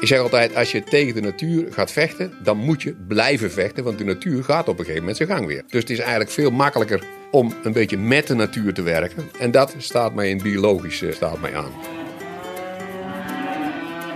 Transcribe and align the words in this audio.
Ik 0.00 0.08
zeg 0.08 0.18
altijd, 0.18 0.54
als 0.54 0.72
je 0.72 0.84
tegen 0.84 1.14
de 1.14 1.20
natuur 1.20 1.72
gaat 1.72 1.90
vechten, 1.90 2.32
dan 2.42 2.56
moet 2.56 2.82
je 2.82 2.94
blijven 3.08 3.50
vechten, 3.50 3.84
want 3.84 3.98
de 3.98 4.04
natuur 4.04 4.44
gaat 4.44 4.68
op 4.68 4.78
een 4.78 4.84
gegeven 4.84 5.00
moment 5.00 5.16
zijn 5.16 5.28
gang 5.28 5.46
weer. 5.46 5.62
Dus 5.66 5.80
het 5.80 5.90
is 5.90 5.98
eigenlijk 5.98 6.30
veel 6.30 6.50
makkelijker 6.50 7.02
om 7.30 7.54
een 7.62 7.72
beetje 7.72 7.98
met 7.98 8.26
de 8.26 8.34
natuur 8.34 8.74
te 8.74 8.82
werken. 8.82 9.30
En 9.38 9.50
dat 9.50 9.74
staat 9.78 10.14
mij 10.14 10.30
in 10.30 10.42
biologische 10.42 11.12
staat 11.12 11.40
mij 11.40 11.56
aan. 11.56 11.72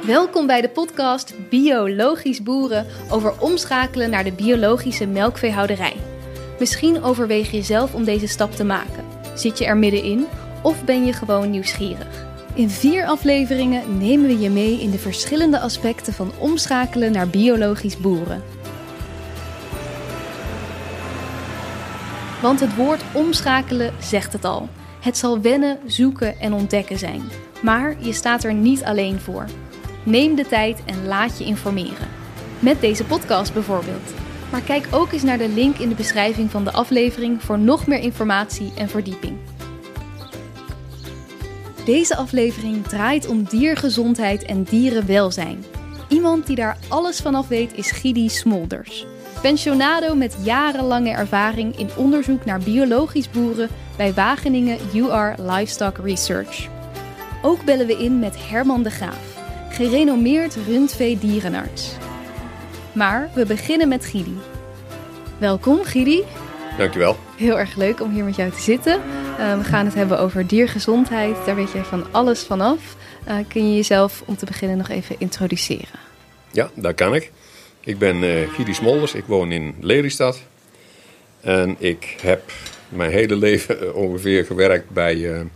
Welkom 0.07 0.47
bij 0.47 0.61
de 0.61 0.69
podcast 0.69 1.35
Biologisch 1.49 2.43
Boeren 2.43 2.87
over 3.11 3.41
omschakelen 3.41 4.11
naar 4.11 4.25
de 4.25 4.33
biologische 4.33 5.07
melkveehouderij. 5.07 5.97
Misschien 6.59 7.03
overweeg 7.03 7.51
je 7.51 7.63
zelf 7.63 7.95
om 7.95 8.05
deze 8.05 8.27
stap 8.27 8.53
te 8.53 8.65
maken. 8.65 9.05
Zit 9.35 9.59
je 9.59 9.65
er 9.65 9.77
middenin 9.77 10.27
of 10.63 10.85
ben 10.85 11.05
je 11.05 11.13
gewoon 11.13 11.51
nieuwsgierig? 11.51 12.32
In 12.55 12.71
vier 12.71 13.07
afleveringen 13.07 13.99
nemen 13.99 14.27
we 14.27 14.39
je 14.39 14.51
mee 14.51 14.81
in 14.81 14.91
de 14.91 14.99
verschillende 14.99 15.61
aspecten 15.61 16.13
van 16.13 16.33
omschakelen 16.39 17.13
naar 17.13 17.29
biologisch 17.29 17.97
boeren. 17.97 18.43
Want 22.43 22.61
het 22.61 22.75
woord 22.75 23.03
omschakelen 23.13 23.95
zegt 24.01 24.33
het 24.33 24.45
al. 24.45 24.69
Het 25.01 25.17
zal 25.17 25.41
wennen, 25.41 25.79
zoeken 25.87 26.41
en 26.41 26.53
ontdekken 26.53 26.99
zijn. 26.99 27.23
Maar 27.63 27.97
je 27.99 28.13
staat 28.13 28.45
er 28.45 28.55
niet 28.55 28.85
alleen 28.85 29.21
voor. 29.21 29.45
Neem 30.03 30.35
de 30.35 30.47
tijd 30.47 30.83
en 30.85 31.07
laat 31.07 31.39
je 31.39 31.45
informeren. 31.45 32.09
Met 32.59 32.81
deze 32.81 33.05
podcast 33.05 33.53
bijvoorbeeld. 33.53 34.13
Maar 34.51 34.63
kijk 34.63 34.87
ook 34.91 35.13
eens 35.13 35.23
naar 35.23 35.39
de 35.39 35.49
link 35.49 35.77
in 35.77 35.89
de 35.89 35.95
beschrijving 35.95 36.51
van 36.51 36.65
de 36.65 36.73
aflevering 36.73 37.43
voor 37.43 37.59
nog 37.59 37.87
meer 37.87 38.01
informatie 38.01 38.73
en 38.77 38.89
verdieping. 38.89 39.37
Deze 41.85 42.17
aflevering 42.17 42.87
draait 42.87 43.27
om 43.27 43.45
diergezondheid 43.45 44.45
en 44.45 44.63
dierenwelzijn. 44.63 45.65
Iemand 46.09 46.47
die 46.47 46.57
daar 46.57 46.79
alles 46.89 47.21
vanaf 47.21 47.49
weet 47.49 47.77
is 47.77 47.91
Gidi 47.91 48.29
Smolders. 48.29 49.07
Pensionado 49.41 50.15
met 50.15 50.37
jarenlange 50.43 51.11
ervaring 51.11 51.79
in 51.79 51.89
onderzoek 51.97 52.45
naar 52.45 52.61
biologisch 52.61 53.31
boeren 53.31 53.69
bij 53.97 54.15
Wageningen 54.15 54.79
UR 54.95 55.35
Livestock 55.39 55.99
Research. 55.99 56.69
Ook 57.43 57.65
bellen 57.65 57.87
we 57.87 57.97
in 57.97 58.19
met 58.19 58.49
Herman 58.49 58.83
de 58.83 58.91
Graaf, 58.91 59.39
gerenommeerd 59.71 60.57
rundvee-dierenarts. 60.69 61.93
Maar 62.93 63.31
we 63.35 63.47
beginnen 63.47 63.89
met 63.89 64.05
Gidi. 64.05 64.37
Welkom 65.39 65.85
Gidi. 65.85 66.23
Dankjewel. 66.79 67.17
Heel 67.37 67.59
erg 67.59 67.77
leuk 67.77 68.01
om 68.01 68.13
hier 68.13 68.25
met 68.25 68.37
jou 68.37 68.51
te 68.51 68.61
zitten. 68.61 69.01
Uh, 69.43 69.59
we 69.59 69.65
gaan 69.65 69.85
het 69.85 69.95
hebben 69.95 70.19
over 70.19 70.47
diergezondheid. 70.47 71.37
Daar 71.47 71.55
weet 71.55 71.73
je 71.73 71.85
van 71.85 72.07
alles 72.11 72.43
vanaf. 72.43 72.97
Uh, 73.29 73.37
kun 73.49 73.69
je 73.69 73.77
jezelf 73.77 74.23
om 74.25 74.37
te 74.37 74.47
beginnen 74.47 74.77
nog 74.77 74.89
even 74.89 75.17
introduceren? 75.19 75.99
Ja, 76.51 76.71
dat 76.75 76.95
kan 76.95 77.15
ik. 77.15 77.31
Ik 77.81 77.99
ben 77.99 78.23
uh, 78.23 78.49
Gidi 78.53 78.75
Smolders. 78.75 79.15
Ik 79.15 79.25
woon 79.25 79.53
in 79.53 79.75
Lelystad. 79.81 80.43
En 81.41 81.77
ik 81.79 82.17
heb 82.21 82.53
mijn 82.89 83.11
hele 83.11 83.37
leven 83.37 83.95
ongeveer 83.95 84.45
gewerkt 84.45 84.91
bij 84.91 85.47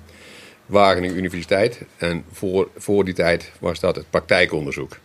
Wageningen 0.66 1.16
Universiteit. 1.16 1.80
En 1.96 2.24
voor, 2.32 2.68
voor 2.76 3.04
die 3.04 3.14
tijd 3.14 3.52
was 3.58 3.80
dat 3.80 3.96
het 3.96 4.10
praktijkonderzoek. 4.10 4.98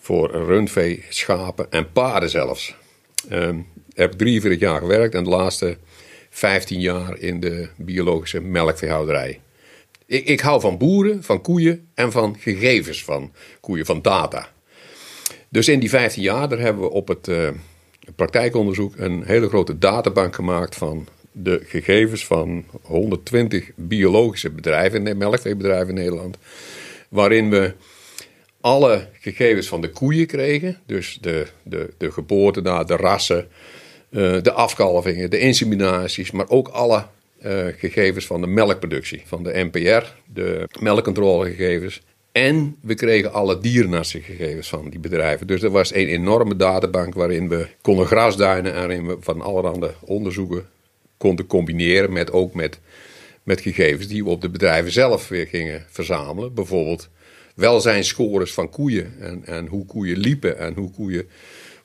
Voor 0.00 0.30
rundvee, 0.30 1.04
schapen 1.08 1.66
en 1.70 1.92
paarden 1.92 2.30
zelfs. 2.30 2.74
Ehm, 3.28 3.56
heb 3.94 4.12
43 4.12 4.60
jaar 4.60 4.78
gewerkt 4.78 5.14
en 5.14 5.24
de 5.24 5.30
laatste 5.30 5.76
15 6.40 6.80
jaar 6.80 7.18
in 7.18 7.40
de 7.40 7.68
biologische 7.76 8.40
melkveehouderij. 8.40 9.40
Ik, 10.06 10.26
ik 10.26 10.40
hou 10.40 10.60
van 10.60 10.78
boeren, 10.78 11.22
van 11.22 11.40
koeien 11.40 11.88
en 11.94 12.12
van 12.12 12.36
gegevens 12.38 13.04
van 13.04 13.32
koeien, 13.60 13.86
van 13.86 14.02
data. 14.02 14.48
Dus 15.48 15.68
in 15.68 15.80
die 15.80 15.88
15 15.88 16.22
jaar 16.22 16.48
hebben 16.48 16.82
we 16.82 16.90
op 16.90 17.08
het 17.08 17.28
uh, 17.28 17.48
praktijkonderzoek 18.16 18.94
een 18.96 19.22
hele 19.24 19.48
grote 19.48 19.78
databank 19.78 20.34
gemaakt 20.34 20.76
van 20.76 21.06
de 21.32 21.60
gegevens 21.64 22.26
van 22.26 22.64
120 22.82 23.70
biologische 23.74 24.50
bedrijven, 24.50 25.18
melkveebedrijven 25.18 25.88
in 25.88 25.94
Nederland. 25.94 26.38
Waarin 27.08 27.50
we 27.50 27.74
alle 28.60 29.08
gegevens 29.20 29.68
van 29.68 29.80
de 29.80 29.90
koeien 29.90 30.26
kregen. 30.26 30.78
Dus 30.86 31.18
de, 31.20 31.46
de, 31.62 31.92
de 31.98 32.12
de 32.86 32.96
rassen, 32.96 33.48
de 34.10 34.52
afkalvingen, 34.52 35.30
de 35.30 35.38
inseminaties, 35.38 36.30
maar 36.30 36.48
ook 36.48 36.68
alle 36.68 37.04
uh, 37.46 37.66
gegevens 37.76 38.26
van 38.26 38.40
de 38.40 38.46
melkproductie, 38.46 39.22
van 39.24 39.42
de 39.42 39.68
NPR, 39.70 40.04
de 40.32 40.68
melkcontrolegegevens. 40.80 42.02
En 42.32 42.76
we 42.80 42.94
kregen 42.94 43.32
alle 43.32 43.60
diernassengegevens 43.60 44.68
van 44.68 44.90
die 44.90 45.00
bedrijven. 45.00 45.46
Dus 45.46 45.62
er 45.62 45.70
was 45.70 45.94
een 45.94 46.06
enorme 46.06 46.56
databank 46.56 47.14
waarin 47.14 47.48
we 47.48 47.66
konden 47.80 48.06
grasduinen 48.06 48.72
en 48.72 48.78
waarin 48.78 49.06
we 49.06 49.16
van 49.20 49.40
allerhande 49.40 49.94
onderzoeken 50.00 50.66
konden 51.16 51.46
combineren 51.46 52.12
met 52.12 52.32
ook 52.32 52.54
met, 52.54 52.78
met 53.42 53.60
gegevens 53.60 54.06
die 54.06 54.24
we 54.24 54.30
op 54.30 54.40
de 54.40 54.48
bedrijven 54.48 54.92
zelf 54.92 55.28
weer 55.28 55.46
gingen 55.46 55.84
verzamelen. 55.88 56.54
Bijvoorbeeld 56.54 57.08
welzijnsscores 57.54 58.52
van 58.52 58.70
koeien 58.70 59.14
en, 59.20 59.42
en 59.44 59.66
hoe 59.66 59.86
koeien 59.86 60.18
liepen 60.18 60.58
en 60.58 60.74
hoe 60.74 60.90
koeien 60.90 61.28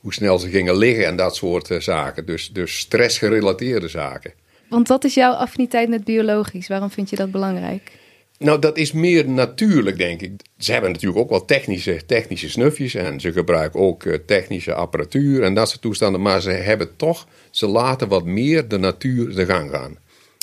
hoe 0.06 0.14
snel 0.14 0.40
ze 0.40 0.50
gingen 0.50 0.78
liggen 0.78 1.06
en 1.06 1.16
dat 1.16 1.36
soort 1.36 1.70
uh, 1.70 1.80
zaken. 1.80 2.26
Dus, 2.26 2.50
dus 2.52 2.78
stressgerelateerde 2.78 3.88
zaken. 3.88 4.34
Want 4.70 4.88
wat 4.88 5.04
is 5.04 5.14
jouw 5.14 5.32
affiniteit 5.32 5.90
met 5.90 6.04
biologisch? 6.04 6.68
Waarom 6.68 6.90
vind 6.90 7.10
je 7.10 7.16
dat 7.16 7.32
belangrijk? 7.32 7.92
Nou, 8.38 8.60
dat 8.60 8.78
is 8.78 8.92
meer 8.92 9.30
natuurlijk, 9.30 9.98
denk 9.98 10.22
ik. 10.22 10.32
Ze 10.58 10.72
hebben 10.72 10.92
natuurlijk 10.92 11.20
ook 11.20 11.30
wel 11.30 11.46
technische, 11.46 12.06
technische 12.06 12.50
snufjes 12.50 12.96
en 12.96 13.20
ze 13.20 13.32
gebruiken 13.32 13.80
ook 13.80 14.04
uh, 14.04 14.14
technische 14.26 14.74
apparatuur 14.74 15.44
en 15.44 15.54
dat 15.54 15.70
soort 15.70 15.82
toestanden. 15.82 16.22
Maar 16.22 16.42
ze 16.42 16.50
hebben 16.50 16.96
toch, 16.96 17.28
ze 17.52 17.68
laten 17.68 18.08
wat 18.08 18.26
meer 18.26 18.68
de 18.68 18.78
natuur 18.78 19.36
de 19.36 19.46
gang 19.46 19.72
gaan. 19.72 19.98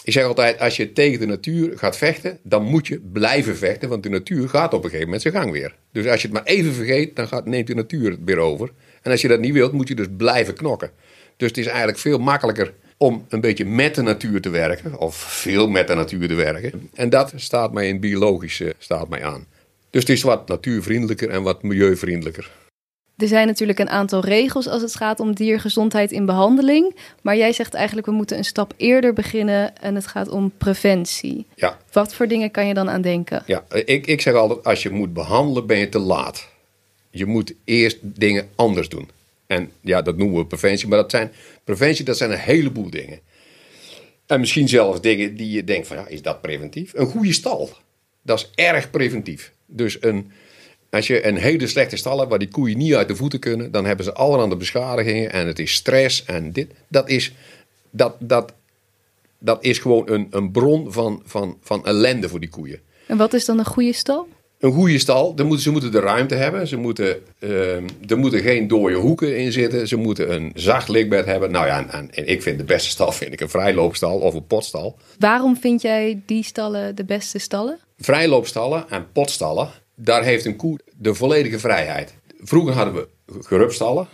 Ik 0.04 0.12
zeg 0.12 0.24
altijd, 0.24 0.58
als 0.58 0.76
je 0.76 0.92
tegen 0.92 1.20
de 1.20 1.26
natuur 1.26 1.78
gaat 1.78 1.96
vechten, 1.96 2.38
dan 2.42 2.62
moet 2.62 2.86
je 2.86 3.00
blijven 3.12 3.56
vechten, 3.56 3.88
want 3.88 4.02
de 4.02 4.08
natuur 4.08 4.48
gaat 4.48 4.74
op 4.74 4.78
een 4.78 4.84
gegeven 4.84 5.04
moment 5.04 5.22
zijn 5.22 5.34
gang 5.34 5.50
weer. 5.50 5.74
Dus 5.92 6.06
als 6.06 6.22
je 6.22 6.28
het 6.28 6.36
maar 6.36 6.46
even 6.46 6.72
vergeet, 6.72 7.16
dan 7.16 7.28
gaat, 7.28 7.46
neemt 7.46 7.66
de 7.66 7.74
natuur 7.74 8.10
het 8.10 8.20
weer 8.24 8.38
over. 8.38 8.70
En 9.02 9.10
als 9.10 9.20
je 9.20 9.28
dat 9.28 9.40
niet 9.40 9.52
wilt, 9.52 9.72
moet 9.72 9.88
je 9.88 9.94
dus 9.94 10.06
blijven 10.16 10.54
knokken. 10.54 10.90
Dus 11.36 11.48
het 11.48 11.58
is 11.58 11.66
eigenlijk 11.66 11.98
veel 11.98 12.18
makkelijker 12.18 12.72
om 12.96 13.24
een 13.28 13.40
beetje 13.40 13.64
met 13.64 13.94
de 13.94 14.02
natuur 14.02 14.40
te 14.40 14.50
werken, 14.50 14.98
of 14.98 15.16
veel 15.16 15.68
met 15.68 15.86
de 15.86 15.94
natuur 15.94 16.28
te 16.28 16.34
werken. 16.34 16.90
En 16.94 17.10
dat 17.10 17.32
staat 17.36 17.72
mij 17.72 17.88
in 17.88 18.00
biologische 18.00 18.74
staat 18.78 19.08
mij 19.08 19.24
aan. 19.24 19.46
Dus 19.90 20.00
het 20.00 20.10
is 20.10 20.22
wat 20.22 20.48
natuurvriendelijker 20.48 21.30
en 21.30 21.42
wat 21.42 21.62
milieuvriendelijker. 21.62 22.50
Er 23.16 23.28
zijn 23.28 23.46
natuurlijk 23.46 23.78
een 23.78 23.90
aantal 23.90 24.24
regels 24.24 24.68
als 24.68 24.82
het 24.82 24.94
gaat 24.94 25.20
om 25.20 25.34
diergezondheid 25.34 26.12
in 26.12 26.26
behandeling. 26.26 26.96
Maar 27.22 27.36
jij 27.36 27.52
zegt 27.52 27.74
eigenlijk 27.74 28.06
we 28.06 28.12
moeten 28.12 28.36
een 28.36 28.44
stap 28.44 28.74
eerder 28.76 29.12
beginnen 29.12 29.76
en 29.76 29.94
het 29.94 30.06
gaat 30.06 30.28
om 30.28 30.52
preventie. 30.58 31.46
Ja. 31.54 31.78
Wat 31.92 32.14
voor 32.14 32.28
dingen 32.28 32.50
kan 32.50 32.66
je 32.66 32.74
dan 32.74 32.90
aan 32.90 33.02
denken? 33.02 33.42
Ja, 33.46 33.64
ik, 33.84 34.06
ik 34.06 34.20
zeg 34.20 34.34
altijd 34.34 34.64
als 34.64 34.82
je 34.82 34.90
moet 34.90 35.12
behandelen 35.12 35.66
ben 35.66 35.78
je 35.78 35.88
te 35.88 35.98
laat. 35.98 36.48
Je 37.14 37.26
moet 37.26 37.54
eerst 37.64 37.98
dingen 38.02 38.48
anders 38.54 38.88
doen. 38.88 39.08
En 39.46 39.70
ja, 39.80 40.02
dat 40.02 40.16
noemen 40.16 40.38
we 40.38 40.46
preventie, 40.46 40.88
maar 40.88 40.98
dat 40.98 41.10
zijn, 41.10 41.32
preventie 41.64 42.04
dat 42.04 42.16
zijn 42.16 42.30
een 42.30 42.38
heleboel 42.38 42.90
dingen. 42.90 43.20
En 44.26 44.40
misschien 44.40 44.68
zelfs 44.68 45.00
dingen 45.00 45.36
die 45.36 45.50
je 45.50 45.64
denkt 45.64 45.86
van 45.86 45.96
ja, 45.96 46.06
is 46.06 46.22
dat 46.22 46.40
preventief? 46.40 46.92
Een 46.94 47.06
goede 47.06 47.32
stal, 47.32 47.70
dat 48.22 48.38
is 48.38 48.64
erg 48.64 48.90
preventief. 48.90 49.52
Dus 49.66 49.96
een, 50.00 50.32
als 50.90 51.06
je 51.06 51.26
een 51.26 51.36
hele 51.36 51.66
slechte 51.66 51.96
stal 51.96 52.18
hebt 52.18 52.30
waar 52.30 52.38
die 52.38 52.48
koeien 52.48 52.78
niet 52.78 52.94
uit 52.94 53.08
de 53.08 53.16
voeten 53.16 53.38
kunnen, 53.38 53.70
dan 53.70 53.84
hebben 53.84 54.04
ze 54.04 54.12
allerhande 54.12 54.56
beschadigingen 54.56 55.32
en 55.32 55.46
het 55.46 55.58
is 55.58 55.72
stress 55.72 56.24
en 56.24 56.52
dit. 56.52 56.70
Dat 56.88 57.08
is, 57.08 57.32
dat, 57.90 58.14
dat, 58.18 58.52
dat 59.38 59.64
is 59.64 59.78
gewoon 59.78 60.10
een, 60.10 60.26
een 60.30 60.50
bron 60.50 60.92
van, 60.92 61.22
van, 61.24 61.58
van 61.60 61.86
ellende 61.86 62.28
voor 62.28 62.40
die 62.40 62.48
koeien. 62.48 62.80
En 63.06 63.16
wat 63.16 63.32
is 63.32 63.44
dan 63.44 63.58
een 63.58 63.64
goede 63.64 63.92
stal? 63.92 64.28
Een 64.62 64.72
goede 64.72 64.98
stal, 64.98 65.34
moeten, 65.36 65.60
ze 65.60 65.70
moeten 65.70 65.92
de 65.92 66.00
ruimte 66.00 66.34
hebben. 66.34 66.68
Ze 66.68 66.76
moeten, 66.76 67.16
uh, 67.38 67.74
er 68.06 68.18
moeten 68.18 68.40
geen 68.40 68.68
dode 68.68 68.94
hoeken 68.94 69.38
in 69.38 69.52
zitten. 69.52 69.88
Ze 69.88 69.96
moeten 69.96 70.34
een 70.34 70.52
zacht 70.54 70.88
likbed 70.88 71.24
hebben. 71.24 71.50
Nou 71.50 71.66
ja, 71.66 71.90
en, 71.90 72.10
en, 72.14 72.26
ik 72.26 72.42
vind 72.42 72.58
de 72.58 72.64
beste 72.64 72.90
stal 72.90 73.12
vind 73.22 73.32
ik 73.32 73.40
een 73.40 73.48
vrijloopstal 73.48 74.18
of 74.18 74.34
een 74.34 74.46
potstal. 74.46 74.98
Waarom 75.18 75.56
vind 75.56 75.82
jij 75.82 76.22
die 76.26 76.44
stallen 76.44 76.94
de 76.94 77.04
beste 77.04 77.38
stallen? 77.38 77.78
Vrijloopstallen 77.98 78.84
en 78.88 79.06
potstallen, 79.12 79.68
daar 79.94 80.24
heeft 80.24 80.44
een 80.44 80.56
koe 80.56 80.78
de 80.96 81.14
volledige 81.14 81.58
vrijheid. 81.58 82.14
Vroeger 82.40 82.74
hadden 82.74 82.94
we 82.94 83.08
gerupstallen. 83.40 84.08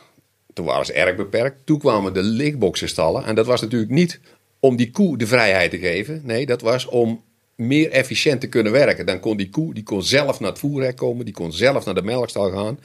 Toen 0.52 0.64
waren 0.64 0.86
ze 0.86 0.92
erg 0.92 1.16
beperkt. 1.16 1.56
Toen 1.66 1.78
kwamen 1.78 2.12
de 2.12 2.22
lichtboxenstallen. 2.22 3.24
En 3.24 3.34
dat 3.34 3.46
was 3.46 3.60
natuurlijk 3.60 3.90
niet 3.90 4.20
om 4.60 4.76
die 4.76 4.90
koe 4.90 5.18
de 5.18 5.26
vrijheid 5.26 5.70
te 5.70 5.78
geven. 5.78 6.20
Nee, 6.24 6.46
dat 6.46 6.60
was 6.60 6.86
om 6.86 7.22
meer 7.58 7.90
efficiënt 7.90 8.40
te 8.40 8.46
kunnen 8.46 8.72
werken. 8.72 9.06
Dan 9.06 9.20
kon 9.20 9.36
die 9.36 9.50
koe 9.50 9.74
die 9.74 9.82
kon 9.82 10.02
zelf 10.02 10.40
naar 10.40 10.50
het 10.50 10.58
voerrek 10.58 10.96
komen, 10.96 11.24
die 11.24 11.34
kon 11.34 11.52
zelf 11.52 11.84
naar 11.84 11.94
de 11.94 12.02
melkstal 12.02 12.50
gaan. 12.50 12.78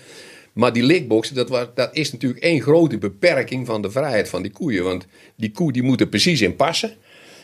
Maar 0.54 0.74
die 0.74 0.84
likboxen, 0.84 1.36
dat, 1.36 1.50
was, 1.50 1.68
dat 1.76 1.90
is 1.96 2.12
natuurlijk 2.12 2.44
één 2.44 2.62
grote 2.62 2.98
beperking 2.98 3.66
van 3.66 3.82
de 3.82 3.92
vrijheid 3.92 4.30
van 4.30 4.42
die 4.42 4.52
koeien. 4.52 4.84
Want 4.84 5.06
die 5.36 5.52
koe 5.52 5.72
die 5.72 5.84
moet 5.84 6.02
er 6.02 6.08
precies 6.08 6.42
in 6.42 6.56
passen. 6.56 6.94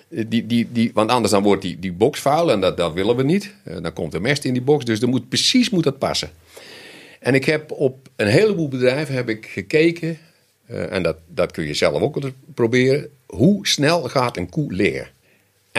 Eh, 0.09 0.25
die, 0.27 0.45
die, 0.45 0.67
die, 0.71 0.91
want 0.93 1.09
anders 1.09 1.31
dan 1.31 1.43
wordt 1.43 1.61
die, 1.61 1.79
die 1.79 1.93
box 1.93 2.19
vuil 2.19 2.51
en 2.51 2.61
dat, 2.61 2.77
dat 2.77 2.93
willen 2.93 3.15
we 3.15 3.23
niet. 3.23 3.53
Eh, 3.63 3.81
dan 3.81 3.93
komt 3.93 4.13
er 4.13 4.21
mest 4.21 4.45
in 4.45 4.53
die 4.53 4.61
box, 4.61 4.85
dus 4.85 5.01
er 5.01 5.09
moet, 5.09 5.29
precies 5.29 5.69
moet 5.69 5.83
dat 5.83 5.99
passen. 5.99 6.29
En 7.19 7.33
ik 7.33 7.45
heb 7.45 7.71
op 7.71 8.09
een 8.15 8.27
heleboel 8.27 8.67
bedrijven 8.67 9.15
heb 9.15 9.29
ik 9.29 9.45
gekeken, 9.45 10.17
uh, 10.69 10.91
en 10.91 11.03
dat, 11.03 11.17
dat 11.27 11.51
kun 11.51 11.67
je 11.67 11.73
zelf 11.73 12.01
ook 12.01 12.19
proberen, 12.53 13.09
hoe 13.25 13.67
snel 13.67 14.01
gaat 14.01 14.37
een 14.37 14.49
koe 14.49 14.73
liggen. 14.73 15.07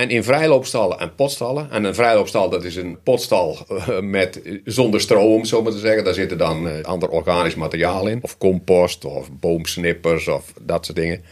En 0.00 0.10
in 0.10 0.24
vrijloopstallen 0.24 0.98
en 0.98 1.14
potstallen. 1.14 1.70
En 1.70 1.84
een 1.84 1.94
vrijloopstal 1.94 2.50
dat 2.50 2.64
is 2.64 2.76
een 2.76 2.98
potstal 3.02 3.58
uh, 3.70 4.00
met, 4.18 4.40
zonder 4.64 5.00
stroom, 5.00 5.32
om 5.32 5.44
zo 5.44 5.62
maar 5.62 5.72
te 5.72 5.78
zeggen. 5.78 6.04
Daar 6.04 6.14
zitten 6.14 6.38
dan 6.38 6.66
uh, 6.66 6.82
ander 6.82 7.08
organisch 7.08 7.54
materiaal 7.54 8.06
in. 8.06 8.18
Of 8.22 8.38
compost, 8.38 9.04
of 9.04 9.30
boomsnippers, 9.40 10.28
of 10.28 10.52
dat 10.60 10.84
soort 10.84 10.98
dingen. 10.98 11.22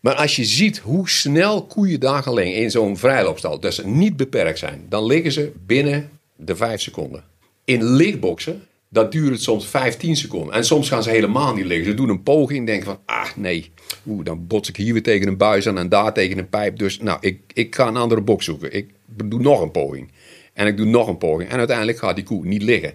Maar 0.00 0.14
als 0.14 0.36
je 0.36 0.44
ziet 0.44 0.78
hoe 0.78 1.08
snel 1.08 1.66
koeien 1.66 2.00
liggen 2.00 2.54
in 2.54 2.70
zo'n 2.70 2.96
vrijloopstal, 2.96 3.60
ze 3.72 3.86
niet 3.86 4.16
beperkt 4.16 4.58
zijn, 4.58 4.86
dan 4.88 5.06
liggen 5.06 5.32
ze 5.32 5.52
binnen 5.66 6.10
de 6.36 6.56
5 6.56 6.80
seconden. 6.80 7.24
In 7.64 7.84
lichtboxen, 7.84 8.62
dat 8.94 9.12
duurt 9.12 9.42
soms 9.42 9.66
15 9.66 10.16
seconden. 10.16 10.54
En 10.54 10.64
soms 10.64 10.88
gaan 10.88 11.02
ze 11.02 11.10
helemaal 11.10 11.54
niet 11.54 11.64
liggen. 11.64 11.86
Ze 11.86 11.94
doen 11.94 12.08
een 12.08 12.22
poging 12.22 12.58
en 12.58 12.64
denken 12.64 12.84
van, 12.84 12.98
ah 13.06 13.36
nee, 13.36 13.72
Oeh, 14.06 14.24
dan 14.24 14.46
bots 14.46 14.68
ik 14.68 14.76
hier 14.76 14.92
weer 14.92 15.02
tegen 15.02 15.28
een 15.28 15.36
buis 15.36 15.68
aan 15.68 15.78
en 15.78 15.88
daar 15.88 16.12
tegen 16.12 16.38
een 16.38 16.48
pijp. 16.48 16.78
Dus 16.78 16.98
nou, 16.98 17.18
ik, 17.20 17.40
ik 17.52 17.74
ga 17.74 17.86
een 17.86 17.96
andere 17.96 18.20
box 18.20 18.44
zoeken. 18.44 18.72
Ik 18.72 18.90
doe 19.06 19.40
nog 19.40 19.60
een 19.60 19.70
poging. 19.70 20.12
En 20.52 20.66
ik 20.66 20.76
doe 20.76 20.86
nog 20.86 21.08
een 21.08 21.18
poging. 21.18 21.50
En 21.50 21.58
uiteindelijk 21.58 21.98
gaat 21.98 22.14
die 22.14 22.24
koe 22.24 22.46
niet 22.46 22.62
liggen. 22.62 22.94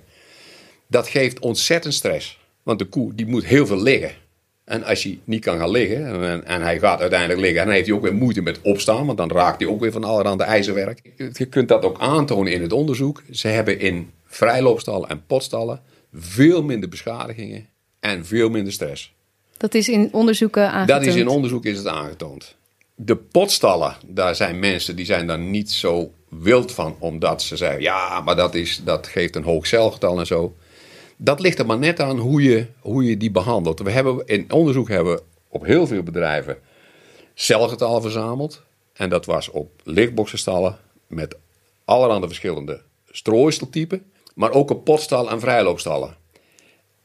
Dat 0.87 1.07
geeft 1.07 1.39
ontzettend 1.39 1.93
stress. 1.93 2.39
Want 2.63 2.79
de 2.79 2.85
koe 2.85 3.15
die 3.15 3.25
moet 3.25 3.45
heel 3.45 3.67
veel 3.67 3.81
liggen. 3.81 4.11
En 4.69 4.83
als 4.83 5.03
hij 5.03 5.19
niet 5.23 5.43
kan 5.43 5.57
gaan 5.57 5.71
liggen 5.71 6.05
en, 6.05 6.45
en, 6.45 6.61
hij 6.61 6.79
gaat 6.79 7.01
uiteindelijk 7.01 7.39
liggen, 7.39 7.59
en 7.59 7.65
dan 7.65 7.75
heeft 7.75 7.87
hij 7.87 7.95
ook 7.95 8.01
weer 8.01 8.15
moeite 8.15 8.41
met 8.41 8.61
opstaan, 8.61 9.05
want 9.05 9.17
dan 9.17 9.31
raakt 9.31 9.59
hij 9.59 9.69
ook 9.69 9.79
weer 9.79 9.91
van 9.91 10.03
allerhande 10.03 10.43
ijzerwerk. 10.43 11.01
Je 11.33 11.45
kunt 11.45 11.67
dat 11.67 11.83
ook 11.83 11.99
aantonen 11.99 12.53
in 12.53 12.61
het 12.61 12.73
onderzoek. 12.73 13.23
Ze 13.31 13.47
hebben 13.47 13.79
in 13.79 14.11
vrijloopstallen 14.25 15.09
en 15.09 15.23
potstallen 15.27 15.81
veel 16.13 16.63
minder 16.63 16.89
beschadigingen 16.89 17.67
en 17.99 18.25
veel 18.25 18.49
minder 18.49 18.73
stress. 18.73 19.13
Dat 19.57 19.73
is 19.73 19.89
in 19.89 20.09
onderzoeken 20.11 20.71
aangetoond? 20.71 21.03
Dat 21.03 21.13
is 21.13 21.15
in 21.15 21.27
onderzoek 21.27 21.65
is 21.65 21.77
het 21.77 21.87
aangetoond. 21.87 22.55
De 22.95 23.15
potstallen, 23.15 23.95
daar 24.05 24.35
zijn 24.35 24.59
mensen 24.59 24.95
die 24.95 25.05
zijn 25.05 25.27
daar 25.27 25.39
niet 25.39 25.71
zo 25.71 26.13
wild 26.29 26.71
van, 26.71 26.95
omdat 26.99 27.41
ze 27.41 27.57
zeggen, 27.57 27.81
ja, 27.81 28.21
maar 28.21 28.35
dat, 28.35 28.55
is, 28.55 28.81
dat 28.83 29.07
geeft 29.07 29.35
een 29.35 29.43
hoog 29.43 29.67
celgetal 29.67 30.19
en 30.19 30.25
zo. 30.25 30.55
Dat 31.21 31.39
ligt 31.39 31.59
er 31.59 31.65
maar 31.65 31.77
net 31.77 31.99
aan 31.99 32.17
hoe 32.17 32.43
je, 32.43 32.67
hoe 32.79 33.03
je 33.03 33.17
die 33.17 33.31
behandelt. 33.31 33.79
We 33.79 33.91
hebben, 33.91 34.25
in 34.25 34.51
onderzoek 34.51 34.87
hebben 34.87 35.15
we 35.15 35.23
op 35.47 35.65
heel 35.65 35.87
veel 35.87 36.03
bedrijven 36.03 36.57
celgetallen 37.33 38.01
verzameld. 38.01 38.63
En 38.93 39.09
dat 39.09 39.25
was 39.25 39.49
op 39.49 39.81
lichtboxenstallen 39.83 40.77
met 41.07 41.35
allerhande 41.85 42.27
verschillende 42.27 42.81
strooisteltypen. 43.09 44.11
Maar 44.35 44.51
ook 44.51 44.69
op 44.69 44.83
potstallen 44.83 45.31
en 45.31 45.39
vrijloopstallen. 45.39 46.15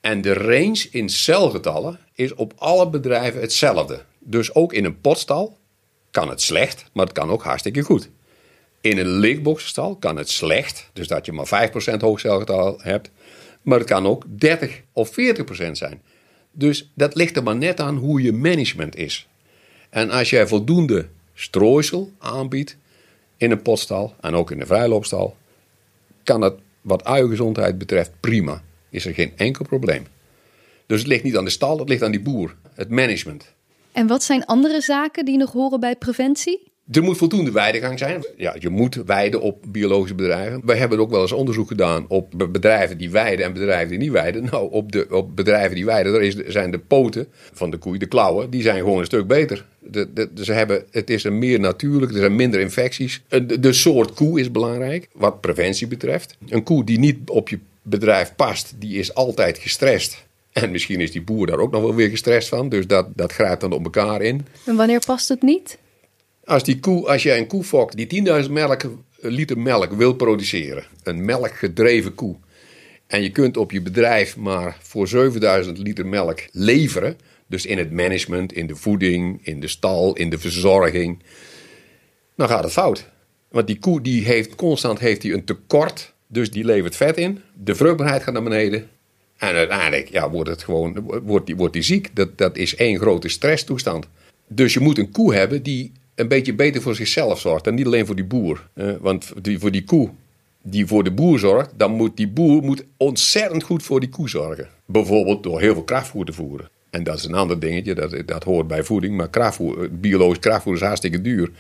En 0.01 0.21
de 0.21 0.33
range 0.33 0.89
in 0.91 1.09
celgetallen 1.09 1.99
is 2.13 2.35
op 2.35 2.53
alle 2.57 2.89
bedrijven 2.89 3.41
hetzelfde. 3.41 4.05
Dus 4.19 4.55
ook 4.55 4.73
in 4.73 4.85
een 4.85 5.01
potstal 5.01 5.57
kan 6.11 6.29
het 6.29 6.43
slecht, 6.43 6.85
maar 6.93 7.05
het 7.05 7.15
kan 7.15 7.31
ook 7.31 7.43
hartstikke 7.43 7.83
goed. 7.83 8.11
In 8.81 8.99
een 8.99 9.09
lichtboxenstal 9.09 9.97
kan 9.97 10.17
het 10.17 10.31
slecht, 10.31 10.91
dus 10.93 11.09
dat 11.09 11.27
je 11.27 11.33
maar 11.33 11.71
5% 11.95 11.97
hoog 11.99 12.21
celgetal 12.21 12.79
hebt. 12.81 13.11
Maar 13.65 13.79
het 13.79 13.89
kan 13.89 14.07
ook 14.07 14.25
30 14.27 14.83
of 14.93 15.09
40% 15.09 15.71
zijn. 15.71 16.03
Dus 16.53 16.91
dat 16.95 17.15
ligt 17.15 17.37
er 17.37 17.43
maar 17.43 17.57
net 17.57 17.81
aan 17.81 17.97
hoe 17.97 18.23
je 18.23 18.33
management 18.33 18.97
is. 18.97 19.29
En 19.91 20.11
als 20.11 20.31
jij 20.31 20.47
voldoende 20.47 21.09
strooisel 21.35 22.13
aanbiedt 22.19 22.77
in 23.37 23.51
een 23.51 23.63
potstal 23.63 24.15
en 24.21 24.35
ook 24.35 24.51
in 24.51 24.61
een 24.61 24.67
vrijloopstal, 24.67 25.37
kan 26.23 26.41
het 26.41 26.55
wat 26.81 27.05
uiengezondheid 27.05 27.79
betreft 27.79 28.11
prima. 28.21 28.63
Is 28.91 29.07
er 29.07 29.15
geen 29.15 29.33
enkel 29.37 29.65
probleem. 29.65 30.07
Dus 30.87 30.99
het 30.99 31.09
ligt 31.09 31.23
niet 31.23 31.37
aan 31.37 31.45
de 31.45 31.51
stal, 31.51 31.79
het 31.79 31.89
ligt 31.89 32.03
aan 32.03 32.11
die 32.11 32.21
boer, 32.21 32.57
het 32.75 32.91
management. 32.91 33.55
En 33.93 34.07
wat 34.07 34.23
zijn 34.23 34.45
andere 34.45 34.81
zaken 34.81 35.25
die 35.25 35.37
nog 35.37 35.53
horen 35.53 35.81
bij 35.81 35.97
preventie? 35.97 36.73
Er 36.93 37.03
moet 37.03 37.17
voldoende 37.17 37.51
weidegang 37.51 37.99
zijn. 37.99 38.25
Ja, 38.37 38.57
je 38.59 38.69
moet 38.69 38.95
weiden 38.95 39.41
op 39.41 39.65
biologische 39.69 40.15
bedrijven. 40.15 40.61
We 40.65 40.77
hebben 40.77 40.99
ook 40.99 41.11
wel 41.11 41.21
eens 41.21 41.33
onderzoek 41.33 41.69
gedaan 41.69 42.05
op 42.09 42.33
bedrijven 42.51 42.99
die 42.99 43.11
weiden 43.11 43.47
en 43.47 43.53
bedrijven 43.53 43.89
die 43.89 43.99
niet 43.99 44.11
weiden. 44.11 44.43
Nou, 44.55 44.73
op, 44.73 44.93
de, 44.93 45.07
op 45.11 45.37
bedrijven 45.37 45.75
die 45.75 45.85
weiden, 45.85 46.13
daar 46.13 46.45
zijn 46.47 46.71
de 46.71 46.79
poten 46.79 47.27
van 47.53 47.71
de 47.71 47.77
koei, 47.77 47.99
de 47.99 48.07
klauwen, 48.07 48.51
die 48.51 48.63
zijn 48.63 48.79
gewoon 48.79 48.99
een 48.99 49.05
stuk 49.05 49.27
beter. 49.27 49.67
De, 49.79 50.29
ze 50.35 50.53
hebben, 50.53 50.85
het 50.91 51.11
is 51.11 51.25
een 51.25 51.39
meer 51.39 51.61
natuurlijk, 51.61 52.13
er 52.13 52.19
zijn 52.19 52.37
minder 52.37 52.61
infecties. 52.61 53.23
De, 53.29 53.61
de 53.61 53.73
soort 53.73 54.15
koe 54.15 54.41
is 54.41 54.51
belangrijk, 54.51 55.09
wat 55.13 55.41
preventie 55.41 55.87
betreft. 55.87 56.37
Een 56.49 56.63
koe 56.63 56.85
die 56.85 56.99
niet 56.99 57.19
op 57.27 57.49
je 57.49 57.59
bedrijf 57.83 58.35
past, 58.37 58.75
die 58.79 58.99
is 58.99 59.15
altijd 59.15 59.59
gestrest. 59.59 60.25
En 60.53 60.71
misschien 60.71 61.01
is 61.01 61.13
die 61.13 61.23
boer 61.23 61.47
daar 61.47 61.59
ook 61.59 61.71
nog 61.71 61.83
wel 61.83 61.95
weer 61.95 62.09
gestrest 62.09 62.49
van. 62.49 62.69
Dus 62.69 62.87
dat, 62.87 63.07
dat 63.15 63.33
grijpt 63.33 63.61
dan 63.61 63.73
op 63.73 63.85
elkaar 63.85 64.23
in. 64.23 64.47
En 64.67 64.77
wanneer 64.77 65.03
past 65.07 65.29
het 65.29 65.43
niet? 65.43 65.79
Als, 66.45 66.65
die 66.65 66.81
koe, 66.81 67.09
als 67.09 67.23
jij 67.23 67.39
een 67.39 67.47
koefok 67.47 67.97
die 67.97 68.25
10.000 68.45 68.51
melk, 68.51 68.83
liter 69.21 69.59
melk 69.59 69.93
wil 69.93 70.15
produceren, 70.15 70.85
een 71.03 71.25
melkgedreven 71.25 72.15
koe, 72.15 72.37
en 73.07 73.23
je 73.23 73.31
kunt 73.31 73.57
op 73.57 73.71
je 73.73 73.83
bedrijf 73.83 74.37
maar 74.37 74.77
voor 74.81 75.09
7000 75.09 75.79
liter 75.79 76.07
melk 76.07 76.41
leveren, 76.53 77.17
dus 77.47 77.67
in 77.67 77.79
het 77.79 77.91
management, 77.91 78.53
in 78.53 78.67
de 78.67 78.77
voeding, 78.77 79.41
in 79.43 79.61
de 79.61 79.69
stal, 79.69 80.15
in 80.15 80.31
de 80.31 80.39
verzorging, 80.39 81.23
dan 82.37 82.49
gaat 82.49 82.65
het 82.65 82.73
fout. 82.73 83.09
Want 83.49 83.67
die 83.67 83.79
koe 83.79 84.01
die 84.01 84.25
heeft 84.25 84.55
constant 84.55 84.99
heeft 84.99 85.21
die 85.21 85.33
een 85.33 85.45
tekort, 85.45 86.15
dus 86.27 86.51
die 86.51 86.65
levert 86.65 86.97
vet 86.97 87.17
in, 87.17 87.41
de 87.65 87.75
vruchtbaarheid 87.75 88.23
gaat 88.23 88.33
naar 88.35 88.43
beneden. 88.43 88.89
En 89.37 89.55
uiteindelijk 89.55 90.09
ja, 90.09 90.31
wordt, 90.31 90.51
het 90.51 90.63
gewoon, 90.63 91.01
wordt, 91.23 91.47
die, 91.47 91.57
wordt 91.57 91.73
die 91.73 91.83
ziek. 91.83 92.17
Dat, 92.17 92.39
dat 92.39 92.57
is 92.57 92.77
één 92.77 92.99
grote 92.99 93.29
stresstoestand. 93.29 94.09
Dus 94.49 94.75
je 94.75 94.81
moet 94.81 94.99
een 94.99 95.11
koe 95.11 95.35
hebben 95.35 95.63
die 95.63 95.93
een 96.15 96.29
beetje 96.29 96.55
beter 96.55 96.83
voor 96.83 96.95
zichzelf 96.95 97.41
zorgt. 97.41 97.67
En 97.67 97.75
niet 97.75 97.87
alleen 97.87 98.07
voor 98.07 98.17
die 98.17 98.25
boer. 98.25 98.69
want 99.01 99.33
die, 99.43 99.59
voor 99.59 99.71
die 99.71 99.85
koe 99.85 100.11
die 100.67 100.87
voor 100.87 101.05
de 101.05 101.11
boer 101.11 101.39
zorgt, 101.39 101.71
dan 101.77 101.93
moet 101.93 102.17
die 102.17 102.29
boer 102.29 102.63
moet 102.63 102.85
ontzettend 102.97 103.63
goed 103.63 103.83
voor 103.83 104.01
die 104.01 104.09
koe 104.09 104.29
zorgen. 104.29 104.69
Bijvoorbeeld 104.85 105.43
door 105.43 105.61
heel 105.61 105.73
veel 105.73 105.85
krachtvoer 105.85 106.25
te 106.25 106.33
voeren. 106.33 106.69
En 106.91 107.05
dat 107.05 107.19
is 107.19 107.25
een 107.25 107.35
ander 107.35 107.61
dingetje, 107.61 107.95
dat, 107.95 108.23
dat 108.27 108.45
hoort 108.45 108.67
bij 108.67 108.83
voeding. 108.83 109.17
Maar 109.17 109.29
krachtvoer, 109.29 109.89
biologisch 109.93 110.39
krachtvoer 110.39 110.75
is 110.75 110.81
hartstikke 110.81 111.21
duur. 111.21 111.51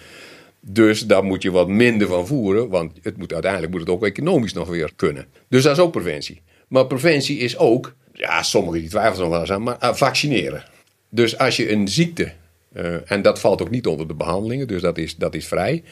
Dus 0.60 1.06
daar 1.06 1.24
moet 1.24 1.42
je 1.42 1.50
wat 1.50 1.68
minder 1.68 2.08
van 2.08 2.26
voeren, 2.26 2.68
want 2.68 2.92
het 3.02 3.16
moet, 3.16 3.32
uiteindelijk 3.32 3.72
moet 3.72 3.80
het 3.80 3.90
ook 3.90 4.04
economisch 4.04 4.52
nog 4.52 4.68
weer 4.68 4.92
kunnen. 4.96 5.26
Dus 5.48 5.62
dat 5.62 5.76
is 5.76 5.82
ook 5.82 5.92
preventie. 5.92 6.42
Maar 6.68 6.86
preventie 6.86 7.38
is 7.38 7.58
ook, 7.58 7.94
ja, 8.12 8.42
sommigen 8.42 8.80
die 8.80 8.88
twijfelen 8.88 9.20
nog 9.20 9.30
wel 9.30 9.40
eens 9.40 9.50
aan, 9.50 9.62
maar 9.62 9.78
uh, 9.82 9.94
vaccineren. 9.94 10.64
Dus 11.08 11.38
als 11.38 11.56
je 11.56 11.72
een 11.72 11.88
ziekte 11.88 12.32
uh, 12.76 13.10
en 13.10 13.22
dat 13.22 13.40
valt 13.40 13.62
ook 13.62 13.70
niet 13.70 13.86
onder 13.86 14.08
de 14.08 14.14
behandelingen, 14.14 14.68
dus 14.68 14.82
dat 14.82 14.98
is, 14.98 15.16
dat 15.16 15.34
is 15.34 15.46
vrij. 15.46 15.82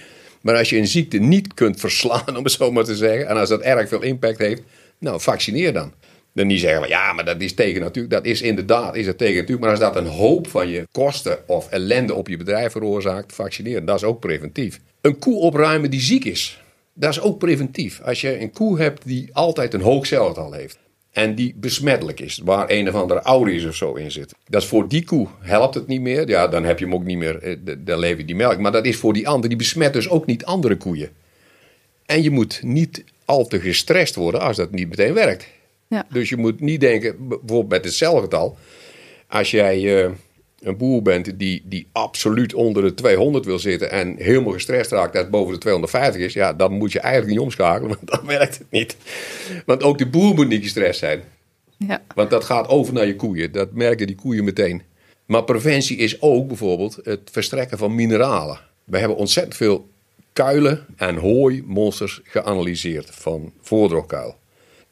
Maar 0.41 0.57
als 0.57 0.71
je 0.71 0.77
een 0.77 0.87
ziekte 0.87 1.19
niet 1.19 1.55
kunt 1.55 1.81
verslaan, 1.81 2.37
om 2.37 2.45
het 2.45 2.53
zo 2.53 2.73
maar 2.73 2.85
te 2.85 2.97
zeggen, 2.97 3.29
en 3.29 3.37
als 3.37 3.49
dat 3.49 3.61
erg 3.61 3.89
veel 3.89 4.03
impact 4.03 4.39
heeft, 4.39 4.63
nou, 4.99 5.21
vaccineer 5.21 5.73
dan. 5.73 5.93
Dan 6.35 6.47
niet 6.47 6.61
zeggen, 6.61 6.89
ja, 6.89 7.13
maar 7.13 7.25
dat 7.25 7.41
is 7.41 7.55
tegen 7.55 7.81
natuurlijk. 7.81 8.15
Dat 8.15 8.25
is 8.25 8.43
inderdaad, 8.43 8.97
is 8.97 9.07
het 9.07 9.19
tegen 9.19 9.35
natuurlijk. 9.35 9.61
Maar 9.61 9.71
als 9.71 9.81
dat 9.81 9.97
een 9.97 10.07
hoop 10.07 10.49
van 10.49 10.69
je 10.69 10.89
kosten 10.93 11.39
of 11.47 11.69
ellende 11.69 12.15
op 12.15 12.29
je 12.29 12.37
bedrijf 12.37 12.73
veroorzaakt, 12.73 13.35
vaccineren, 13.35 13.85
dat 13.85 13.97
is 13.97 14.05
ook 14.05 14.21
preventief. 14.21 14.81
Een 15.01 15.19
koe 15.19 15.41
opruimen 15.41 15.91
die 15.91 16.01
ziek 16.01 16.25
is, 16.25 16.63
dat 16.95 17.11
is 17.11 17.21
ook 17.21 17.39
preventief. 17.39 18.01
Als 18.01 18.21
je 18.21 18.41
een 18.41 18.53
koe 18.53 18.79
hebt 18.79 19.07
die 19.07 19.29
altijd 19.33 19.75
een 19.75 19.81
hoog 19.81 20.07
celgetal 20.07 20.53
heeft, 20.53 20.79
en 21.13 21.35
die 21.35 21.55
besmettelijk 21.57 22.21
is, 22.21 22.41
waar 22.45 22.71
een 22.71 22.89
of 22.89 22.95
andere 22.95 23.21
auris 23.21 23.65
of 23.65 23.75
zo 23.75 23.95
in 23.95 24.11
zit. 24.11 24.35
Dat 24.49 24.63
is 24.63 24.69
voor 24.69 24.89
die 24.89 25.05
koe 25.05 25.29
helpt 25.41 25.75
het 25.75 25.87
niet 25.87 26.01
meer. 26.01 26.29
Ja, 26.29 26.49
dan 26.49 26.65
heb 26.65 26.79
je 26.79 26.85
hem 26.85 26.95
ook 26.95 27.05
niet 27.05 27.19
meer, 27.19 27.43
eh, 27.43 27.57
dan 27.79 27.99
lever 27.99 28.27
die 28.27 28.37
melk. 28.37 28.59
Maar 28.59 28.73
dat 28.73 28.87
is 28.87 28.97
voor 28.97 29.13
die 29.13 29.29
andere, 29.29 29.49
die 29.49 29.57
besmet 29.57 29.93
dus 29.93 30.09
ook 30.09 30.27
niet 30.27 30.45
andere 30.45 30.77
koeien. 30.77 31.11
En 32.07 32.23
je 32.23 32.31
moet 32.31 32.61
niet 32.63 33.05
al 33.25 33.47
te 33.47 33.61
gestrest 33.61 34.15
worden 34.15 34.41
als 34.41 34.57
dat 34.57 34.71
niet 34.71 34.89
meteen 34.89 35.15
werkt. 35.15 35.47
Ja. 35.87 36.07
Dus 36.11 36.29
je 36.29 36.37
moet 36.37 36.61
niet 36.61 36.81
denken, 36.81 37.29
bijvoorbeeld 37.29 37.69
met 37.69 37.85
het 37.85 37.95
celgetal, 37.95 38.57
als 39.27 39.51
jij... 39.51 39.81
Uh, 39.81 40.11
een 40.63 40.77
boer 40.77 41.03
bent 41.03 41.39
die, 41.39 41.63
die 41.65 41.87
absoluut 41.93 42.55
onder 42.55 42.83
de 42.83 42.95
200 42.95 43.45
wil 43.45 43.59
zitten 43.59 43.91
en 43.91 44.17
helemaal 44.17 44.53
gestrest 44.53 44.91
raakt 44.91 45.13
dat 45.13 45.23
het 45.23 45.31
boven 45.31 45.53
de 45.53 45.59
250 45.59 46.23
is, 46.23 46.33
ja, 46.33 46.53
dan 46.53 46.73
moet 46.73 46.93
je 46.93 47.01
eigenlijk 47.01 47.33
niet 47.33 47.45
omschakelen, 47.45 47.89
want 47.97 48.11
dan 48.11 48.27
werkt 48.27 48.59
het 48.59 48.71
niet. 48.71 48.97
Want 49.67 49.83
ook 49.83 49.99
de 49.99 50.07
boer 50.07 50.35
moet 50.35 50.49
niet 50.49 50.63
gestrest 50.63 50.99
zijn. 50.99 51.23
Ja. 51.77 52.03
Want 52.15 52.31
dat 52.31 52.45
gaat 52.45 52.69
over 52.69 52.95
naar 52.95 53.07
je 53.07 53.17
koeien. 53.17 53.53
Dat 53.53 53.73
merken 53.73 54.07
die 54.07 54.17
koeien 54.17 54.45
meteen. 54.45 54.83
Maar 55.27 55.45
preventie 55.45 55.97
is 55.97 56.23
ook 56.23 56.49
bijvoorbeeld 56.49 56.99
het 57.03 57.29
verstrekken 57.33 57.79
van 57.79 57.95
mineralen. 57.95 58.61
We 58.85 58.99
hebben 58.99 59.17
ontzettend 59.17 59.57
veel 59.57 59.89
kuilen 60.33 60.87
en 60.97 61.17
hooimonsters 61.17 62.21
geanalyseerd 62.25 63.11
van 63.11 63.53
voordrogkuil. 63.61 64.37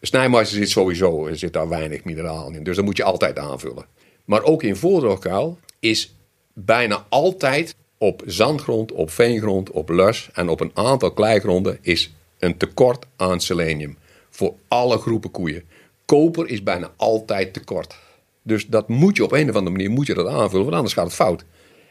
Snijmeister 0.00 0.58
zit 0.58 0.70
sowieso, 0.70 1.26
er 1.26 1.38
zit 1.38 1.52
daar 1.52 1.68
weinig 1.68 2.04
mineraal 2.04 2.52
in, 2.52 2.64
dus 2.64 2.76
dat 2.76 2.84
moet 2.84 2.96
je 2.96 3.04
altijd 3.04 3.38
aanvullen. 3.38 3.84
Maar 4.30 4.42
ook 4.42 4.62
in 4.62 4.76
voordroogkuil 4.76 5.58
is 5.80 6.14
bijna 6.52 7.06
altijd 7.08 7.74
op 7.98 8.22
zandgrond, 8.26 8.92
op 8.92 9.10
veengrond, 9.10 9.70
op 9.70 9.88
lus 9.88 10.30
en 10.32 10.48
op 10.48 10.60
een 10.60 10.70
aantal 10.74 11.12
kleigronden 11.12 11.78
is 11.80 12.12
een 12.38 12.56
tekort 12.56 13.06
aan 13.16 13.40
selenium. 13.40 13.96
Voor 14.30 14.54
alle 14.68 14.98
groepen 14.98 15.30
koeien. 15.30 15.62
koper 16.04 16.48
is 16.48 16.62
bijna 16.62 16.92
altijd 16.96 17.52
tekort. 17.52 17.98
Dus 18.42 18.66
dat 18.66 18.88
moet 18.88 19.16
je 19.16 19.24
op 19.24 19.32
een 19.32 19.48
of 19.48 19.54
andere 19.54 19.76
manier 19.76 19.90
moet 19.90 20.06
je 20.06 20.14
dat 20.14 20.26
aanvullen, 20.26 20.64
want 20.64 20.76
anders 20.76 20.94
gaat 20.94 21.04
het 21.06 21.14
fout. 21.14 21.44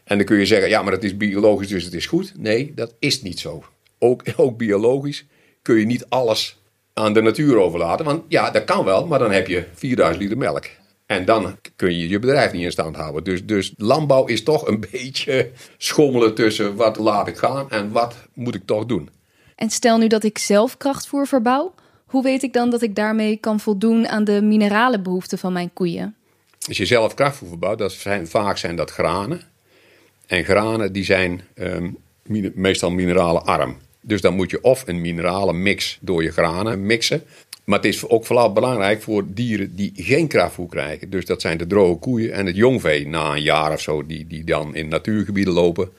En 0.04 0.18
dan 0.18 0.26
kun 0.26 0.38
je 0.38 0.46
zeggen, 0.46 0.70
ja, 0.70 0.82
maar 0.82 0.94
het 0.94 1.04
is 1.04 1.18
biologisch, 1.18 1.68
dus 1.68 1.84
het 1.84 1.94
is 1.94 2.06
goed. 2.06 2.34
Nee, 2.38 2.72
dat 2.76 2.94
is 3.00 3.22
niet 3.22 3.40
zo. 3.40 3.64
Ook, 3.98 4.24
ook 4.36 4.58
biologisch 4.58 5.26
kun 5.62 5.76
je 5.76 5.86
niet 5.86 6.06
alles 6.10 6.60
aan 6.94 7.14
de 7.14 7.22
natuur 7.22 7.58
overlaten. 7.58 8.06
Want 8.06 8.24
ja, 8.28 8.52
dat 8.52 8.64
kan 8.64 8.86
wel, 8.86 9.08
maar 9.08 9.20
dan 9.20 9.32
heb 9.32 9.48
je 9.48 9.66
4000 9.74 10.22
liter 10.24 10.38
melk. 10.38 10.66
En 11.10 11.26
dan 11.26 11.58
kun 11.76 11.98
je 11.98 12.08
je 12.08 12.20
bedrijf 12.20 12.52
niet 12.52 12.64
in 12.64 12.72
stand 12.72 12.96
houden. 12.96 13.24
Dus, 13.24 13.46
dus 13.46 13.74
landbouw 13.78 14.26
is 14.26 14.44
toch 14.44 14.68
een 14.68 14.80
beetje 14.92 15.52
schommelen 15.78 16.36
tussen 16.36 16.76
wat 16.76 16.98
laat 16.98 17.28
ik 17.28 17.38
gaan 17.38 17.72
en 17.72 17.92
wat 17.92 18.16
moet 18.34 18.56
ik 18.56 18.66
toch 18.66 18.86
doen. 18.86 19.10
En 19.56 19.70
stel 19.70 19.98
nu 19.98 20.08
dat 20.08 20.24
ik 20.24 20.38
zelf 20.38 20.78
krachtvoer 20.78 21.28
verbouw, 21.28 21.74
hoe 22.06 22.24
weet 22.24 22.44
ik 22.44 22.54
dan 22.54 22.70
dat 22.70 22.82
ik 22.82 22.96
daarmee 22.96 23.38
kan 23.38 23.60
voldoen 23.60 24.08
aan 24.08 24.24
de 24.24 24.42
mineralenbehoeften 24.42 25.38
van 25.38 25.54
mijn 25.54 25.74
koeien? 25.74 26.16
Als 26.68 26.78
je 26.78 26.86
zelf 26.86 27.14
krachtvoer 27.14 27.48
verbouwt, 27.48 27.78
dat 27.78 27.92
zijn, 27.92 28.28
vaak 28.28 28.58
zijn 28.58 28.76
dat 28.76 28.92
granen. 28.92 29.42
En 30.28 30.44
granen 30.44 30.94
die 30.94 31.04
zijn 31.04 31.42
um, 31.56 31.98
meestal 32.54 32.92
mineralenarm. 32.92 33.78
Dus 34.02 34.22
dan 34.22 34.36
moet 34.36 34.52
je 34.52 34.62
of 34.62 34.84
een 34.88 35.02
mineralenmix 35.02 35.98
door 36.02 36.24
je 36.24 36.32
granen 36.32 36.86
mixen. 36.86 37.24
Maar 37.70 37.80
het 37.80 37.88
is 37.88 38.08
ook 38.08 38.26
vooral 38.26 38.54
belangrijk 38.54 39.02
voor 39.02 39.24
dieren 39.28 39.76
die 39.76 39.92
geen 39.96 40.28
krachtvoer 40.28 40.70
krijgen. 40.70 41.10
Dus 41.10 41.26
dat 41.26 41.42
zijn 41.42 41.58
de 41.58 41.68
droge 41.68 42.00
koeien 42.00 42.34
en 42.34 42.46
het 42.46 42.56
jongvee 42.56 43.08
na 43.08 43.36
een 43.36 43.42
jaar 43.42 43.72
of 43.74 43.82
zo, 43.82 44.06
die, 44.06 44.28
die 44.28 44.44
dan 44.44 44.76
in 44.76 44.88
natuurgebieden 44.88 45.54
lopen. 45.54 45.90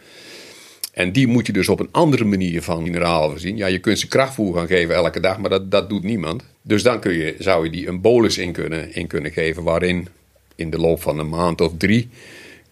En 0.92 1.12
die 1.12 1.26
moet 1.26 1.46
je 1.46 1.52
dus 1.52 1.68
op 1.68 1.80
een 1.80 1.88
andere 1.90 2.24
manier 2.24 2.62
van 2.62 2.82
mineralen 2.82 3.30
voorzien. 3.30 3.56
Ja, 3.56 3.66
je 3.66 3.78
kunt 3.78 3.98
ze 3.98 4.08
krachtvoer 4.08 4.56
gaan 4.56 4.66
geven 4.66 4.94
elke 4.94 5.20
dag, 5.20 5.38
maar 5.38 5.50
dat, 5.50 5.70
dat 5.70 5.88
doet 5.88 6.02
niemand. 6.02 6.44
Dus 6.62 6.82
dan 6.82 7.00
kun 7.00 7.12
je, 7.12 7.34
zou 7.38 7.64
je 7.64 7.70
die 7.70 7.88
een 7.88 8.00
bolus 8.00 8.38
in 8.38 8.52
kunnen, 8.52 8.94
in 8.94 9.06
kunnen 9.06 9.32
geven, 9.32 9.62
waarin 9.62 10.08
in 10.54 10.70
de 10.70 10.78
loop 10.78 11.02
van 11.02 11.18
een 11.18 11.28
maand 11.28 11.60
of 11.60 11.72
drie 11.78 12.08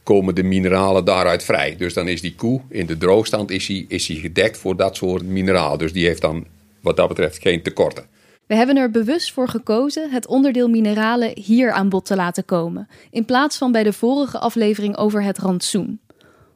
komen 0.03 0.35
de 0.35 0.43
mineralen 0.43 1.05
daaruit 1.05 1.45
vrij. 1.45 1.77
Dus 1.77 1.95
dan 1.95 2.09
is 2.09 2.21
die 2.21 2.35
koe 2.35 2.61
in 2.69 2.87
de 2.87 2.99
droogstand 2.99 3.51
is 3.51 3.67
die, 3.67 3.85
is 3.89 4.07
die 4.07 4.21
gedekt 4.21 4.59
voor 4.59 4.77
dat 4.77 4.97
soort 4.97 5.23
mineraal. 5.23 5.77
Dus 5.77 5.93
die 5.93 6.07
heeft 6.07 6.21
dan 6.21 6.47
wat 6.81 6.97
dat 6.97 7.09
betreft 7.09 7.43
geen 7.43 7.63
tekorten. 7.63 8.17
We 8.49 8.55
hebben 8.55 8.77
er 8.77 8.91
bewust 8.91 9.33
voor 9.33 9.49
gekozen 9.49 10.11
het 10.11 10.27
onderdeel 10.27 10.69
mineralen 10.69 11.39
hier 11.41 11.73
aan 11.73 11.89
bod 11.89 12.05
te 12.05 12.17
laten 12.17 12.45
komen, 12.45 12.89
in 13.11 13.25
plaats 13.25 13.57
van 13.57 13.73
bij 13.73 13.83
de 13.83 13.93
vorige 13.93 14.39
aflevering 14.39 14.97
over 14.97 15.23
het 15.23 15.39
rantsoen. 15.39 16.01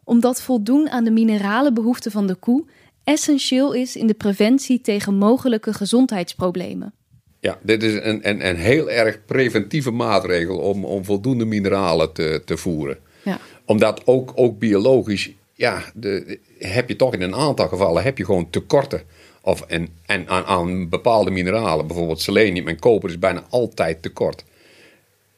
Omdat 0.04 0.42
voldoen 0.42 0.90
aan 0.90 1.04
de 1.04 1.10
mineralenbehoeften 1.10 2.10
van 2.10 2.26
de 2.26 2.34
koe 2.34 2.64
essentieel 3.04 3.72
is 3.72 3.96
in 3.96 4.06
de 4.06 4.14
preventie 4.14 4.80
tegen 4.80 5.14
mogelijke 5.14 5.72
gezondheidsproblemen. 5.72 6.94
Ja, 7.40 7.58
dit 7.62 7.82
is 7.82 7.94
een, 7.94 8.28
een, 8.28 8.48
een 8.48 8.56
heel 8.56 8.90
erg 8.90 9.24
preventieve 9.24 9.90
maatregel 9.90 10.58
om, 10.58 10.84
om 10.84 11.04
voldoende 11.04 11.44
mineralen 11.44 12.12
te, 12.12 12.42
te 12.44 12.56
voeren. 12.56 12.98
Ja. 13.24 13.38
Omdat 13.64 14.06
ook, 14.06 14.32
ook 14.34 14.58
biologisch, 14.58 15.30
ja, 15.54 15.82
de, 15.94 16.38
heb 16.58 16.88
je 16.88 16.96
toch 16.96 17.14
in 17.14 17.22
een 17.22 17.34
aantal 17.34 17.68
gevallen 17.68 18.02
heb 18.02 18.18
je 18.18 18.24
gewoon 18.24 18.50
tekorten. 18.50 19.02
Of 19.42 19.60
en, 19.60 19.88
en 20.06 20.28
aan, 20.28 20.44
aan 20.44 20.88
bepaalde 20.88 21.30
mineralen, 21.30 21.86
bijvoorbeeld 21.86 22.20
selenium 22.20 22.68
en 22.68 22.78
koper, 22.78 23.08
is 23.08 23.18
bijna 23.18 23.44
altijd 23.50 24.02
tekort. 24.02 24.44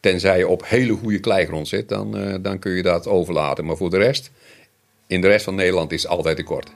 Tenzij 0.00 0.38
je 0.38 0.48
op 0.48 0.66
hele 0.66 0.92
goede 0.92 1.20
kleigrond 1.20 1.68
zit, 1.68 1.88
dan, 1.88 2.18
uh, 2.18 2.34
dan 2.40 2.58
kun 2.58 2.72
je 2.72 2.82
dat 2.82 3.06
overlaten. 3.06 3.64
Maar 3.64 3.76
voor 3.76 3.90
de 3.90 3.98
rest, 3.98 4.30
in 5.06 5.20
de 5.20 5.26
rest 5.26 5.44
van 5.44 5.54
Nederland 5.54 5.92
is 5.92 6.02
het 6.02 6.10
altijd 6.10 6.36
tekort. 6.36 6.70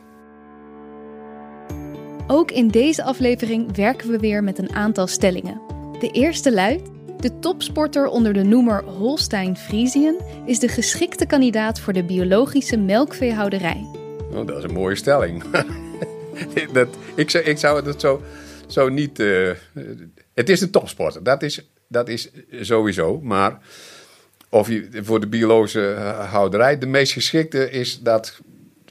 Ook 2.26 2.50
in 2.50 2.68
deze 2.68 3.02
aflevering 3.02 3.76
werken 3.76 4.10
we 4.10 4.18
weer 4.18 4.44
met 4.44 4.58
een 4.58 4.72
aantal 4.72 5.06
stellingen. 5.06 5.60
De 6.00 6.10
eerste 6.10 6.52
luidt: 6.52 6.88
de 7.18 7.38
topsporter 7.38 8.06
onder 8.06 8.32
de 8.32 8.42
noemer 8.42 8.84
Holstein 8.84 9.56
Friesian 9.56 10.16
is 10.46 10.58
de 10.58 10.68
geschikte 10.68 11.26
kandidaat 11.26 11.80
voor 11.80 11.92
de 11.92 12.04
biologische 12.04 12.76
melkveehouderij. 12.76 13.86
Oh, 14.32 14.46
dat 14.46 14.56
is 14.56 14.62
een 14.62 14.72
mooie 14.72 14.96
stelling. 14.96 15.42
dat, 16.72 16.88
ik, 17.14 17.30
zou, 17.30 17.44
ik 17.44 17.58
zou 17.58 17.86
het 17.86 18.00
zo, 18.00 18.22
zo 18.66 18.88
niet. 18.88 19.18
Uh, 19.18 19.50
het 20.34 20.48
is 20.48 20.60
de 20.60 20.70
topsporter, 20.70 21.22
dat 21.22 21.42
is, 21.42 21.68
dat 21.86 22.08
is 22.08 22.30
sowieso. 22.60 23.20
Maar 23.20 23.60
of 24.48 24.68
je 24.68 24.88
voor 24.92 25.20
de 25.20 25.26
biologische 25.26 25.96
houderij 26.30 26.78
de 26.78 26.86
meest 26.86 27.12
geschikte 27.12 27.70
is, 27.70 28.00
dat 28.00 28.40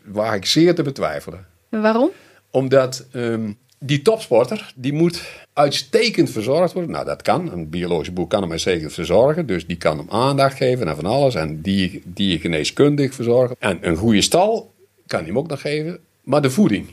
waar 0.03 0.35
ik 0.35 0.45
zeer 0.45 0.75
te 0.75 0.83
betwijfelen. 0.83 1.45
En 1.69 1.81
waarom? 1.81 2.09
Omdat 2.51 3.07
um, 3.13 3.57
die 3.79 4.01
topsporter, 4.01 4.73
die 4.75 4.93
moet 4.93 5.21
uitstekend 5.53 6.29
verzorgd 6.29 6.73
worden. 6.73 6.91
Nou, 6.91 7.05
dat 7.05 7.21
kan. 7.21 7.51
Een 7.51 7.69
biologische 7.69 8.11
boer 8.13 8.27
kan 8.27 8.41
hem 8.41 8.51
uitstekend 8.51 8.93
verzorgen. 8.93 9.45
Dus 9.45 9.67
die 9.67 9.77
kan 9.77 9.97
hem 9.97 10.09
aandacht 10.09 10.57
geven 10.57 10.87
en 10.87 10.95
van 10.95 11.05
alles. 11.05 11.35
En 11.35 11.61
die, 11.61 12.01
die 12.05 12.39
geneeskundig 12.39 13.13
verzorgen. 13.13 13.55
En 13.59 13.77
een 13.81 13.95
goede 13.95 14.21
stal 14.21 14.73
kan 15.07 15.19
hij 15.19 15.27
hem 15.27 15.37
ook 15.37 15.47
nog 15.47 15.61
geven. 15.61 15.99
Maar 16.23 16.41
de 16.41 16.49
voeding, 16.49 16.87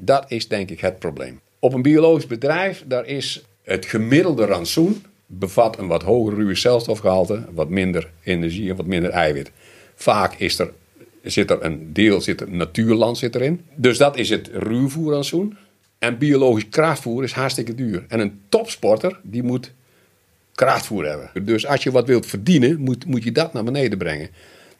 dat 0.00 0.30
is 0.30 0.48
denk 0.48 0.70
ik 0.70 0.80
het 0.80 0.98
probleem. 0.98 1.40
Op 1.58 1.72
een 1.72 1.82
biologisch 1.82 2.26
bedrijf, 2.26 2.84
daar 2.86 3.06
is 3.06 3.42
het 3.62 3.86
gemiddelde 3.86 4.44
rantsoen 4.44 5.02
bevat 5.26 5.78
een 5.78 5.86
wat 5.86 6.02
hoger 6.02 6.34
ruwe 6.34 6.54
celstofgehalte, 6.54 7.44
wat 7.54 7.68
minder 7.68 8.10
energie 8.22 8.70
en 8.70 8.76
wat 8.76 8.86
minder 8.86 9.10
eiwit. 9.10 9.50
Vaak 9.94 10.34
is 10.34 10.58
er, 10.58 10.70
zit 11.22 11.50
er 11.50 11.64
een 11.64 11.92
deel, 11.92 12.20
zit 12.20 12.40
er 12.40 12.50
natuurland 12.50 13.18
zit 13.18 13.34
erin. 13.34 13.60
Dus 13.74 13.98
dat 13.98 14.16
is 14.16 14.28
het 14.28 14.50
ruwvoerrantsoen. 14.52 15.56
En 15.98 16.18
biologisch 16.18 16.68
krachtvoer 16.68 17.24
is 17.24 17.32
hartstikke 17.32 17.74
duur. 17.74 18.04
En 18.08 18.20
een 18.20 18.40
topsporter, 18.48 19.20
die 19.22 19.42
moet 19.42 19.72
krachtvoer 20.54 21.06
hebben. 21.06 21.44
Dus 21.44 21.66
als 21.66 21.82
je 21.82 21.90
wat 21.90 22.06
wilt 22.06 22.26
verdienen, 22.26 22.80
moet, 22.80 23.06
moet 23.06 23.24
je 23.24 23.32
dat 23.32 23.52
naar 23.52 23.64
beneden 23.64 23.98
brengen. 23.98 24.30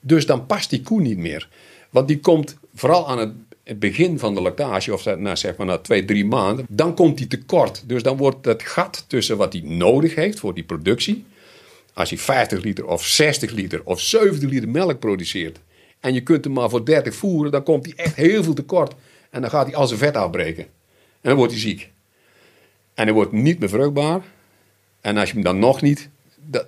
Dus 0.00 0.26
dan 0.26 0.46
past 0.46 0.70
die 0.70 0.82
koe 0.82 1.00
niet 1.00 1.18
meer. 1.18 1.48
Want 1.90 2.08
die 2.08 2.20
komt 2.20 2.56
vooral 2.74 3.08
aan 3.08 3.18
het 3.18 3.32
het 3.68 3.78
begin 3.78 4.18
van 4.18 4.34
de 4.34 4.40
lactage, 4.40 4.92
of 4.92 5.04
na, 5.16 5.36
zeg 5.36 5.56
maar 5.56 5.66
na 5.66 5.78
twee, 5.78 6.04
drie 6.04 6.24
maanden, 6.24 6.66
dan 6.68 6.94
komt 6.94 7.18
hij 7.18 7.28
tekort. 7.28 7.82
Dus 7.86 8.02
dan 8.02 8.16
wordt 8.16 8.46
het 8.46 8.62
gat 8.62 9.04
tussen 9.06 9.36
wat 9.36 9.52
hij 9.52 9.62
nodig 9.64 10.14
heeft 10.14 10.38
voor 10.38 10.54
die 10.54 10.64
productie. 10.64 11.24
Als 11.94 12.10
hij 12.10 12.18
50 12.18 12.62
liter 12.62 12.86
of 12.86 13.04
60 13.04 13.50
liter 13.50 13.80
of 13.84 14.00
70 14.00 14.50
liter 14.50 14.68
melk 14.68 14.98
produceert. 14.98 15.58
En 16.00 16.14
je 16.14 16.20
kunt 16.20 16.44
hem 16.44 16.52
maar 16.52 16.70
voor 16.70 16.84
30 16.84 17.14
voeren, 17.14 17.52
dan 17.52 17.62
komt 17.62 17.84
hij 17.84 17.94
echt 17.96 18.14
heel 18.14 18.42
veel 18.42 18.54
tekort. 18.54 18.94
En 19.30 19.40
dan 19.40 19.50
gaat 19.50 19.66
hij 19.66 19.74
al 19.74 19.86
zijn 19.86 19.98
vet 19.98 20.16
afbreken. 20.16 20.64
En 21.20 21.28
dan 21.28 21.36
wordt 21.36 21.52
hij 21.52 21.60
ziek. 21.60 21.90
En 22.94 23.04
hij 23.04 23.12
wordt 23.12 23.32
niet 23.32 23.58
meer 23.58 23.68
vruchtbaar. 23.68 24.22
En 25.00 25.16
als 25.16 25.28
je 25.28 25.34
hem 25.34 25.44
dan 25.44 25.58
nog 25.58 25.82
niet, 25.82 26.08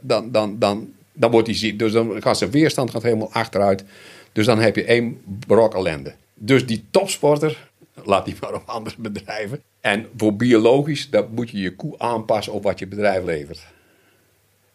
dan, 0.01 0.31
dan, 0.31 0.59
dan, 0.59 0.93
dan 1.13 1.31
wordt 1.31 1.47
hij 1.47 1.57
ziek. 1.57 1.79
Dus 1.79 1.93
dan 1.93 2.23
gaat 2.23 2.39
zijn 2.39 2.51
weerstand 2.51 2.91
gaat 2.91 3.03
helemaal 3.03 3.33
achteruit. 3.33 3.85
Dus 4.33 4.47
dan 4.47 4.59
heb 4.59 4.77
je 4.77 4.85
één 4.85 5.21
brok 5.47 5.75
ellende. 5.75 6.15
Dus 6.43 6.67
die 6.67 6.85
topsporter, 6.91 7.71
laat 8.05 8.25
die 8.25 8.35
maar 8.41 8.55
op 8.55 8.63
andere 8.67 8.97
bedrijven. 8.99 9.63
En 9.81 10.07
voor 10.17 10.37
biologisch, 10.37 11.11
dan 11.11 11.29
moet 11.31 11.51
je 11.51 11.59
je 11.59 11.77
koe 11.77 11.99
aanpassen 11.99 12.53
op 12.53 12.63
wat 12.63 12.79
je 12.79 12.87
bedrijf 12.87 13.25
levert. 13.25 13.67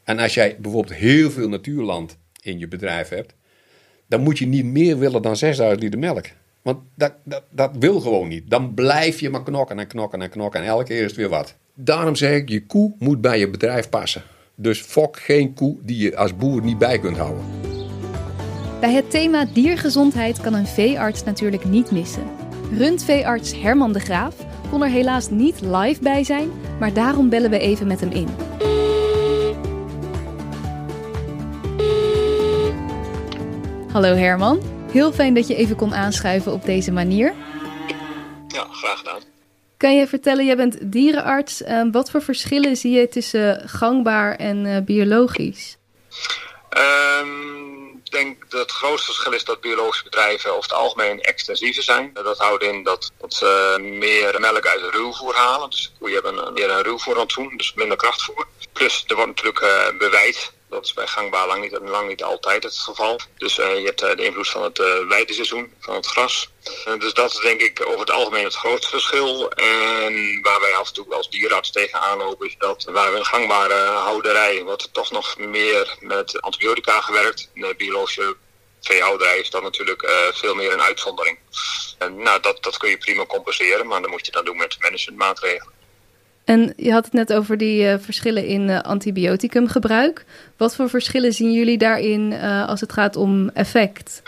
En 0.03 0.19
als 0.19 0.33
jij 0.33 0.57
bijvoorbeeld 0.59 0.97
heel 0.97 1.31
veel 1.31 1.49
natuurland 1.49 2.17
in 2.41 2.59
je 2.59 2.67
bedrijf 2.67 3.09
hebt, 3.09 3.33
dan 4.07 4.21
moet 4.21 4.37
je 4.37 4.47
niet 4.47 4.65
meer 4.65 4.99
willen 4.99 5.21
dan 5.21 5.37
6000 5.37 5.81
liter 5.81 5.99
melk. 5.99 6.25
Want 6.61 6.79
dat, 6.95 7.13
dat, 7.23 7.43
dat 7.49 7.71
wil 7.79 7.99
gewoon 7.99 8.27
niet. 8.27 8.49
Dan 8.49 8.73
blijf 8.73 9.19
je 9.19 9.29
maar 9.29 9.43
knokken 9.43 9.79
en 9.79 9.87
knokken 9.87 10.21
en 10.21 10.29
knokken 10.29 10.61
en 10.61 10.67
elke 10.67 10.83
keer 10.83 11.01
is 11.01 11.07
het 11.07 11.15
weer 11.15 11.29
wat. 11.29 11.55
Daarom 11.73 12.15
zeg 12.15 12.35
ik, 12.35 12.49
je 12.49 12.65
koe 12.65 12.95
moet 12.99 13.21
bij 13.21 13.39
je 13.39 13.49
bedrijf 13.49 13.89
passen. 13.89 14.23
Dus 14.55 14.81
fok 14.81 15.19
geen 15.19 15.53
koe 15.53 15.77
die 15.81 15.97
je 15.97 16.17
als 16.17 16.35
boer 16.35 16.61
niet 16.61 16.77
bij 16.77 16.99
kunt 16.99 17.17
houden. 17.17 17.43
Bij 18.85 18.93
het 18.93 19.11
thema 19.11 19.45
diergezondheid 19.45 20.41
kan 20.41 20.53
een 20.53 20.67
veearts 20.67 21.23
natuurlijk 21.23 21.65
niet 21.65 21.91
missen. 21.91 22.23
Rundveearts 22.71 23.61
Herman 23.61 23.93
de 23.93 23.99
Graaf 23.99 24.35
kon 24.69 24.83
er 24.83 24.89
helaas 24.89 25.29
niet 25.29 25.61
live 25.61 26.01
bij 26.01 26.23
zijn, 26.23 26.51
maar 26.79 26.93
daarom 26.93 27.29
bellen 27.29 27.49
we 27.49 27.59
even 27.59 27.87
met 27.87 27.99
hem 27.99 28.11
in. 28.11 28.27
Hallo 33.91 34.15
Herman, 34.15 34.61
heel 34.91 35.11
fijn 35.11 35.33
dat 35.33 35.47
je 35.47 35.55
even 35.55 35.75
kon 35.75 35.95
aanschuiven 35.95 36.53
op 36.53 36.65
deze 36.65 36.91
manier. 36.91 37.33
Ja, 38.47 38.65
graag 38.71 38.97
gedaan. 38.97 39.21
Kan 39.77 39.95
je 39.95 40.07
vertellen, 40.07 40.45
jij 40.45 40.55
bent 40.55 40.91
dierenarts. 40.91 41.63
Ehm, 41.63 41.91
wat 41.91 42.11
voor 42.11 42.21
verschillen 42.21 42.77
zie 42.77 42.91
je 42.91 43.09
tussen 43.09 43.69
gangbaar 43.69 44.35
en 44.35 44.65
uh, 44.65 44.77
biologisch? 44.81 45.77
Um 46.69 47.64
ik 47.64 47.64
denk 48.15 48.51
dat 48.51 48.59
het 48.59 48.71
grootste 48.71 49.05
verschil 49.05 49.31
is 49.33 49.43
dat 49.43 49.61
biologische 49.61 50.03
bedrijven 50.03 50.49
over 50.49 50.63
het 50.63 50.73
algemeen 50.73 51.21
extensiever 51.21 51.83
zijn. 51.83 52.11
Dat 52.13 52.37
houdt 52.37 52.63
in 52.63 52.83
dat, 52.83 53.11
dat 53.17 53.33
ze 53.33 53.77
meer 53.79 54.39
melk 54.39 54.65
uit 54.65 54.81
de 54.81 54.89
ruwvoer 54.89 55.35
halen. 55.35 55.69
Dus 55.69 55.91
koeien 55.99 56.23
hebben 56.23 56.53
meer 56.53 56.69
een 56.69 56.83
ruwvoerrantsoen, 56.83 57.57
dus 57.57 57.73
minder 57.73 57.97
krachtvoer. 57.97 58.47
Plus 58.73 59.03
er 59.07 59.15
wordt 59.15 59.41
natuurlijk 59.41 59.61
uh, 59.61 59.97
bewijd 59.97 60.53
Dat 60.75 60.85
is 60.85 60.93
bij 60.93 61.07
gangbaar 61.07 61.47
lang 61.47 61.61
niet, 61.61 61.79
lang 61.81 62.07
niet 62.07 62.23
altijd 62.23 62.63
het 62.63 62.77
geval. 62.77 63.19
Dus 63.37 63.55
je 63.55 63.81
hebt 63.85 63.99
de 63.99 64.25
invloed 64.25 64.49
van 64.49 64.63
het 64.63 64.79
uh, 64.79 65.07
weideseizoen, 65.07 65.73
van 65.79 65.95
het 65.95 66.05
gras. 66.05 66.49
dus 66.99 67.13
dat 67.13 67.31
is 67.31 67.39
denk 67.39 67.61
ik 67.61 67.85
over 67.85 67.99
het 67.99 68.11
algemeen 68.11 68.43
het 68.43 68.55
grootste 68.55 68.89
verschil. 68.89 69.49
En 69.49 70.41
waar 70.41 70.59
wij 70.59 70.73
af 70.73 70.87
en 70.87 70.93
toe 70.93 71.13
als 71.13 71.29
dierenarts 71.29 71.71
tegenaan 71.71 72.17
lopen, 72.17 72.47
is 72.47 72.55
dat 72.57 72.83
waar 72.83 73.11
we 73.11 73.17
een 73.17 73.25
gangbare 73.25 73.73
houderij 73.83 74.63
wordt 74.63 74.93
toch 74.93 75.11
nog 75.11 75.37
meer 75.37 75.97
met 75.99 76.41
antibiotica 76.41 77.01
gewerkt. 77.01 77.49
De 77.53 77.73
biologische 77.77 78.35
veehouderij 78.81 79.39
is 79.39 79.49
dan 79.49 79.63
natuurlijk 79.63 80.31
veel 80.33 80.55
meer 80.55 80.73
een 80.73 80.81
uitzondering. 80.81 81.37
En, 81.97 82.17
nou, 82.17 82.41
dat, 82.41 82.63
dat 82.63 82.77
kun 82.77 82.89
je 82.89 82.97
prima 82.97 83.25
compenseren, 83.25 83.87
maar 83.87 84.01
dan 84.01 84.09
moet 84.09 84.25
je 84.25 84.31
dan 84.31 84.45
doen 84.45 84.57
met 84.57 84.77
managementmaatregelen. 84.79 85.73
En 86.45 86.73
je 86.77 86.91
had 86.91 87.03
het 87.03 87.13
net 87.13 87.33
over 87.33 87.57
die 87.57 87.97
verschillen 87.97 88.45
in 88.45 88.69
uh, 88.69 88.81
antibioticumgebruik. 88.81 90.25
Wat 90.57 90.75
voor 90.75 90.89
verschillen 90.89 91.33
zien 91.33 91.51
jullie 91.51 91.77
daarin 91.77 92.33
als 92.67 92.81
het 92.81 92.93
gaat 92.93 93.15
om 93.15 93.49
effect? 93.49 94.21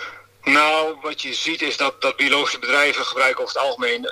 Nou, 0.44 0.96
wat 1.02 1.22
je 1.22 1.34
ziet 1.34 1.62
is 1.62 1.78
dat, 1.78 2.02
dat 2.02 2.16
biologische 2.16 2.60
bedrijven 2.60 3.06
gebruiken 3.06 3.44
over 3.44 3.56
het 3.56 3.64
algemeen 3.64 4.10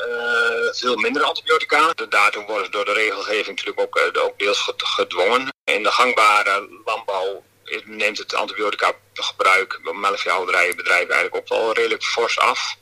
veel 0.72 0.96
minder 0.96 1.24
antibiotica. 1.24 1.94
Daartoe 2.10 2.46
worden 2.46 2.66
ze 2.66 2.72
door 2.72 2.86
de 2.86 2.94
regelgeving 2.94 3.48
natuurlijk 3.48 3.80
ook, 3.80 4.24
ook 4.24 4.40
deels 4.40 4.72
gedwongen. 4.78 5.54
In 5.64 5.84
de 5.84 5.92
gangbare 5.92 6.68
landbouw 6.86 7.44
neemt 7.86 8.18
het 8.18 8.34
antibiotica 8.34 8.92
gebruik 9.14 9.80
bij 9.84 9.94
melkveehouderijen 9.94 10.76
bedrijven 10.76 11.14
eigenlijk 11.14 11.52
ook 11.52 11.58
wel 11.58 11.74
redelijk 11.74 12.04
fors 12.04 12.40
af. 12.40 12.76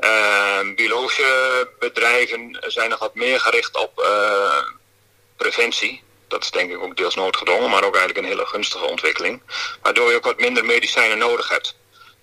Uh, 0.00 0.74
biologische 0.74 1.68
bedrijven 1.78 2.58
zijn 2.66 2.90
nog 2.90 2.98
wat 2.98 3.14
meer 3.14 3.40
gericht 3.40 3.76
op 3.76 4.08
preventie. 5.36 6.02
Dat 6.28 6.42
is 6.42 6.50
denk 6.50 6.70
ik 6.70 6.82
ook 6.82 6.96
deels 6.96 7.14
noodgedwongen, 7.14 7.70
maar 7.70 7.84
ook 7.84 7.96
eigenlijk 7.96 8.26
een 8.26 8.32
hele 8.32 8.46
gunstige 8.46 8.86
ontwikkeling. 8.86 9.42
Waardoor 9.82 10.10
je 10.10 10.16
ook 10.16 10.24
wat 10.24 10.40
minder 10.40 10.64
medicijnen 10.64 11.18
nodig 11.18 11.48
hebt. 11.48 11.76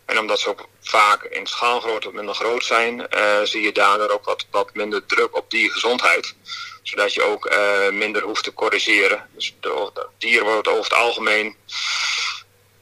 En 0.06 0.20
omdat 0.20 0.40
ze 0.40 0.50
ook 0.50 0.68
vaak 0.82 1.24
in 1.24 1.48
schaalgrootte 1.48 2.12
minder 2.14 2.36
groot 2.36 2.66
zijn, 2.66 3.08
uh, 3.16 3.42
zie 3.44 3.62
je 3.62 3.72
daardoor 3.72 4.10
ook 4.10 4.26
wat, 4.26 4.46
wat 4.52 4.74
minder 4.74 5.06
druk 5.06 5.36
op 5.36 5.50
die 5.50 5.72
gezondheid. 5.72 6.36
Zodat 6.84 7.14
je 7.14 7.22
ook 7.24 7.46
uh, 7.46 7.90
minder 7.90 8.22
hoeft 8.22 8.44
te 8.44 8.54
corrigeren. 8.54 9.30
Dus 9.34 9.56
de, 9.60 10.08
dieren 10.18 10.46
worden 10.46 10.72
over 10.72 10.84
het 10.84 10.94
algemeen 10.94 11.56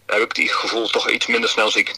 heb 0.06 0.22
ik 0.22 0.36
die 0.36 0.50
gevoel 0.50 0.88
toch 0.88 1.10
iets 1.10 1.27
minder 1.27 1.50
snel 1.50 1.72
ziek. 1.72 1.96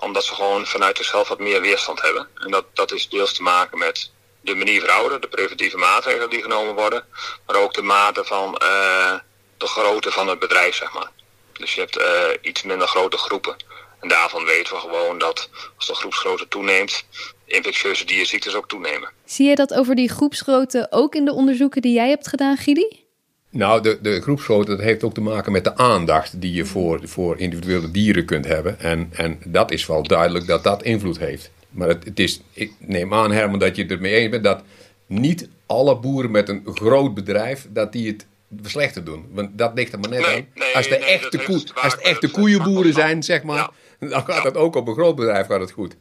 Omdat 0.00 0.24
ze 0.24 0.34
gewoon 0.34 0.66
vanuit 0.66 0.96
zichzelf 0.96 1.28
wat 1.28 1.38
meer 1.38 1.60
weerstand 1.60 2.00
hebben. 2.00 2.28
En 2.34 2.50
dat, 2.50 2.64
dat 2.72 2.92
is 2.92 3.08
deels 3.08 3.32
te 3.32 3.42
maken 3.42 3.78
met 3.78 4.10
de 4.44 4.54
manier 4.54 4.80
verouderen, 4.80 5.20
de 5.20 5.28
preventieve 5.28 5.76
maatregelen 5.76 6.30
die 6.30 6.42
genomen 6.42 6.74
worden. 6.74 7.04
Maar 7.46 7.56
ook 7.56 7.74
de 7.74 7.82
mate 7.82 8.24
van 8.24 8.60
uh, 8.62 9.14
de 9.56 9.66
grootte 9.66 10.10
van 10.10 10.28
het 10.28 10.38
bedrijf, 10.38 10.74
zeg 10.74 10.92
maar. 10.92 11.10
Dus 11.52 11.74
je 11.74 11.80
hebt 11.80 11.98
uh, 11.98 12.50
iets 12.50 12.62
minder 12.62 12.88
grote 12.88 13.16
groepen. 13.16 13.56
En 14.00 14.08
daarvan 14.08 14.44
weten 14.44 14.74
we 14.74 14.80
gewoon 14.80 15.18
dat 15.18 15.48
als 15.76 15.86
de 15.86 15.94
groepsgrootte 15.94 16.48
toeneemt, 16.48 17.04
infectieuze 17.44 18.04
dierziektes 18.04 18.54
ook 18.54 18.68
toenemen. 18.68 19.10
Zie 19.24 19.48
je 19.48 19.54
dat 19.54 19.74
over 19.74 19.94
die 19.94 20.08
groepsgrootte 20.08 20.86
ook 20.90 21.14
in 21.14 21.24
de 21.24 21.32
onderzoeken 21.32 21.82
die 21.82 21.94
jij 21.94 22.08
hebt 22.08 22.28
gedaan, 22.28 22.56
Gidi? 22.56 23.02
Nou, 23.50 23.82
de, 23.82 23.98
de 24.00 24.20
groepsgrootte 24.20 24.70
dat 24.70 24.80
heeft 24.80 25.04
ook 25.04 25.14
te 25.14 25.20
maken 25.20 25.52
met 25.52 25.64
de 25.64 25.76
aandacht 25.76 26.40
die 26.40 26.52
je 26.52 26.64
voor, 26.64 27.00
voor 27.02 27.38
individuele 27.38 27.90
dieren 27.90 28.24
kunt 28.24 28.44
hebben. 28.44 28.80
En, 28.80 29.10
en 29.12 29.40
dat 29.44 29.70
is 29.70 29.86
wel 29.86 30.02
duidelijk 30.02 30.46
dat 30.46 30.64
dat 30.64 30.82
invloed 30.82 31.18
heeft. 31.18 31.50
Maar 31.74 31.88
het, 31.88 32.04
het 32.04 32.18
is, 32.18 32.40
ik 32.52 32.72
neem 32.78 33.14
aan, 33.14 33.32
Herman, 33.32 33.58
dat 33.58 33.76
je 33.76 33.82
het 33.82 33.90
ermee 33.90 34.12
eens 34.12 34.30
bent 34.30 34.44
dat 34.44 34.62
niet 35.06 35.48
alle 35.66 35.96
boeren 35.96 36.30
met 36.30 36.48
een 36.48 36.66
groot 36.74 37.14
bedrijf, 37.14 37.66
dat 37.70 37.92
die 37.92 38.06
het 38.06 38.26
slechter 38.62 39.04
doen. 39.04 39.26
Want 39.30 39.58
dat 39.58 39.72
ligt 39.74 39.92
er 39.92 39.98
maar 39.98 40.10
net 40.10 40.26
aan. 40.26 40.46
als 40.74 40.88
de 40.88 40.96
echte, 40.96 41.38
koe, 41.38 41.62
als 41.74 41.92
het 41.92 42.02
echte 42.02 42.30
koeienboeren 42.30 42.92
zijn, 42.92 43.22
zeg 43.22 43.42
maar, 43.42 43.70
dan 43.98 44.24
gaat 44.24 44.44
het 44.44 44.56
ook 44.56 44.76
op 44.76 44.88
een 44.88 44.94
groot 44.94 45.16
bedrijf 45.16 45.46
gaat 45.46 45.60
het 45.60 45.70
goed. 45.70 45.96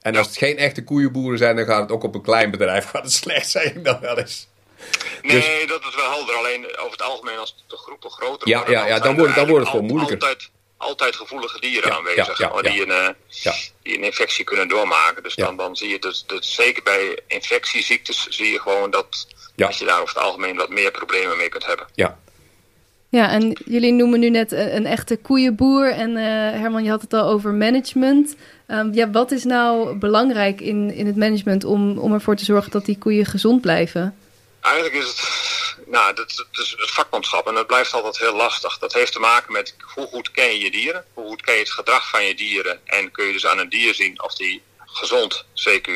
En 0.00 0.16
als 0.16 0.26
het 0.26 0.36
geen 0.36 0.56
echte 0.56 0.84
koeienboeren 0.84 1.38
zijn, 1.38 1.56
dan 1.56 1.64
gaat 1.64 1.80
het 1.80 1.90
ook 1.90 2.02
op 2.02 2.14
een 2.14 2.22
klein 2.22 2.50
bedrijf 2.50 2.84
gaat 2.84 3.02
het 3.02 3.12
slecht, 3.12 3.50
zijn 3.50 3.82
dan 3.82 4.00
wel 4.00 4.18
eens. 4.18 4.48
Nee, 5.22 5.36
dus- 5.36 5.66
dat 5.66 5.80
is 5.80 5.94
wel 5.96 6.10
helder. 6.10 6.34
Alleen 6.34 6.64
over 6.78 6.90
het 6.90 7.02
algemeen 7.02 7.38
als 7.38 7.64
de 7.66 7.76
groepen 7.76 8.10
groter 8.10 8.48
ja, 8.48 8.58
worden... 8.58 8.74
Ja, 8.74 8.86
ja 8.86 8.98
dan, 8.98 9.16
wordt, 9.16 9.34
dan 9.34 9.46
wordt 9.46 9.60
het 9.60 9.70
gewoon 9.70 9.86
moeilijker. 9.86 10.20
Altijd, 10.20 10.50
altijd 10.76 11.16
gevoelige 11.16 11.60
dieren 11.60 11.92
aanwezig 11.96 12.36
Die, 12.36 12.82
een, 12.82 12.88
uh, 12.88 13.52
die 13.82 13.96
een 13.96 14.04
infectie 14.04 14.44
kunnen 14.44 14.68
doormaken. 14.68 15.22
Dus 15.22 15.34
dan, 15.34 15.56
dan 15.56 15.76
zie 15.76 15.88
je 15.88 15.98
dus, 15.98 16.24
dus 16.26 16.54
zeker 16.54 16.82
bij 16.82 17.18
infectieziektes 17.26 18.26
zie 18.28 18.52
je 18.52 18.60
gewoon 18.60 18.90
dat, 18.90 19.26
dat 19.54 19.78
je 19.78 19.84
daar 19.84 20.00
over 20.00 20.14
het 20.14 20.24
algemeen 20.24 20.56
wat 20.56 20.68
meer 20.68 20.90
problemen 20.90 21.36
mee 21.36 21.48
kunt 21.48 21.66
hebben. 21.66 21.86
Ja, 21.94 22.18
ja, 23.08 23.30
en 23.30 23.56
jullie 23.64 23.92
noemen 23.92 24.20
nu 24.20 24.30
net 24.30 24.52
een, 24.52 24.76
een 24.76 24.86
echte 24.86 25.16
koeienboer. 25.16 25.92
En 25.92 26.10
uh, 26.10 26.22
Herman, 26.60 26.84
je 26.84 26.90
had 26.90 27.02
het 27.02 27.12
al 27.12 27.28
over 27.28 27.52
management. 27.52 28.36
Um, 28.68 28.94
ja, 28.94 29.10
wat 29.10 29.30
is 29.30 29.44
nou 29.44 29.94
belangrijk 29.94 30.60
in, 30.60 30.94
in 30.94 31.06
het 31.06 31.16
management 31.16 31.64
om, 31.64 31.98
om 31.98 32.12
ervoor 32.12 32.36
te 32.36 32.44
zorgen 32.44 32.70
dat 32.70 32.84
die 32.84 32.98
koeien 32.98 33.26
gezond 33.26 33.60
blijven? 33.60 34.16
Eigenlijk 34.60 34.94
is 34.94 35.08
het, 35.08 35.18
nou, 35.86 36.14
dat, 36.14 36.46
is 36.52 36.74
het 36.78 36.90
vakmanschap 36.90 37.46
en 37.46 37.54
dat 37.54 37.66
blijft 37.66 37.92
altijd 37.92 38.18
heel 38.18 38.36
lastig. 38.36 38.78
Dat 38.78 38.92
heeft 38.92 39.12
te 39.12 39.18
maken 39.18 39.52
met 39.52 39.74
hoe 39.94 40.06
goed 40.06 40.30
ken 40.30 40.52
je 40.52 40.58
je 40.58 40.70
dieren, 40.70 41.06
hoe 41.14 41.28
goed 41.28 41.42
ken 41.42 41.54
je 41.54 41.60
het 41.60 41.72
gedrag 41.72 42.08
van 42.08 42.24
je 42.24 42.34
dieren 42.34 42.80
en 42.86 43.10
kun 43.10 43.26
je 43.26 43.32
dus 43.32 43.46
aan 43.46 43.58
een 43.58 43.68
dier 43.68 43.94
zien 43.94 44.22
of 44.22 44.34
die 44.34 44.62
gezond, 44.86 45.44
CQ 45.54 45.90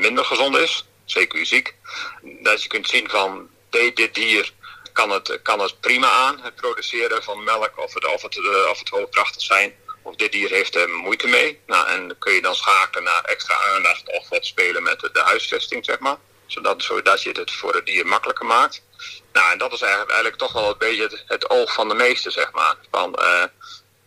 minder 0.00 0.24
gezond 0.24 0.56
is, 0.56 0.84
CQ 1.06 1.40
ziek. 1.42 1.74
Dat 2.22 2.62
je 2.62 2.68
kunt 2.68 2.88
zien 2.88 3.10
van 3.10 3.48
dit 3.70 4.14
dier 4.14 4.52
kan 4.92 5.10
het, 5.10 5.38
kan 5.42 5.60
het 5.60 5.80
prima 5.80 6.10
aan, 6.10 6.40
het 6.42 6.54
produceren 6.54 7.22
van 7.22 7.44
melk 7.44 7.78
of 7.78 7.94
het, 7.94 8.06
of 8.06 8.22
het, 8.22 8.36
eh, 8.36 8.70
of 8.70 8.78
het 8.78 9.42
zijn. 9.42 9.74
Of 10.02 10.16
dit 10.16 10.32
dier 10.32 10.50
heeft 10.50 10.74
er 10.74 10.88
moeite 10.88 11.26
mee. 11.26 11.60
Nou, 11.66 11.88
en 11.88 12.18
kun 12.18 12.32
je 12.32 12.42
dan 12.42 12.54
schakelen 12.54 13.04
naar 13.04 13.24
extra 13.24 13.54
aandacht 13.74 14.08
of 14.18 14.28
wat 14.28 14.46
spelen 14.46 14.82
met 14.82 15.00
de, 15.00 15.10
de 15.12 15.20
huisvesting, 15.20 15.84
zeg 15.84 15.98
maar 15.98 16.16
zodat, 16.46 16.82
zodat 16.82 17.22
je 17.22 17.30
het 17.30 17.52
voor 17.52 17.74
het 17.74 17.86
dier 17.86 18.06
makkelijker 18.06 18.46
maakt. 18.46 18.82
Nou, 19.32 19.52
en 19.52 19.58
dat 19.58 19.72
is 19.72 19.80
eigenlijk, 19.80 20.12
eigenlijk 20.12 20.42
toch 20.42 20.52
wel 20.52 20.68
een 20.68 20.78
beetje 20.78 21.22
het, 21.26 21.50
oog 21.50 21.72
van 21.72 21.88
de 21.88 21.94
meeste, 21.94 22.30
zeg 22.30 22.52
maar. 22.52 22.76
Van, 22.90 23.18
uh, 23.20 23.42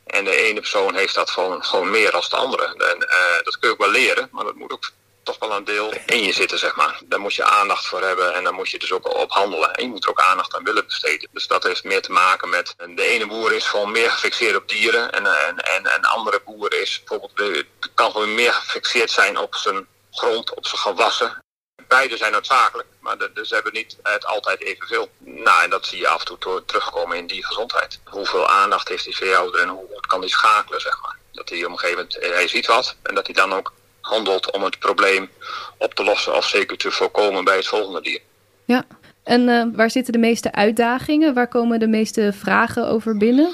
en 0.06 0.24
de 0.24 0.36
ene 0.36 0.60
persoon 0.60 0.96
heeft 0.96 1.16
dat 1.16 1.30
gewoon, 1.30 1.64
gewoon 1.64 1.90
meer 1.90 2.12
dan 2.12 2.24
de 2.30 2.36
andere. 2.36 2.66
En 2.66 2.98
uh, 3.04 3.44
dat 3.44 3.60
kun 3.60 3.70
je 3.70 3.74
ook 3.74 3.82
wel 3.82 3.92
leren, 3.92 4.30
maar 4.32 4.44
dat 4.44 4.56
moet 4.56 4.72
ook 4.72 4.90
toch 5.24 5.40
wel 5.40 5.52
een 5.52 5.64
deel 5.64 5.94
in 6.06 6.24
je 6.24 6.32
zitten, 6.32 6.60
zeg 6.60 6.76
maar. 6.76 7.02
Daar 7.06 7.20
moet 7.20 7.36
je 7.36 7.44
aandacht 7.44 7.88
voor 7.88 8.02
hebben 8.02 8.34
en 8.34 8.44
daar 8.44 8.54
moet 8.54 8.70
je 8.70 8.80
dus 8.80 8.92
ook 8.92 9.16
op 9.16 9.32
handelen. 9.32 9.74
En 9.74 9.84
je 9.84 9.90
moet 9.90 10.04
er 10.04 10.10
ook 10.10 10.22
aandacht 10.22 10.56
aan 10.56 10.64
willen 10.64 10.86
besteden. 10.86 11.30
Dus 11.32 11.48
dat 11.48 11.64
heeft 11.64 11.84
meer 11.84 12.02
te 12.02 12.12
maken 12.12 12.50
met... 12.50 12.74
De 12.96 13.04
ene 13.04 13.28
boer 13.28 13.54
is 13.54 13.66
gewoon 13.66 13.92
meer 13.92 14.12
gefixeerd 14.12 14.56
op 14.56 14.70
dieren 14.70 15.12
en, 15.12 15.26
en, 15.26 15.58
en 15.58 15.96
een 15.96 16.06
andere 16.06 16.42
boer 16.46 16.74
is 16.74 17.04
bijvoorbeeld... 17.04 17.66
kan 17.94 18.12
gewoon 18.12 18.36
meer 18.36 18.54
gefixeerd 18.54 19.12
zijn 19.12 19.38
op 19.38 19.56
zijn 19.56 19.88
grond, 20.12 20.54
op 20.54 20.68
zijn 20.68 20.82
gewassen 20.82 21.46
beide 21.88 22.18
zijn 22.18 22.32
noodzakelijk, 22.32 22.88
maar 23.00 23.18
de, 23.18 23.32
ze 23.44 23.54
hebben 23.54 23.74
niet 23.74 23.98
het 24.04 24.26
altijd 24.26 24.62
evenveel. 24.62 25.10
Nou, 25.18 25.64
en 25.64 25.70
dat 25.70 25.86
zie 25.86 26.00
je 26.00 26.08
af 26.08 26.30
en 26.30 26.40
toe 26.40 26.66
terugkomen 26.66 27.18
in 27.18 27.28
die 27.28 27.46
gezondheid. 27.46 28.00
Hoeveel 28.04 28.48
aandacht 28.48 28.88
heeft 28.88 29.04
die 29.04 29.16
veehouder 29.16 29.62
en 29.62 29.70
hoe 29.70 30.00
kan 30.08 30.22
die 30.22 30.30
schakelen, 30.30 30.82
zeg 30.82 31.02
maar. 31.02 31.18
Dat 31.32 31.50
hij 31.50 31.66
op 31.66 31.72
een 31.72 31.80
gegeven 31.80 32.08
moment, 32.14 32.34
hij 32.34 32.48
ziet 32.48 32.66
wat 32.66 32.96
en 33.04 33.16
dat 33.16 33.26
hij 33.26 33.36
dan 33.36 33.54
ook 33.54 33.74
handelt 34.02 34.52
om 34.52 34.64
het 34.64 34.80
probleem 34.80 35.30
op 35.78 35.94
te 35.94 36.04
lossen 36.04 36.36
of 36.36 36.48
zeker 36.48 36.78
te 36.78 36.92
voorkomen 36.92 37.44
bij 37.44 37.56
het 37.56 37.68
volgende 37.68 38.02
dier. 38.02 38.22
Ja, 38.66 38.86
en 39.24 39.48
uh, 39.48 39.64
waar 39.74 39.90
zitten 39.90 40.14
de 40.14 40.20
meeste 40.20 40.52
uitdagingen? 40.52 41.34
Waar 41.34 41.48
komen 41.48 41.80
de 41.80 41.88
meeste 41.88 42.34
vragen 42.40 42.88
over 42.88 43.18
binnen? 43.18 43.54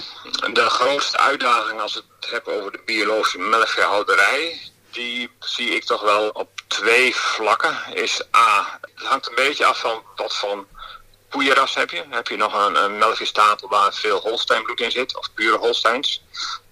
De 0.53 0.69
grootste 0.69 1.17
uitdaging 1.17 1.81
als 1.81 1.93
het 1.93 2.05
hebt 2.29 2.47
over 2.47 2.71
de 2.71 2.81
biologische 2.85 3.39
melkveehouderij, 3.39 4.59
die 4.91 5.29
zie 5.39 5.69
ik 5.69 5.83
toch 5.83 6.01
wel 6.01 6.29
op 6.29 6.49
twee 6.67 7.15
vlakken. 7.15 7.77
Is 7.93 8.21
A, 8.35 8.79
het 8.95 9.07
hangt 9.07 9.27
een 9.27 9.35
beetje 9.35 9.65
af 9.65 9.79
van 9.79 10.03
wat 10.15 10.35
voor 10.35 10.65
koeienras 11.29 11.75
heb 11.75 11.89
je. 11.89 12.03
Heb 12.09 12.27
je 12.27 12.37
nog 12.37 12.53
een, 12.53 12.75
een 12.75 12.97
waar 13.69 13.93
veel 13.93 14.19
Holsteinbloed 14.19 14.79
in 14.79 14.91
zit, 14.91 15.17
of 15.17 15.33
pure 15.33 15.57
Holsteins. 15.57 16.23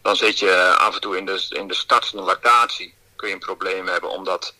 Dan 0.01 0.15
zit 0.15 0.39
je 0.39 0.75
af 0.77 0.95
en 0.95 1.01
toe 1.01 1.17
in 1.17 1.25
de, 1.25 1.45
in 1.49 1.67
de 1.67 1.73
start 1.73 2.05
van 2.05 2.19
lactatie. 2.19 2.93
Kun 3.15 3.27
je 3.27 3.33
een 3.33 3.39
probleem 3.39 3.87
hebben, 3.87 4.09
omdat 4.09 4.53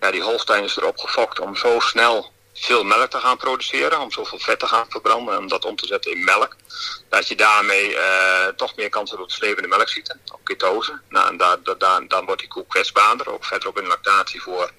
ja, 0.00 0.10
die 0.10 0.22
Holstein 0.22 0.64
is 0.64 0.76
erop 0.76 0.98
gefokt 0.98 1.40
om 1.40 1.56
zo 1.56 1.80
snel 1.80 2.32
veel 2.60 2.84
melk 2.84 3.10
te 3.10 3.18
gaan 3.18 3.36
produceren, 3.36 4.00
om 4.00 4.10
zoveel 4.10 4.38
vet 4.38 4.58
te 4.58 4.66
gaan 4.66 4.86
verbranden 4.88 5.34
en 5.34 5.40
om 5.40 5.48
dat 5.48 5.64
om 5.64 5.76
te 5.76 5.86
zetten 5.86 6.12
in 6.12 6.24
melk. 6.24 6.56
Dat 7.08 7.28
je 7.28 7.36
daarmee 7.36 7.94
uh, 7.94 8.46
toch 8.46 8.76
meer 8.76 8.88
kans 8.88 9.10
hebt 9.10 9.22
op 9.22 9.30
slevende 9.30 9.68
melkziekte, 9.68 10.18
op 10.32 10.44
ketose. 10.44 11.00
Nou, 11.08 11.28
en 11.28 11.36
daar, 11.36 12.08
dan 12.08 12.24
wordt 12.24 12.40
die 12.40 12.50
koe 12.50 12.66
kwetsbaarder, 12.66 13.32
ook 13.32 13.44
verder 13.44 13.68
op 13.68 13.78
in 13.78 13.86
lactatie 13.86 14.42
voor 14.42 14.70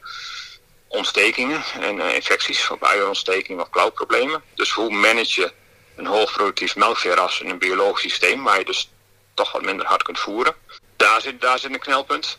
ontstekingen 0.88 1.63
en 1.80 1.98
uh, 1.98 2.13
infecties, 2.13 2.70
of 2.70 2.84
uierontstekingen 2.84 3.62
of 3.62 3.70
klauwproblemen. 3.70 4.44
Dus 4.56 4.72
hoe 4.72 4.89
manage 4.89 5.42
je 5.42 5.52
een 5.96 6.06
hoogproductief 6.06 6.76
melkveeras 6.76 7.39
in 7.39 7.50
een 7.50 7.58
biologisch 7.58 8.02
systeem 8.02 8.44
waar 8.44 8.58
je 8.58 8.65
dus 8.65 8.89
toch 9.34 9.52
wat 9.52 9.62
minder 9.62 9.86
hard 9.86 10.04
kunt 10.04 10.20
voeren. 10.20 10.56
Daar 10.96 11.22
zit, 11.22 11.42
daar 11.42 11.60
zit 11.60 11.74
een 11.74 11.80
knelpunt. 11.80 12.38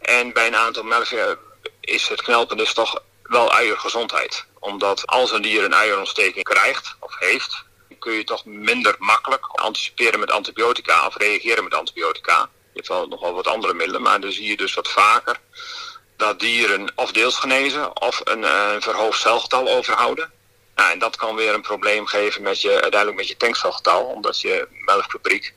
En 0.00 0.32
bij 0.32 0.46
een 0.46 0.56
aantal 0.56 0.82
melkveer 0.82 1.38
is 1.80 2.08
het 2.08 2.22
knelpunt 2.22 2.58
dus 2.58 2.72
toch 2.72 3.02
wel 3.22 3.52
eiergezondheid. 3.52 4.44
Omdat 4.60 5.06
als 5.06 5.32
een 5.32 5.42
dier 5.42 5.64
een 5.64 5.72
eierontsteking 5.72 6.44
krijgt 6.44 6.96
of 7.00 7.18
heeft, 7.18 7.64
kun 7.98 8.12
je 8.12 8.24
toch 8.24 8.44
minder 8.44 8.96
makkelijk 8.98 9.46
anticiperen 9.46 10.20
met 10.20 10.30
antibiotica 10.30 11.06
of 11.06 11.16
reageren 11.16 11.64
met 11.64 11.74
antibiotica. 11.74 12.40
Je 12.40 12.74
hebt 12.74 12.88
wel 12.88 13.06
nog 13.06 13.20
wel 13.20 13.34
wat 13.34 13.46
andere 13.46 13.74
middelen, 13.74 14.02
maar 14.02 14.20
dan 14.20 14.32
zie 14.32 14.48
je 14.48 14.56
dus 14.56 14.74
wat 14.74 14.88
vaker 14.88 15.40
dat 16.16 16.40
dieren 16.40 16.92
of 16.94 17.12
deels 17.12 17.36
genezen 17.36 18.00
of 18.00 18.20
een, 18.24 18.42
uh, 18.42 18.74
verhoogd 18.78 19.20
celgetal 19.20 19.68
overhouden. 19.68 20.32
Nou, 20.74 20.90
en 20.90 20.98
dat 20.98 21.16
kan 21.16 21.34
weer 21.34 21.54
een 21.54 21.62
probleem 21.62 22.06
geven 22.06 22.42
met 22.42 22.60
je, 22.60 22.70
uiteindelijk 22.70 23.16
met 23.16 23.28
je 23.28 23.36
tankcelgetal, 23.36 24.04
omdat 24.04 24.40
je 24.40 24.68
melkfabriek 24.84 25.54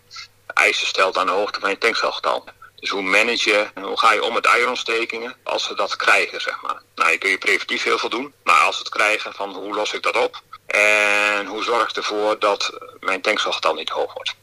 eisen 0.47 0.87
stelt 0.87 1.17
aan 1.17 1.25
de 1.25 1.31
hoogte 1.31 1.59
van 1.59 1.69
je 1.69 1.77
tankcelgetal. 1.77 2.43
Dus 2.81 2.89
hoe 2.89 3.01
manage 3.01 3.49
je 3.49 3.67
en 3.73 3.83
hoe 3.83 3.99
ga 3.99 4.13
je 4.13 4.23
om 4.23 4.33
met 4.33 4.45
eierontstekingen 4.45 5.35
als 5.43 5.63
ze 5.63 5.75
dat 5.75 5.95
krijgen, 5.95 6.41
zeg 6.41 6.61
maar. 6.61 6.81
Nou, 6.95 7.11
je 7.11 7.17
kun 7.17 7.29
je 7.29 7.37
preventief 7.37 7.83
heel 7.83 7.97
veel 7.97 8.09
doen, 8.09 8.33
maar 8.43 8.59
als 8.59 8.75
ze 8.75 8.81
het 8.81 8.91
krijgen, 8.91 9.33
van 9.33 9.53
hoe 9.53 9.73
los 9.73 9.93
ik 9.93 10.03
dat 10.03 10.17
op? 10.17 10.41
En 10.65 11.45
hoe 11.45 11.63
zorg 11.63 11.89
ik 11.89 11.95
ervoor 11.95 12.39
dat 12.39 12.73
mijn 12.99 13.21
tankcelgetal 13.21 13.73
niet 13.73 13.89
hoog 13.89 14.13
wordt? 14.13 14.35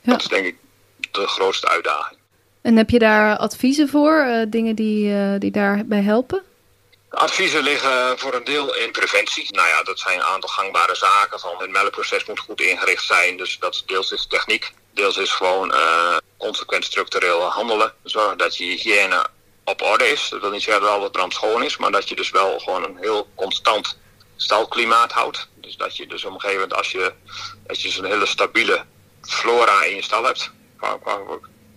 Ja. 0.00 0.12
Dat 0.12 0.20
is 0.20 0.28
denk 0.28 0.46
ik 0.46 0.56
de 1.10 1.26
grootste 1.26 1.68
uitdaging. 1.68 2.18
En 2.62 2.76
heb 2.76 2.90
je 2.90 2.98
daar 2.98 3.36
adviezen 3.36 3.88
voor, 3.88 4.24
uh, 4.26 4.42
dingen 4.48 4.74
die, 4.74 5.08
uh, 5.08 5.34
die 5.38 5.50
daarbij 5.50 6.02
helpen? 6.02 6.42
Adviezen 7.08 7.62
liggen 7.62 8.18
voor 8.18 8.34
een 8.34 8.44
deel 8.44 8.76
in 8.76 8.90
preventie. 8.90 9.54
Nou 9.54 9.68
ja, 9.68 9.82
dat 9.82 9.98
zijn 9.98 10.18
een 10.18 10.24
aantal 10.24 10.48
gangbare 10.48 10.94
zaken. 10.94 11.40
Van 11.40 11.54
het 11.58 11.70
melkproces 11.70 12.24
moet 12.24 12.38
goed 12.38 12.60
ingericht 12.60 13.04
zijn. 13.04 13.36
Dus 13.36 13.58
dat 13.58 13.82
deels 13.86 14.12
is 14.12 14.26
techniek. 14.26 14.72
Deels 15.00 15.16
is 15.16 15.32
gewoon 15.32 15.74
uh, 15.74 16.16
consequent 16.38 16.84
structureel 16.84 17.42
handelen. 17.42 17.92
Zorg 18.02 18.36
dat 18.36 18.56
je 18.56 18.64
hygiëne 18.64 19.26
op 19.64 19.82
orde 19.82 20.10
is. 20.10 20.28
Dat 20.28 20.40
wil 20.40 20.50
niet 20.50 20.62
zeggen 20.62 20.82
dat 20.82 20.92
alles 20.92 21.10
brand 21.10 21.32
schoon 21.32 21.62
is. 21.62 21.76
Maar 21.76 21.90
dat 21.90 22.08
je 22.08 22.16
dus 22.16 22.30
wel 22.30 22.58
gewoon 22.58 22.84
een 22.84 22.96
heel 23.00 23.28
constant 23.34 23.98
stalklimaat 24.36 25.12
houdt. 25.12 25.48
Dus 25.54 25.76
dat 25.76 25.96
je 25.96 26.06
dus 26.06 26.24
een 26.24 26.32
moment 26.32 26.74
als 26.74 26.90
je, 26.90 27.12
dat 27.66 27.82
je 27.82 27.90
zo'n 27.90 28.04
hele 28.04 28.26
stabiele 28.26 28.84
flora 29.22 29.84
in 29.84 29.96
je 29.96 30.02
stal 30.02 30.24
hebt. 30.24 30.50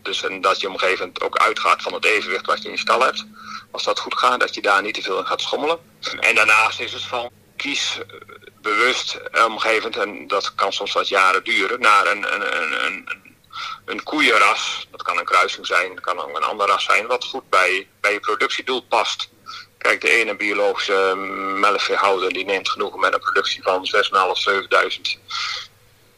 Dus 0.02 0.24
en 0.24 0.42
dat 0.42 0.62
je 0.62 0.68
een 0.68 0.78
moment 0.80 1.22
ook 1.22 1.38
uitgaat 1.38 1.82
van 1.82 1.94
het 1.94 2.06
evenwicht 2.06 2.46
wat 2.46 2.62
je 2.62 2.68
in 2.68 2.74
je 2.74 2.80
stal 2.80 3.02
hebt. 3.02 3.26
Als 3.72 3.84
dat 3.84 4.00
goed 4.00 4.18
gaat, 4.18 4.40
dat 4.40 4.56
je 4.56 4.62
daar 4.62 4.82
niet 4.82 4.94
te 4.94 5.02
veel 5.02 5.18
in 5.18 5.26
gaat 5.26 5.42
schommelen. 5.42 5.80
En 6.20 6.36
daarnaast 6.36 6.80
is 6.80 6.94
het 6.94 7.04
van 7.04 7.32
kies 7.56 8.00
bewust 8.62 9.16
op 9.16 9.34
een 9.34 9.60
gegeven 9.60 9.92
moment, 9.92 10.20
en 10.20 10.28
dat 10.28 10.56
kan 10.56 10.74
soms 10.74 10.94
wat 10.94 11.08
jaren 11.08 11.44
duren, 11.44 11.80
naar 11.80 12.08
een, 12.08 12.34
een, 12.34 12.62
een, 12.62 12.86
een, 12.86 13.10
een 13.86 14.04
koeienras. 14.04 14.88
Dat 14.92 15.04
kan 15.04 15.18
een 15.18 15.26
kruising 15.26 15.66
zijn, 15.66 15.96
dat 15.96 16.04
kan 16.04 16.20
ook 16.20 16.38
een 16.38 16.44
ander 16.44 16.68
ras 16.68 16.84
zijn, 16.84 17.08
wat 17.08 17.26
goed 17.26 17.50
bij, 17.50 17.88
bij 18.00 18.14
je 18.14 18.20
productiedoel 18.20 18.82
past. 18.82 19.30
Kijk, 19.78 20.02
de 20.02 20.10
ene 20.10 20.36
biologische 20.36 21.16
melkveehouder 21.60 22.34
die 22.34 22.46
neemt 22.46 22.70
genoegen 22.70 23.00
met 23.00 23.14
een 23.14 23.20
productie 23.20 23.64
van 23.64 23.88
6.500 23.96 24.30
of 24.30 24.40
7000 24.40 25.18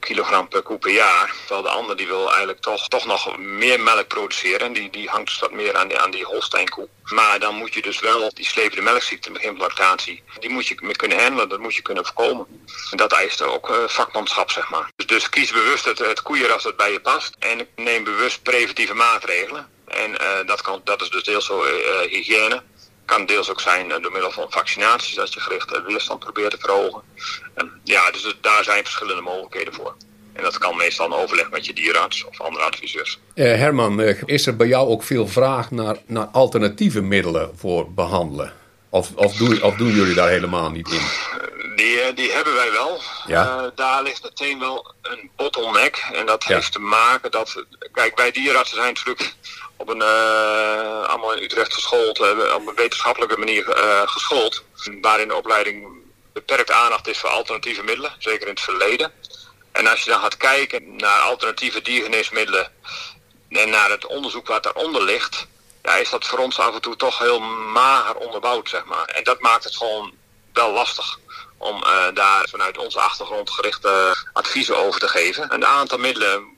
kilogram 0.06 0.48
per 0.48 0.62
koe 0.62 0.78
per 0.78 0.92
jaar. 0.92 1.34
Terwijl 1.40 1.62
de 1.62 1.70
ander 1.80 1.96
die 1.98 2.08
wil 2.08 2.30
eigenlijk 2.30 2.62
toch, 2.62 2.88
toch 2.88 3.06
nog 3.06 3.38
meer 3.38 3.80
melk 3.80 4.08
produceren. 4.08 4.68
En 4.68 4.74
die, 4.74 4.90
die 4.90 5.10
hangt 5.10 5.28
dus 5.28 5.40
wat 5.40 5.52
meer 5.52 5.76
aan 5.76 5.88
die, 5.88 6.00
aan 6.00 6.12
die 6.12 6.24
Holsteinkoe. 6.24 6.88
Maar 7.04 7.40
dan 7.40 7.56
moet 7.56 7.74
je 7.74 7.82
dus 7.82 8.00
wel 8.00 8.30
die 8.34 8.46
slepende 8.46 8.82
melkziekte, 8.82 9.32
begin 9.32 9.58
lactatie, 9.58 10.24
die 10.40 10.50
moet 10.50 10.68
je 10.68 10.76
kunnen 10.76 11.22
handelen, 11.22 11.50
dat 11.50 11.60
moet 11.60 11.76
je 11.76 11.82
kunnen 11.82 12.06
voorkomen. 12.06 12.46
En 12.92 12.98
dat 12.98 13.12
eist 13.12 13.42
ook 13.42 13.70
uh, 13.70 13.88
vakmanschap, 13.88 14.52
zeg 14.52 14.70
maar. 14.70 14.92
Dus, 14.96 15.06
dus 15.06 15.30
kies 15.30 15.52
bewust 15.52 15.86
het, 15.86 16.00
het 16.00 16.22
koeienras 16.22 16.64
dat 16.64 16.78
bij 16.78 16.92
je 16.92 17.00
past. 17.00 17.36
En 17.40 17.68
neem 17.76 18.04
bewust 18.04 18.44
preventieve 18.44 18.94
maatregelen. 18.94 19.70
En 19.88 20.12
uh, 20.12 20.48
dat, 20.48 20.62
kan, 20.62 20.82
dat 20.84 21.02
is 21.02 21.10
dus 21.10 21.24
deels 21.24 21.46
zo 21.46 21.64
uh, 21.64 21.72
hygiëne 22.10 22.64
kan 23.06 23.26
deels 23.26 23.50
ook 23.50 23.62
zijn 23.62 23.88
door 23.88 24.12
middel 24.12 24.32
van 24.32 24.46
vaccinaties, 24.50 25.16
dat 25.16 25.34
je 25.34 25.40
gericht 25.40 25.82
weerstand 25.86 26.20
probeert 26.20 26.52
te 26.52 26.58
verhogen. 26.58 27.02
En 27.54 27.72
ja, 27.84 28.12
dus 28.12 28.36
daar 28.42 28.64
zijn 28.64 28.84
verschillende 28.84 29.22
mogelijkheden 29.22 29.74
voor. 29.74 29.96
En 30.34 30.44
dat 30.44 30.58
kan 30.58 30.76
meestal 30.76 31.06
een 31.06 31.14
overleg 31.14 31.50
met 31.50 31.66
je 31.66 31.74
dierenarts 31.74 32.26
of 32.26 32.42
andere 32.42 32.64
adviseurs. 32.64 33.20
Uh, 33.36 33.46
Herman, 33.46 34.02
is 34.26 34.48
er 34.48 34.56
bij 34.56 34.68
jou 34.68 34.88
ook 34.88 35.04
veel 35.04 35.28
vraag 35.28 35.72
naar, 35.72 35.98
naar 36.06 36.26
alternatieve 36.26 37.02
middelen 37.02 37.52
voor 37.58 37.94
behandelen? 37.94 38.54
Of, 38.90 39.12
of, 39.16 39.34
doen, 39.34 39.62
of 39.62 39.76
doen 39.76 39.92
jullie 39.92 40.16
daar 40.16 40.30
helemaal 40.30 40.72
niet 40.72 40.92
in? 40.92 41.02
Die, 41.76 42.14
die 42.14 42.32
hebben 42.32 42.54
wij 42.54 42.72
wel. 42.72 43.02
Ja? 43.28 43.64
Uh, 43.64 43.70
daar 43.76 44.04
ligt 44.04 44.24
meteen 44.24 44.60
wel 44.60 44.94
een 45.02 45.30
bottleneck. 45.36 46.06
En 46.14 46.26
dat 46.26 46.44
heeft 46.44 46.72
te 46.72 46.80
maken 46.80 47.32
dat. 47.32 47.64
Kijk, 47.92 48.18
wij 48.18 48.32
dierenartsen 48.32 48.76
zijn 48.76 48.94
natuurlijk 48.94 49.34
op 49.78 49.90
een, 49.90 50.02
allemaal 50.02 51.34
in 51.34 51.44
Utrecht 51.44 51.74
geschoold, 51.74 52.20
op 52.54 52.68
een 52.68 52.76
wetenschappelijke 52.76 53.38
manier 53.38 53.64
geschoold. 54.06 54.64
Waarin 55.02 55.28
de 55.28 55.36
opleiding 55.36 56.04
beperkt 56.34 56.72
aandacht 56.72 57.08
is 57.08 57.20
voor 57.20 57.30
alternatieve 57.30 57.84
middelen, 57.84 58.16
zeker 58.18 58.48
in 58.48 58.54
het 58.54 58.64
verleden. 58.64 59.12
En 59.72 59.88
als 59.88 60.04
je 60.04 60.10
dan 60.10 60.20
gaat 60.20 60.38
kijken 60.38 60.96
naar 60.96 61.20
alternatieve 61.20 61.82
diergeneesmiddelen 61.82 62.72
en 63.50 63.70
naar 63.70 63.90
het 63.90 64.06
onderzoek 64.06 64.48
wat 64.48 64.64
daaronder 64.64 65.04
ligt, 65.04 65.48
ja, 65.84 65.96
is 65.96 66.10
dat 66.10 66.28
voor 66.28 66.40
ons 66.40 66.60
af 66.60 66.74
en 66.74 66.82
toe 66.82 66.96
toch 66.96 67.20
heel 67.20 67.40
mager 67.40 68.16
onderbouwd, 68.16 68.70
zeg 68.70 68.86
maar. 68.86 69.06
En 69.06 69.24
dat 69.24 69.40
maakt 69.40 69.64
het 69.64 69.76
gewoon 69.76 70.14
wel 70.54 70.72
lastig 70.72 71.20
om 71.58 71.84
uh, 71.84 72.08
daar 72.14 72.48
vanuit 72.50 72.78
onze 72.78 73.00
achtergrond 73.00 73.50
gerichte 73.50 74.16
adviezen 74.34 74.78
over 74.78 75.00
te 75.00 75.08
geven. 75.08 75.54
Een 75.54 75.66
aantal 75.66 75.98
middelen, 75.98 76.55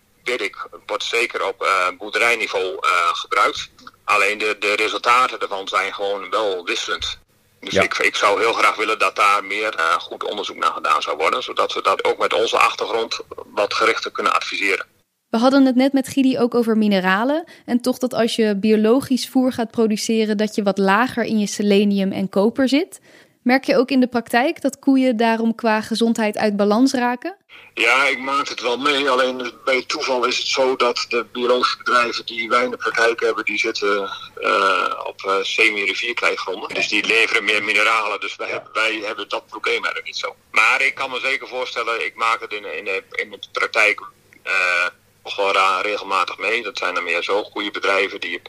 wordt 0.86 1.04
zeker 1.04 1.48
op 1.48 1.62
uh, 1.62 1.98
boerderijniveau 1.98 2.66
uh, 2.66 2.80
gebruikt. 3.14 3.70
Alleen 4.04 4.38
de, 4.38 4.56
de 4.60 4.74
resultaten 4.76 5.40
daarvan 5.40 5.68
zijn 5.68 5.94
gewoon 5.94 6.30
wel 6.30 6.66
wisselend. 6.66 7.20
Dus 7.60 7.74
ik, 7.74 7.98
ik, 7.98 8.16
zou 8.16 8.40
heel 8.40 8.54
graag 8.54 8.76
willen 8.76 9.00
dat 9.00 9.16
daar 9.16 9.44
meer 9.44 9.76
uh, 9.80 9.94
goed 9.94 10.24
onderzoek 10.24 10.58
naar 10.58 10.72
gedaan 10.72 11.02
zou 11.02 11.18
worden. 11.18 11.44
Zodat 11.44 11.74
we 11.74 11.82
dat 11.82 12.04
ook 12.04 12.18
met 12.18 12.34
onze 12.34 12.58
achtergrond 12.58 13.20
wat 13.54 13.74
gerichter 13.74 14.12
kunnen 14.12 14.34
adviseren. 14.34 14.86
We 15.30 15.38
hadden 15.38 15.66
het 15.66 15.76
net 15.76 15.94
met 15.94 16.08
Gidi 16.08 16.40
ook 16.40 16.56
over 16.56 16.78
mineralen. 16.78 17.44
En 17.66 17.82
toch 17.82 17.98
dat 17.98 18.14
als 18.14 18.36
je 18.36 18.56
biologisch 18.56 19.30
voer 19.30 19.52
gaat 19.52 19.72
produceren, 19.72 20.38
dat 20.38 20.56
je 20.56 20.64
wat 20.64 20.78
lager 20.78 21.24
in 21.24 21.40
je 21.40 21.48
selenium 21.48 22.12
en 22.12 22.30
koper 22.30 22.70
zit. 22.70 23.00
Merk 23.44 23.64
je 23.64 23.78
ook 23.78 23.92
in 23.92 24.00
de 24.00 24.08
praktijk 24.08 24.62
dat 24.62 24.80
koeien 24.80 25.18
daarom 25.18 25.56
qua 25.56 25.82
gezondheid 25.82 26.38
uit 26.38 26.56
balans 26.56 26.94
raken? 26.94 27.36
Ja, 27.78 28.08
ik 28.08 28.20
maak 28.20 28.48
het 28.50 28.62
wel 28.62 28.78
mee. 28.78 29.10
Alleen 29.10 29.52
bij 29.66 29.84
toeval 29.84 30.26
is 30.26 30.38
het 30.38 30.48
zo 30.48 30.76
dat 30.76 31.06
de 31.10 31.26
biologische 31.32 31.78
bedrijven 31.78 32.26
die 32.26 32.50
wij 32.50 32.64
in 32.64 32.70
de 32.70 32.78
praktijk 32.78 33.20
hebben, 33.20 33.46
die 33.46 33.58
zitten 33.58 34.10
uh, 34.40 35.02
op 35.04 35.22
uh, 35.26 35.36
semi-rivierkleigronden. 35.42 36.74
Dus 36.74 36.88
die 36.88 37.06
leveren 37.06 37.44
meer 37.44 37.64
mineralen. 37.64 38.20
Dus 38.20 38.36
wij, 38.36 38.48
hebben, 38.50 38.70
wij 38.74 39.02
hebben 39.04 39.30
dat 39.30 39.48
probleem 39.48 39.74
eigenlijk 39.74 40.06
niet 40.06 40.18
zo. 40.18 40.36
Maar 40.52 40.82
ik 40.82 40.96
kan 40.96 41.10
me 41.10 41.20
zeker 41.20 41.48
voorstellen, 41.48 42.06
ik 42.06 42.16
maak 42.16 42.40
het 42.40 42.54
in, 42.54 42.66
in, 42.66 43.04
in 43.12 43.32
de 43.32 43.40
praktijk 43.52 44.02
uh, 44.44 44.88
nog 45.24 45.36
wel 45.36 45.82
regelmatig 45.82 46.38
mee. 46.38 46.64
Dat 46.64 46.78
zijn 46.78 46.94
dan 46.94 47.04
meer 47.04 47.24
zo 47.24 47.44
goede 47.44 47.72
bedrijven 47.72 48.20
die 48.20 48.42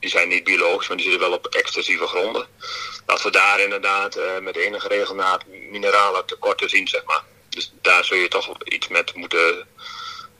die 0.00 0.10
zijn 0.10 0.28
niet 0.28 0.44
biologisch, 0.44 0.88
maar 0.88 0.96
die 0.96 1.10
zitten 1.10 1.28
wel 1.28 1.38
op 1.38 1.46
extensieve 1.46 2.06
gronden. 2.06 2.46
Dat 3.06 3.22
we 3.22 3.30
daar 3.30 3.60
inderdaad 3.60 4.18
met 4.40 4.56
enige 4.56 4.88
regelmaat 4.88 5.46
mineralen 5.70 6.26
tekorten 6.26 6.68
zien, 6.68 6.88
zeg 6.88 7.04
maar. 7.04 7.22
Dus 7.54 7.72
daar 7.82 8.04
zul 8.04 8.16
je 8.16 8.28
toch 8.28 8.62
iets 8.64 8.88
met 8.88 9.14
moeten, 9.14 9.66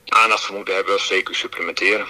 aandacht 0.05 0.43
voor 0.43 0.55
moeten 0.55 0.75
hebben, 0.75 0.99
zeker 0.99 1.35
supplementeren. 1.35 2.07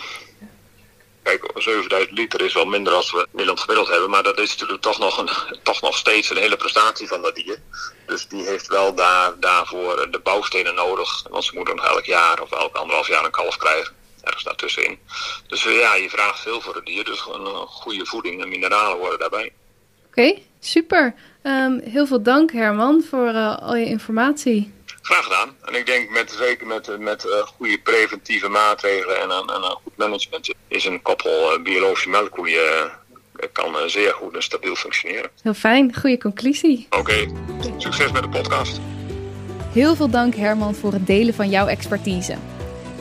Kijk, 1.23 1.51
7000 1.55 2.17
liter 2.17 2.41
is 2.41 2.53
wel 2.53 2.65
minder 2.65 2.93
als 2.93 3.11
we 3.11 3.27
Nederland 3.31 3.59
gemiddeld 3.59 3.87
hebben, 3.87 4.09
maar 4.09 4.23
dat 4.23 4.39
is 4.39 4.49
natuurlijk 4.49 4.81
toch 4.81 4.99
nog, 4.99 5.17
een, 5.17 5.59
toch 5.63 5.81
nog 5.81 5.97
steeds 5.97 6.29
een 6.29 6.37
hele 6.37 6.57
prestatie 6.57 7.07
van 7.07 7.21
dat 7.21 7.35
dier. 7.35 7.61
Dus 8.05 8.27
die 8.27 8.45
heeft 8.45 8.67
wel 8.67 8.95
daar, 8.95 9.39
daarvoor 9.39 10.11
de 10.11 10.19
bouwstenen 10.19 10.75
nodig, 10.75 11.23
want 11.29 11.43
ze 11.43 11.55
moeten 11.55 11.75
nog 11.75 11.85
elk 11.85 12.05
jaar 12.05 12.41
of 12.41 12.51
elk 12.51 12.75
anderhalf 12.75 13.07
jaar 13.07 13.25
een 13.25 13.31
kalf 13.31 13.57
krijgen 13.57 13.93
ergens 14.25 14.43
daartussenin. 14.43 14.99
Dus 15.47 15.65
uh, 15.65 15.79
ja, 15.79 15.95
je 15.95 16.09
vraagt 16.09 16.39
veel 16.39 16.61
voor 16.61 16.75
het 16.75 16.85
dier, 16.85 17.03
dus 17.03 17.25
een 17.33 17.67
goede 17.67 18.05
voeding 18.05 18.41
en 18.41 18.49
mineralen 18.49 18.97
worden 18.97 19.19
daarbij. 19.19 19.51
Oké, 20.07 20.37
super. 20.59 21.15
Um, 21.43 21.79
heel 21.79 22.07
veel 22.07 22.21
dank 22.21 22.51
Herman 22.51 23.03
voor 23.09 23.27
uh, 23.27 23.57
al 23.57 23.75
je 23.75 23.85
informatie. 23.85 24.73
Graag 25.05 25.23
gedaan. 25.23 25.49
En 25.65 25.75
ik 25.75 25.85
denk 25.85 26.09
met, 26.09 26.31
zeker 26.31 26.67
met, 26.67 26.99
met 26.99 27.25
goede 27.57 27.77
preventieve 27.77 28.49
maatregelen 28.49 29.21
en 29.21 29.29
een 29.29 29.77
goed 29.83 29.97
management 29.97 30.53
is 30.67 30.85
een 30.85 31.01
koppel 31.01 31.61
biologische 31.61 32.09
melkkoeien 32.09 32.91
kan 33.51 33.89
zeer 33.89 34.13
goed 34.13 34.35
en 34.35 34.43
stabiel 34.43 34.75
functioneren. 34.75 35.29
Heel 35.41 35.53
fijn, 35.53 35.95
goede 35.95 36.17
conclusie. 36.17 36.87
Oké, 36.89 36.97
okay. 36.99 37.29
succes 37.77 38.11
met 38.11 38.23
de 38.23 38.29
podcast. 38.29 38.79
Heel 39.71 39.95
veel 39.95 40.09
dank 40.09 40.35
Herman 40.35 40.75
voor 40.75 40.93
het 40.93 41.07
delen 41.07 41.33
van 41.33 41.49
jouw 41.49 41.67
expertise. 41.67 42.37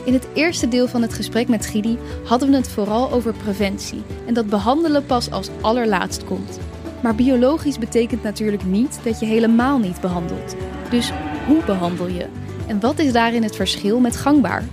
In 0.03 0.13
het 0.13 0.27
eerste 0.33 0.67
deel 0.67 0.87
van 0.87 1.01
het 1.01 1.13
gesprek 1.13 1.47
met 1.47 1.65
Gidi 1.65 1.97
hadden 2.25 2.49
we 2.49 2.55
het 2.55 2.71
vooral 2.71 3.11
over 3.11 3.33
preventie 3.33 4.03
en 4.25 4.33
dat 4.33 4.49
behandelen 4.49 5.05
pas 5.05 5.31
als 5.31 5.49
allerlaatst 5.61 6.23
komt. 6.23 6.59
Maar 7.05 7.15
biologisch 7.15 7.79
betekent 7.79 8.23
natuurlijk 8.23 8.65
niet 8.65 8.99
dat 9.03 9.19
je 9.19 9.25
helemaal 9.25 9.79
niet 9.79 10.01
behandelt. 10.01 10.55
Dus 10.89 11.11
hoe 11.47 11.63
behandel 11.65 12.07
je? 12.07 12.25
En 12.67 12.79
wat 12.79 12.99
is 12.99 13.11
daarin 13.11 13.43
het 13.43 13.55
verschil 13.55 13.99
met 13.99 14.15
gangbaar? 14.15 14.63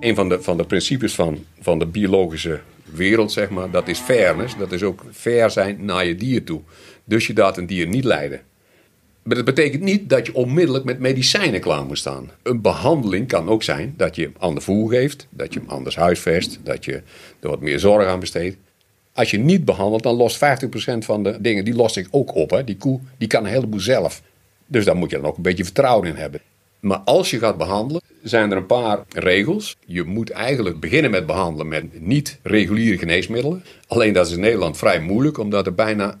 Een 0.00 0.14
van 0.14 0.28
de, 0.28 0.42
van 0.42 0.56
de 0.56 0.64
principes 0.64 1.14
van, 1.14 1.44
van 1.60 1.78
de 1.78 1.86
biologische 1.86 2.60
wereld, 2.84 3.32
zeg 3.32 3.50
maar, 3.50 3.70
dat 3.70 3.88
is 3.88 3.98
fairness. 3.98 4.56
Dat 4.56 4.72
is 4.72 4.82
ook 4.82 5.04
fair 5.12 5.50
zijn 5.50 5.84
naar 5.84 6.06
je 6.06 6.14
dier 6.14 6.44
toe. 6.44 6.60
Dus 7.04 7.26
je 7.26 7.34
laat 7.34 7.56
een 7.56 7.66
dier 7.66 7.86
niet 7.86 8.04
lijden 8.04 8.40
Maar 9.22 9.36
dat 9.36 9.44
betekent 9.44 9.82
niet 9.82 10.08
dat 10.08 10.26
je 10.26 10.34
onmiddellijk 10.34 10.84
met 10.84 10.98
medicijnen 10.98 11.60
klaar 11.60 11.84
moet 11.84 11.98
staan. 11.98 12.30
Een 12.42 12.60
behandeling 12.60 13.28
kan 13.28 13.48
ook 13.48 13.62
zijn 13.62 13.94
dat 13.96 14.16
je 14.16 14.22
hem 14.22 14.34
ander 14.38 14.62
voer 14.62 14.90
geeft, 14.90 15.26
dat 15.30 15.52
je 15.54 15.60
hem 15.60 15.68
anders 15.68 15.96
huisvest, 15.96 16.60
dat 16.62 16.84
je 16.84 17.02
er 17.40 17.48
wat 17.48 17.60
meer 17.60 17.78
zorg 17.78 18.06
aan 18.06 18.20
besteedt. 18.20 18.56
Als 19.18 19.30
je 19.30 19.38
niet 19.38 19.64
behandelt, 19.64 20.02
dan 20.02 20.14
lost 20.14 20.36
50% 20.36 20.38
van 20.98 21.22
de 21.22 21.36
dingen, 21.40 21.64
die 21.64 21.74
lost 21.74 21.96
ik 21.96 22.08
ook 22.10 22.34
op. 22.34 22.50
Hè. 22.50 22.64
Die 22.64 22.76
koe 22.76 23.00
die 23.16 23.28
kan 23.28 23.44
een 23.44 23.50
heleboel 23.50 23.80
zelf. 23.80 24.22
Dus 24.66 24.84
daar 24.84 24.96
moet 24.96 25.10
je 25.10 25.16
dan 25.16 25.26
ook 25.26 25.36
een 25.36 25.42
beetje 25.42 25.64
vertrouwen 25.64 26.08
in 26.08 26.14
hebben. 26.14 26.40
Maar 26.80 26.98
als 26.98 27.30
je 27.30 27.38
gaat 27.38 27.56
behandelen, 27.56 28.02
zijn 28.22 28.50
er 28.50 28.56
een 28.56 28.66
paar 28.66 29.04
regels. 29.08 29.76
Je 29.86 30.02
moet 30.02 30.30
eigenlijk 30.30 30.80
beginnen 30.80 31.10
met 31.10 31.26
behandelen 31.26 31.68
met 31.68 32.00
niet-reguliere 32.00 32.98
geneesmiddelen. 32.98 33.64
Alleen 33.86 34.12
dat 34.12 34.26
is 34.26 34.32
in 34.32 34.40
Nederland 34.40 34.76
vrij 34.76 35.00
moeilijk, 35.00 35.38
omdat 35.38 35.66
er 35.66 35.74
bijna 35.74 36.18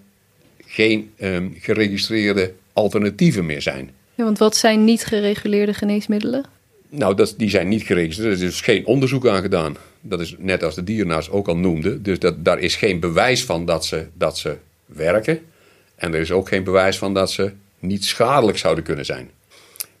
geen 0.66 1.10
um, 1.20 1.56
geregistreerde 1.58 2.52
alternatieven 2.72 3.46
meer 3.46 3.62
zijn. 3.62 3.90
Ja, 4.14 4.24
want 4.24 4.38
wat 4.38 4.56
zijn 4.56 4.84
niet 4.84 5.04
gereguleerde 5.04 5.74
geneesmiddelen? 5.74 6.44
Nou, 6.88 7.14
dat, 7.14 7.34
die 7.36 7.50
zijn 7.50 7.68
niet 7.68 7.82
geregistreerd. 7.82 8.28
Er 8.28 8.34
is 8.34 8.40
dus 8.40 8.60
geen 8.60 8.86
onderzoek 8.86 9.26
aan 9.26 9.42
gedaan. 9.42 9.76
Dat 10.00 10.20
is 10.20 10.34
net 10.38 10.62
als 10.62 10.74
de 10.74 10.84
dierenarts 10.84 11.30
ook 11.30 11.48
al 11.48 11.56
noemde. 11.56 12.02
Dus 12.02 12.18
dat, 12.18 12.44
daar 12.44 12.58
is 12.58 12.76
geen 12.76 13.00
bewijs 13.00 13.44
van 13.44 13.64
dat 13.64 13.86
ze, 13.86 14.06
dat 14.14 14.38
ze 14.38 14.56
werken. 14.86 15.40
En 15.96 16.14
er 16.14 16.20
is 16.20 16.32
ook 16.32 16.48
geen 16.48 16.64
bewijs 16.64 16.98
van 16.98 17.14
dat 17.14 17.30
ze 17.30 17.52
niet 17.78 18.04
schadelijk 18.04 18.58
zouden 18.58 18.84
kunnen 18.84 19.04
zijn. 19.04 19.30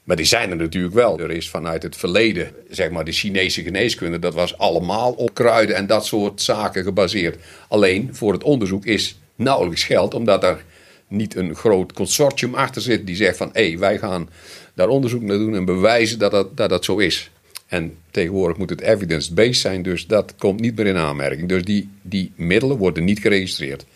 Maar 0.08 0.16
die 0.16 0.26
zijn 0.26 0.50
er 0.50 0.56
natuurlijk 0.56 0.94
wel. 0.94 1.20
Er 1.20 1.30
is 1.30 1.50
vanuit 1.50 1.82
het 1.82 1.96
verleden, 1.96 2.50
zeg 2.70 2.90
maar, 2.90 3.04
de 3.04 3.12
Chinese 3.12 3.62
geneeskunde, 3.62 4.18
dat 4.18 4.34
was 4.34 4.58
allemaal 4.58 5.12
op 5.12 5.34
kruiden 5.34 5.76
en 5.76 5.86
dat 5.86 6.06
soort 6.06 6.42
zaken 6.42 6.82
gebaseerd. 6.82 7.36
Alleen 7.68 8.14
voor 8.14 8.32
het 8.32 8.42
onderzoek 8.42 8.86
is 8.86 9.18
nauwelijks 9.34 9.84
geld, 9.84 10.14
omdat 10.14 10.44
er 10.44 10.64
niet 11.08 11.34
een 11.36 11.54
groot 11.54 11.92
consortium 11.92 12.54
achter 12.54 12.82
zit 12.82 13.06
die 13.06 13.16
zegt 13.16 13.36
van 13.36 13.50
hé, 13.52 13.76
wij 13.78 13.98
gaan 13.98 14.28
daar 14.74 14.88
onderzoek 14.88 15.22
naar 15.22 15.38
doen 15.38 15.54
en 15.54 15.64
bewijzen 15.64 16.18
dat 16.18 16.56
dat 16.56 16.84
zo 16.84 16.98
is. 16.98 17.30
En 17.68 17.96
tegenwoordig 18.10 18.56
moet 18.56 18.70
het 18.70 18.80
evidence-based 18.80 19.56
zijn, 19.56 19.82
dus 19.82 20.06
dat 20.06 20.34
komt 20.36 20.60
niet 20.60 20.76
meer 20.76 20.86
in 20.86 20.96
aanmerking. 20.96 21.48
Dus 21.48 21.64
die, 21.64 21.88
die 22.02 22.32
middelen 22.34 22.76
worden 22.76 23.04
niet 23.04 23.18
geregistreerd. 23.18 23.86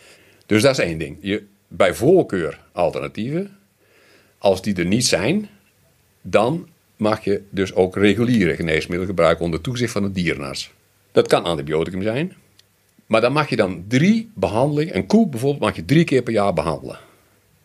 Dus 0.47 0.63
dat 0.63 0.79
is 0.79 0.85
één 0.85 0.99
ding. 0.99 1.17
Je, 1.21 1.43
bij 1.69 1.95
voorkeur 1.95 2.61
alternatieven. 2.73 3.57
Als 4.39 4.63
die 4.63 4.75
er 4.75 4.87
niet 4.87 5.07
zijn, 5.07 5.49
dan 6.23 6.69
mag 6.97 7.25
je 7.25 7.43
dus 7.51 7.75
ook 7.75 7.97
reguliere 7.97 8.55
geneesmiddelen 8.55 9.07
gebruiken 9.07 9.45
onder 9.45 9.61
toezicht 9.61 9.93
van 9.93 10.05
een 10.05 10.13
dierenarts. 10.13 10.71
Dat 11.13 11.29
kan 11.29 11.45
antibioticum 11.45 12.03
zijn, 12.03 12.33
maar 13.07 13.21
dan 13.21 13.33
mag 13.33 13.49
je 13.49 13.57
dan 13.57 13.85
drie 13.89 14.31
behandelingen, 14.35 14.97
een 14.97 15.07
koe 15.07 15.29
bijvoorbeeld 15.29 15.63
mag 15.63 15.77
je 15.77 15.85
drie 15.85 16.05
keer 16.05 16.23
per 16.23 16.33
jaar 16.33 16.53
behandelen. 16.53 16.99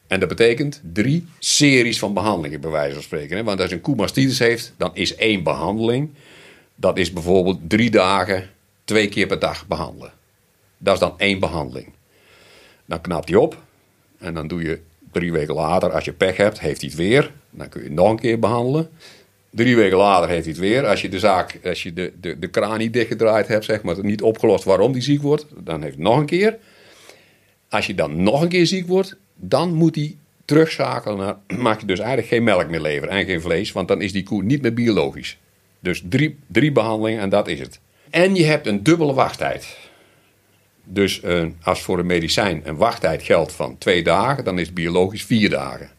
En 0.08 0.20
dat 0.20 0.30
betekent 0.30 0.82
drie 0.94 1.26
series 1.40 2.00
van 2.00 2.14
behandelingen, 2.14 2.62
bij 2.62 2.70
wijze 2.70 2.94
van 2.94 3.04
spreken. 3.04 3.46
Want 3.46 3.62
als 3.62 3.72
een 3.72 3.82
koe 3.82 3.96
mastitis 3.96 4.40
heeft, 4.40 4.74
dan 4.78 4.92
is 4.94 5.16
één 5.16 5.44
behandeling. 5.44 6.10
Dat 6.76 6.98
is 6.98 7.14
bijvoorbeeld 7.14 7.60
drie 7.68 7.90
dagen, 7.90 8.50
twee 8.84 9.10
keer 9.10 9.28
per 9.28 9.40
dag 9.40 9.68
behandelen. 9.68 10.12
Dat 10.78 10.94
is 10.94 11.00
dan 11.00 11.14
één 11.18 11.40
behandeling. 11.40 11.94
Dan 12.86 13.02
knapt 13.02 13.30
hij 13.30 13.38
op. 13.38 13.64
En 14.18 14.34
dan 14.34 14.48
doe 14.48 14.62
je 14.62 14.80
drie 15.12 15.32
weken 15.32 15.56
later, 15.56 15.92
als 15.92 16.06
je 16.06 16.14
pech 16.14 16.38
hebt, 16.38 16.60
heeft 16.60 16.82
hij 16.82 16.90
het 16.90 17.00
weer. 17.00 17.32
Dan 17.50 17.70
kun 17.70 17.84
je 17.84 17.92
nog 17.92 18.10
een 18.10 18.20
keer 18.20 18.40
behandelen. 18.40 18.90
Drie 19.50 19.76
weken 19.76 19.98
later 19.98 20.30
heeft 20.30 20.44
hij 20.46 20.54
het 20.54 20.62
weer. 20.62 20.88
Als 20.88 21.02
je 21.02 21.10
de 21.10 21.20
zaak, 21.20 21.60
als 21.64 21.84
je 21.84 21.94
de, 21.94 22.14
de, 22.22 22.40
de 22.40 22.48
kraan 22.48 22.78
niet 22.78 22.94
dichtgedraaid 22.94 23.48
hebt, 23.48 23.66
zeg 23.66 23.82
maar, 23.82 24.04
niet 24.04 24.22
opgelost 24.22 24.64
waarom 24.64 24.92
die 24.92 25.02
ziek 25.02 25.22
wordt, 25.22 25.46
dan 25.64 25.82
heeft 25.82 25.96
hij 25.96 26.04
nog 26.04 26.18
een 26.18 26.26
keer. 26.26 26.58
Als 27.70 27.88
je 27.88 27.96
dan 27.96 28.24
nog 28.24 28.42
een 28.42 28.50
keer 28.50 28.68
ziek 28.68 28.88
wordt, 28.88 29.16
dan 29.38 29.74
moet 29.74 29.96
hij 29.96 30.16
terugschakelen 30.46 31.18
naar, 31.18 31.36
mag 31.62 31.80
je 31.80 31.86
dus 31.86 32.00
eigenlijk 32.00 32.28
geen 32.30 32.44
melk 32.44 32.70
meer 32.70 32.82
leveren 32.82 33.16
en 33.16 33.26
geen 33.26 33.42
vlees, 33.42 33.72
want 33.72 33.88
dan 33.88 34.02
is 34.02 34.12
die 34.12 34.24
koe 34.24 34.44
niet 34.44 34.62
meer 34.62 34.74
biologisch. 34.74 35.38
Dus 35.80 36.04
drie, 36.10 36.38
drie 36.48 36.72
behandelingen 36.72 37.22
en 37.22 37.30
dat 37.30 37.48
is 37.48 37.60
het. 37.60 37.80
En 38.10 38.36
je 38.36 38.44
hebt 38.44 38.68
een 38.68 38.84
dubbele 38.84 39.14
wachttijd. 39.14 39.78
Dus 40.84 41.24
uh, 41.24 41.46
als 41.62 41.82
voor 41.82 42.00
een 42.00 42.06
medicijn 42.06 42.62
een 42.64 42.76
wachttijd 42.76 43.24
geldt 43.24 43.52
van 43.52 43.78
twee 43.78 44.04
dagen, 44.04 44.44
dan 44.44 44.60
is 44.60 44.66
het 44.66 44.76
biologisch 44.76 45.24
vier 45.24 45.50
dagen. 45.50 45.90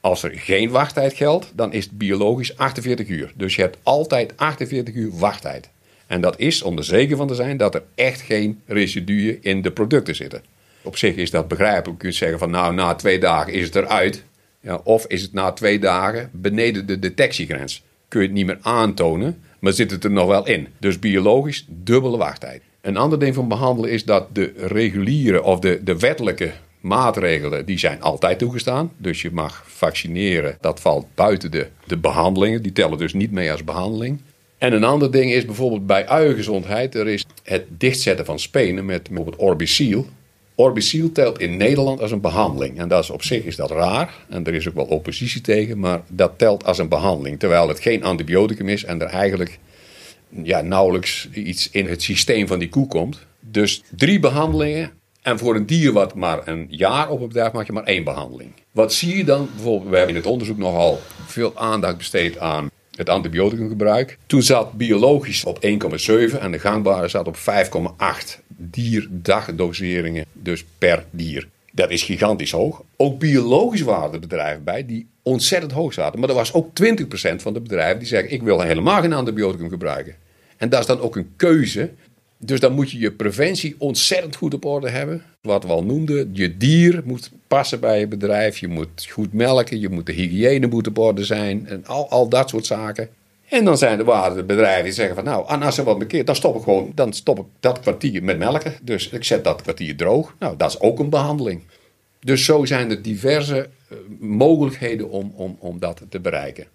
Als 0.00 0.22
er 0.22 0.30
geen 0.34 0.70
wachttijd 0.70 1.14
geldt, 1.14 1.52
dan 1.54 1.72
is 1.72 1.84
het 1.84 1.98
biologisch 1.98 2.56
48 2.56 3.08
uur. 3.08 3.32
Dus 3.34 3.56
je 3.56 3.62
hebt 3.62 3.78
altijd 3.82 4.36
48 4.36 4.94
uur 4.94 5.10
wachttijd. 5.18 5.68
En 6.06 6.20
dat 6.20 6.38
is 6.38 6.62
om 6.62 6.76
er 6.76 6.84
zeker 6.84 7.16
van 7.16 7.26
te 7.26 7.34
zijn 7.34 7.56
dat 7.56 7.74
er 7.74 7.82
echt 7.94 8.20
geen 8.20 8.60
residuen 8.66 9.38
in 9.42 9.62
de 9.62 9.70
producten 9.70 10.14
zitten. 10.14 10.42
Op 10.86 10.96
zich 10.96 11.14
is 11.14 11.30
dat 11.30 11.48
begrijpelijk. 11.48 11.86
Je 11.86 11.96
kunt 11.96 12.14
zeggen 12.14 12.38
van 12.38 12.50
nou, 12.50 12.74
na 12.74 12.94
twee 12.94 13.18
dagen 13.18 13.52
is 13.52 13.64
het 13.64 13.74
eruit. 13.74 14.24
Ja, 14.60 14.80
of 14.84 15.06
is 15.06 15.22
het 15.22 15.32
na 15.32 15.52
twee 15.52 15.78
dagen 15.78 16.30
beneden 16.32 16.86
de 16.86 16.98
detectiegrens. 16.98 17.82
Kun 18.08 18.20
je 18.20 18.26
het 18.26 18.36
niet 18.36 18.46
meer 18.46 18.58
aantonen, 18.62 19.42
maar 19.58 19.72
zit 19.72 19.90
het 19.90 20.04
er 20.04 20.10
nog 20.10 20.26
wel 20.26 20.46
in. 20.46 20.68
Dus 20.78 20.98
biologisch 20.98 21.66
dubbele 21.68 22.16
wachttijd. 22.16 22.62
Een 22.80 22.96
ander 22.96 23.18
ding 23.18 23.34
van 23.34 23.48
behandelen 23.48 23.90
is 23.90 24.04
dat 24.04 24.34
de 24.34 24.52
reguliere 24.56 25.42
of 25.42 25.58
de, 25.58 25.80
de 25.84 25.98
wettelijke 25.98 26.52
maatregelen 26.80 27.66
die 27.66 27.78
zijn 27.78 28.02
altijd 28.02 28.38
toegestaan. 28.38 28.92
Dus 28.96 29.22
je 29.22 29.30
mag 29.30 29.64
vaccineren. 29.66 30.58
Dat 30.60 30.80
valt 30.80 31.06
buiten 31.14 31.50
de, 31.50 31.66
de 31.86 31.96
behandelingen. 31.96 32.62
Die 32.62 32.72
tellen 32.72 32.98
dus 32.98 33.14
niet 33.14 33.30
mee 33.30 33.50
als 33.50 33.64
behandeling. 33.64 34.20
En 34.58 34.72
een 34.72 34.84
ander 34.84 35.10
ding 35.10 35.32
is 35.32 35.44
bijvoorbeeld 35.44 35.86
bij 35.86 36.08
uiengezondheid. 36.08 36.94
Er 36.94 37.08
is 37.08 37.26
het 37.42 37.64
dichtzetten 37.68 38.24
van 38.24 38.38
spenen 38.38 38.84
met 38.84 39.02
bijvoorbeeld 39.02 39.40
Orbicil. 39.40 40.06
Orbicil 40.58 41.12
telt 41.12 41.38
in 41.38 41.56
Nederland 41.56 42.00
als 42.00 42.10
een 42.10 42.20
behandeling. 42.20 42.78
En 42.78 42.88
dat 42.88 43.02
is 43.02 43.10
op 43.10 43.22
zich 43.22 43.44
is 43.44 43.56
dat 43.56 43.70
raar. 43.70 44.14
En 44.28 44.44
er 44.44 44.54
is 44.54 44.68
ook 44.68 44.74
wel 44.74 44.84
oppositie 44.84 45.40
tegen. 45.40 45.78
Maar 45.78 46.02
dat 46.08 46.32
telt 46.36 46.64
als 46.64 46.78
een 46.78 46.88
behandeling. 46.88 47.38
Terwijl 47.38 47.68
het 47.68 47.80
geen 47.80 48.04
antibioticum 48.04 48.68
is 48.68 48.84
en 48.84 49.00
er 49.00 49.06
eigenlijk 49.06 49.58
ja, 50.42 50.60
nauwelijks 50.60 51.28
iets 51.32 51.70
in 51.70 51.86
het 51.86 52.02
systeem 52.02 52.46
van 52.46 52.58
die 52.58 52.68
koe 52.68 52.86
komt. 52.86 53.26
Dus 53.40 53.82
drie 53.96 54.20
behandelingen. 54.20 54.90
En 55.22 55.38
voor 55.38 55.54
een 55.54 55.66
dier 55.66 55.92
wat 55.92 56.14
maar 56.14 56.48
een 56.48 56.66
jaar 56.70 57.08
op 57.10 57.18
het 57.18 57.28
bedrijf 57.28 57.52
mag 57.52 57.66
je 57.66 57.72
maar 57.72 57.84
één 57.84 58.04
behandeling. 58.04 58.50
Wat 58.70 58.92
zie 58.92 59.16
je 59.16 59.24
dan? 59.24 59.48
Bijvoorbeeld, 59.54 59.90
we 59.90 59.96
hebben 59.96 60.14
in 60.14 60.20
het 60.20 60.30
onderzoek 60.30 60.58
nogal 60.58 61.00
veel 61.26 61.56
aandacht 61.56 61.96
besteed 61.96 62.38
aan 62.38 62.70
het 62.96 63.08
antibioticumgebruik. 63.08 64.18
Toen 64.26 64.42
zat 64.42 64.72
biologisch 64.72 65.44
op 65.44 65.64
1,7 65.64 66.40
en 66.40 66.50
de 66.50 66.58
gangbare 66.58 67.08
zat 67.08 67.26
op 67.26 67.36
5,8 67.36 68.45
dierdagdoseringen, 68.56 70.24
dus 70.32 70.64
per 70.78 71.04
dier. 71.10 71.48
Dat 71.72 71.90
is 71.90 72.02
gigantisch 72.02 72.50
hoog. 72.50 72.82
Ook 72.96 73.18
biologisch 73.18 73.80
waren 73.80 74.12
er 74.12 74.20
bedrijven 74.20 74.64
bij 74.64 74.86
die 74.86 75.06
ontzettend 75.22 75.72
hoog 75.72 75.92
zaten. 75.92 76.20
Maar 76.20 76.28
er 76.28 76.34
was 76.34 76.52
ook 76.52 76.68
20% 76.68 76.72
van 77.36 77.52
de 77.52 77.60
bedrijven 77.60 77.98
die 77.98 78.08
zeggen: 78.08 78.32
Ik 78.32 78.42
wil 78.42 78.60
helemaal 78.60 79.00
geen 79.00 79.12
antibioticum 79.12 79.68
gebruiken. 79.68 80.14
En 80.56 80.68
dat 80.68 80.80
is 80.80 80.86
dan 80.86 81.00
ook 81.00 81.16
een 81.16 81.30
keuze. 81.36 81.90
Dus 82.38 82.60
dan 82.60 82.72
moet 82.72 82.90
je 82.90 82.98
je 82.98 83.12
preventie 83.12 83.74
ontzettend 83.78 84.36
goed 84.36 84.54
op 84.54 84.64
orde 84.64 84.88
hebben. 84.88 85.22
Wat 85.40 85.64
we 85.64 85.68
al 85.68 85.84
noemden, 85.84 86.30
je 86.32 86.56
dier 86.56 87.02
moet 87.04 87.30
passen 87.46 87.80
bij 87.80 87.98
je 87.98 88.06
bedrijf. 88.06 88.58
Je 88.58 88.68
moet 88.68 89.06
goed 89.10 89.32
melken, 89.32 89.80
je 89.80 89.88
moet 89.88 90.06
de 90.06 90.12
hygiëne 90.12 90.66
moet 90.66 90.86
op 90.86 90.98
orde 90.98 91.24
zijn. 91.24 91.66
En 91.66 91.86
al, 91.86 92.10
al 92.10 92.28
dat 92.28 92.48
soort 92.48 92.66
zaken. 92.66 93.08
En 93.48 93.64
dan 93.64 93.78
zijn 93.78 93.98
er 93.98 94.34
de 94.34 94.44
bedrijven 94.44 94.84
die 94.84 94.92
zeggen 94.92 95.14
van 95.14 95.24
nou, 95.24 95.62
als 95.62 95.78
er 95.78 95.84
wat 95.84 95.98
bekeert, 95.98 96.26
dan 96.26 96.36
stop 96.36 96.56
ik 96.56 96.62
gewoon, 96.62 96.92
dan 96.94 97.12
stop 97.12 97.38
ik 97.38 97.44
dat 97.60 97.80
kwartier 97.80 98.22
met 98.24 98.38
melken. 98.38 98.74
Dus 98.82 99.08
ik 99.08 99.24
zet 99.24 99.44
dat 99.44 99.62
kwartier 99.62 99.96
droog. 99.96 100.34
Nou, 100.38 100.56
dat 100.56 100.70
is 100.70 100.80
ook 100.80 100.98
een 100.98 101.10
behandeling. 101.10 101.62
Dus 102.20 102.44
zo 102.44 102.64
zijn 102.64 102.90
er 102.90 103.02
diverse 103.02 103.68
eh, 103.88 103.96
mogelijkheden 104.18 105.10
om, 105.10 105.32
om, 105.36 105.56
om 105.60 105.78
dat 105.78 106.02
te 106.08 106.20
bereiken. 106.20 106.66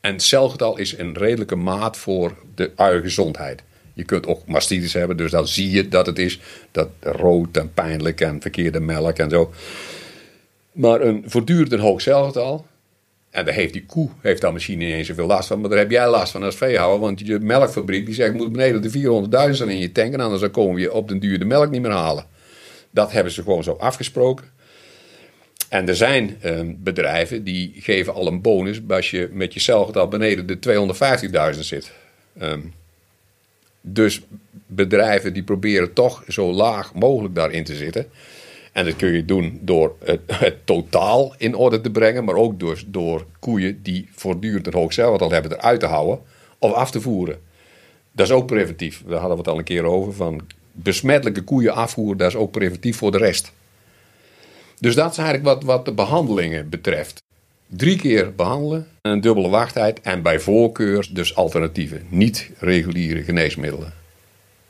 En 0.00 0.20
celgetal 0.20 0.78
is 0.78 0.98
een 0.98 1.16
redelijke 1.16 1.56
maat 1.56 1.96
voor 1.96 2.36
de 2.54 2.72
uiengezondheid. 2.76 3.62
Je 3.94 4.04
kunt 4.04 4.26
ook 4.26 4.46
mastitis 4.46 4.92
hebben, 4.92 5.16
dus 5.16 5.30
dan 5.30 5.48
zie 5.48 5.70
je 5.70 5.88
dat 5.88 6.06
het 6.06 6.18
is 6.18 6.40
dat 6.70 6.88
rood 7.00 7.56
en 7.56 7.72
pijnlijk 7.74 8.20
en 8.20 8.40
verkeerde 8.40 8.80
melk 8.80 9.18
en 9.18 9.30
zo. 9.30 9.52
Maar 10.72 11.00
een 11.00 11.22
voortdurend 11.26 11.80
hoog 11.80 12.00
celgetal, 12.00 12.66
en 13.32 13.44
daar 13.44 13.54
heeft 13.54 13.72
die 13.72 13.86
koe 13.86 14.08
heeft 14.20 14.40
daar 14.40 14.52
misschien 14.52 14.78
niet 14.78 14.92
eens 14.92 15.06
zoveel 15.06 15.26
last 15.26 15.48
van. 15.48 15.60
Maar 15.60 15.70
daar 15.70 15.78
heb 15.78 15.90
jij 15.90 16.08
last 16.08 16.32
van 16.32 16.42
als 16.42 16.56
veehouder. 16.56 17.00
Want 17.00 17.20
je 17.20 17.38
melkfabriek 17.38 18.06
die 18.06 18.14
zegt 18.14 18.34
moet 18.34 18.52
beneden 18.52 18.82
de 18.82 18.90
400.000 19.58 19.68
in 19.68 19.78
je 19.78 19.92
tank. 19.92 20.12
En 20.12 20.20
anders 20.20 20.40
dan 20.40 20.50
komen 20.50 20.74
we 20.74 20.92
op 20.92 21.08
den 21.08 21.18
duur 21.18 21.38
de 21.38 21.44
melk 21.44 21.70
niet 21.70 21.82
meer 21.82 21.90
halen. 21.90 22.26
Dat 22.90 23.12
hebben 23.12 23.32
ze 23.32 23.42
gewoon 23.42 23.62
zo 23.62 23.72
afgesproken. 23.72 24.44
En 25.68 25.88
er 25.88 25.96
zijn 25.96 26.36
ehm, 26.40 26.72
bedrijven 26.78 27.44
die 27.44 27.72
geven 27.76 28.14
al 28.14 28.26
een 28.26 28.40
bonus 28.40 28.80
als 28.88 29.10
je 29.10 29.28
met 29.32 29.54
je 29.54 29.60
celgetal 29.60 30.08
beneden 30.08 30.46
de 30.46 30.58
250.000 31.54 31.60
zit. 31.60 31.92
Ehm, 32.38 32.60
dus 33.80 34.20
bedrijven 34.66 35.32
die 35.32 35.42
proberen 35.42 35.92
toch 35.92 36.24
zo 36.28 36.52
laag 36.52 36.94
mogelijk 36.94 37.34
daarin 37.34 37.64
te 37.64 37.74
zitten. 37.74 38.06
En 38.72 38.84
dat 38.84 38.96
kun 38.96 39.12
je 39.12 39.24
doen 39.24 39.58
door 39.62 39.96
het, 40.04 40.20
het, 40.26 40.66
totaal 40.66 41.34
in 41.38 41.54
orde 41.54 41.80
te 41.80 41.90
brengen, 41.90 42.24
maar 42.24 42.34
ook 42.34 42.60
door, 42.60 42.82
door 42.86 43.26
koeien 43.38 43.82
die 43.82 44.08
voortdurend 44.14 44.66
een 44.66 44.72
hoog 44.72 44.92
celgetal 44.92 45.30
hebben 45.30 45.52
eruit 45.52 45.80
te 45.80 45.86
houden 45.86 46.20
of 46.58 46.72
af 46.72 46.90
te 46.90 47.00
voeren. 47.00 47.40
Dat 48.12 48.26
is 48.26 48.32
ook 48.32 48.46
preventief. 48.46 49.02
Daar 49.06 49.18
hadden 49.18 49.36
we 49.36 49.42
het 49.42 49.52
al 49.52 49.58
een 49.58 49.64
keer 49.64 49.84
over. 49.84 50.12
Van 50.12 50.40
besmettelijke 50.72 51.42
koeien 51.42 51.74
afvoeren, 51.74 52.16
dat 52.16 52.28
is 52.28 52.36
ook 52.36 52.50
preventief 52.50 52.96
voor 52.96 53.10
de 53.10 53.18
rest. 53.18 53.52
Dus 54.78 54.94
dat 54.94 55.10
is 55.10 55.18
eigenlijk 55.18 55.46
wat, 55.48 55.64
wat 55.64 55.84
de 55.84 55.92
behandelingen 55.92 56.68
betreft. 56.68 57.22
Drie 57.66 57.96
keer 57.96 58.34
behandelen, 58.34 58.88
een 59.00 59.20
dubbele 59.20 59.48
wachttijd 59.48 60.00
en 60.00 60.22
bij 60.22 60.40
voorkeur 60.40 61.08
dus 61.12 61.34
alternatieven. 61.36 62.06
Niet 62.08 62.50
reguliere 62.58 63.22
geneesmiddelen. 63.22 63.92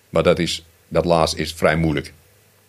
Maar 0.08 0.22
dat, 0.22 0.38
is, 0.38 0.64
dat 0.88 1.04
laatste 1.04 1.38
is 1.38 1.52
vrij 1.52 1.76
moeilijk 1.76 2.12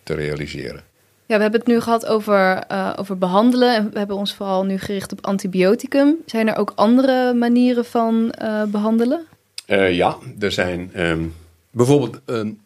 te 0.02 0.14
realiseren. 0.14 0.82
Ja, 1.26 1.36
we 1.36 1.42
hebben 1.42 1.60
het 1.60 1.68
nu 1.68 1.80
gehad 1.80 2.06
over, 2.06 2.64
uh, 2.72 2.92
over 2.96 3.18
behandelen. 3.18 3.74
En 3.74 3.90
we 3.90 3.98
hebben 3.98 4.16
ons 4.16 4.34
vooral 4.34 4.64
nu 4.64 4.78
gericht 4.78 5.12
op 5.12 5.26
antibioticum. 5.26 6.16
Zijn 6.26 6.48
er 6.48 6.56
ook 6.56 6.72
andere 6.74 7.34
manieren 7.34 7.84
van 7.84 8.34
uh, 8.42 8.62
behandelen? 8.64 9.26
Uh, 9.66 9.94
ja, 9.94 10.16
er 10.38 10.52
zijn 10.52 10.90
um, 10.96 11.34
bijvoorbeeld 11.70 12.20
een 12.24 12.60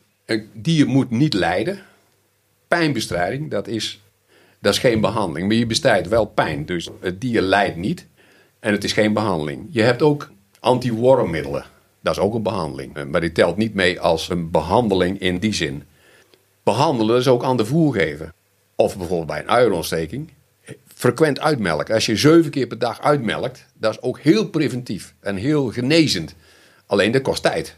dier 0.53 0.87
moet 0.87 1.11
niet 1.11 1.35
lijden. 1.35 1.79
Pijnbestrijding, 2.69 3.51
dat 3.51 3.67
is, 3.67 4.01
dat 4.59 4.73
is 4.73 4.79
geen 4.79 5.01
behandeling. 5.01 5.49
Maar 5.49 5.57
je 5.57 5.67
bestrijdt 5.67 6.09
wel 6.09 6.25
pijn. 6.25 6.67
Dus 6.67 6.89
het 7.01 7.21
dier 7.21 7.41
lijdt 7.41 7.77
niet. 7.77 8.07
En 8.61 8.73
het 8.73 8.85
is 8.85 8.93
geen 8.93 9.13
behandeling. 9.13 9.67
Je 9.71 9.83
hebt 9.83 10.03
ook 10.03 10.31
anti-wormmiddelen. 10.61 11.65
Dat 12.01 12.17
is 12.17 12.23
ook 12.23 12.35
een 12.35 12.43
behandeling. 12.43 13.05
Maar 13.11 13.21
die 13.21 13.33
telt 13.33 13.57
niet 13.57 13.75
mee 13.75 14.01
als 14.01 14.31
een 14.31 14.51
behandeling 14.51 15.21
in 15.21 15.39
die 15.39 15.55
zin. 15.55 15.83
Behandelen 16.63 17.19
is 17.19 17.29
ook 17.29 17.45
aan 17.45 17.57
de 17.57 17.65
voer 17.65 17.95
geven. 17.95 18.33
Of 18.81 18.97
bijvoorbeeld 18.97 19.29
bij 19.29 19.41
een 19.41 19.49
uierontsteking. 19.49 20.31
Frequent 20.95 21.41
uitmelken. 21.41 21.95
Als 21.95 22.07
je 22.07 22.17
zeven 22.17 22.51
keer 22.51 22.67
per 22.67 22.79
dag 22.79 23.01
uitmelkt, 23.03 23.67
dat 23.75 23.93
is 23.93 24.03
ook 24.03 24.19
heel 24.19 24.49
preventief 24.49 25.15
en 25.21 25.37
heel 25.37 25.71
genezend. 25.71 26.35
Alleen 26.87 27.13
dat 27.13 27.23
kost 27.23 27.43
tijd. 27.43 27.77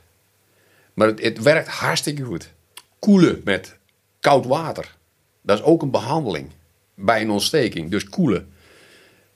Maar 0.94 1.06
het, 1.06 1.22
het 1.22 1.42
werkt 1.42 1.68
hartstikke 1.68 2.22
goed. 2.22 2.50
Koelen 2.98 3.40
met 3.44 3.76
koud 4.20 4.46
water. 4.46 4.96
Dat 5.42 5.58
is 5.58 5.64
ook 5.64 5.82
een 5.82 5.90
behandeling 5.90 6.48
bij 6.94 7.20
een 7.20 7.30
ontsteking. 7.30 7.90
Dus 7.90 8.08
koelen. 8.08 8.52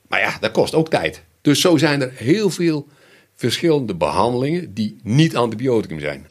Maar 0.08 0.20
ja, 0.20 0.38
dat 0.40 0.50
kost 0.50 0.74
ook 0.74 0.90
tijd. 0.90 1.22
Dus 1.40 1.60
zo 1.60 1.76
zijn 1.76 2.02
er 2.02 2.12
heel 2.14 2.50
veel 2.50 2.88
verschillende 3.34 3.94
behandelingen 3.94 4.74
die 4.74 4.96
niet 5.02 5.36
antibioticum 5.36 6.00
zijn. 6.00 6.28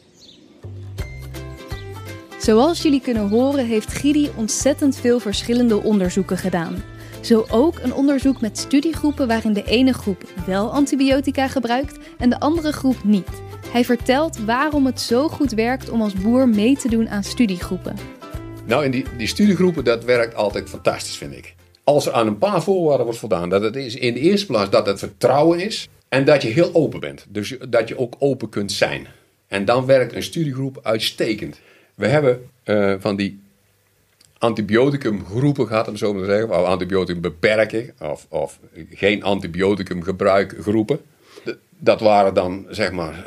Zoals 2.44 2.82
jullie 2.82 3.02
kunnen 3.02 3.30
horen 3.30 3.66
heeft 3.66 3.94
Gidi 3.94 4.30
ontzettend 4.36 4.98
veel 4.98 5.20
verschillende 5.20 5.84
onderzoeken 5.84 6.38
gedaan. 6.38 6.84
Zo 7.22 7.46
ook 7.52 7.80
een 7.80 7.94
onderzoek 7.94 8.42
met 8.42 8.58
studiegroepen 8.58 9.28
waarin 9.28 9.54
de 9.54 9.64
ene 9.64 9.94
groep 9.94 10.24
wel 10.46 10.72
antibiotica 10.72 11.48
gebruikt 11.48 11.98
en 12.18 12.30
de 12.30 12.40
andere 12.40 12.72
groep 12.72 13.04
niet. 13.04 13.28
Hij 13.68 13.86
vertelt 13.86 14.38
waarom 14.38 14.86
het 14.86 15.02
zo 15.02 15.28
goed 15.28 15.52
werkt 15.52 15.90
om 15.90 16.02
als 16.02 16.14
boer 16.14 16.50
mee 16.50 16.78
te 16.78 16.90
doen 16.90 17.10
aan 17.10 17.24
studiegroepen. 17.24 17.96
Nou, 18.66 18.86
in 18.86 18.92
die, 18.92 19.06
die 19.18 19.28
studiegroepen, 19.28 19.84
dat 19.84 20.04
werkt 20.04 20.36
altijd 20.36 20.70
fantastisch, 20.70 21.18
vind 21.18 21.34
ik. 21.34 21.56
Als 21.84 22.06
er 22.06 22.14
aan 22.14 22.28
een 22.28 22.38
paar 22.38 22.64
voorwaarden 22.64 23.06
wordt 23.06 23.20
voldaan, 23.20 23.50
dat 23.50 23.62
het 23.62 23.76
is 23.76 23.96
in 23.96 24.14
de 24.14 24.20
eerste 24.20 24.46
plaats 24.46 24.70
dat 24.70 24.86
het 24.86 25.00
vertrouwen 25.00 25.60
is 25.60 25.90
en 26.10 26.26
dat 26.26 26.42
je 26.42 26.50
heel 26.50 26.74
open 26.74 27.00
bent. 27.00 27.26
Dus 27.30 27.58
dat 27.70 27.88
je 27.88 27.98
ook 27.98 28.16
open 28.20 28.50
kunt 28.50 28.72
zijn. 28.72 29.08
En 29.48 29.66
dan 29.66 29.86
werkt 29.86 30.14
een 30.14 30.24
studiegroep 30.24 30.80
uitstekend. 30.82 31.60
We 31.96 32.08
hebben 32.08 32.50
uh, 32.66 32.96
van 33.00 33.16
die 33.16 33.42
antibioticum 34.38 35.26
groepen 35.26 35.68
gehad, 35.68 35.88
om 35.88 35.98
zo 35.98 36.14
maar 36.14 36.24
te 36.24 36.30
zeggen. 36.30 36.50
Of 36.50 36.66
antibioticum 36.66 37.22
beperken 37.22 37.94
of, 38.00 38.26
of 38.30 38.60
geen 38.90 39.24
antibioticum 39.24 40.04
gebruik 40.04 40.56
groepen. 40.62 41.00
Dat 41.70 42.00
waren 42.00 42.34
dan 42.34 42.66
zeg 42.70 42.92
maar 42.92 43.26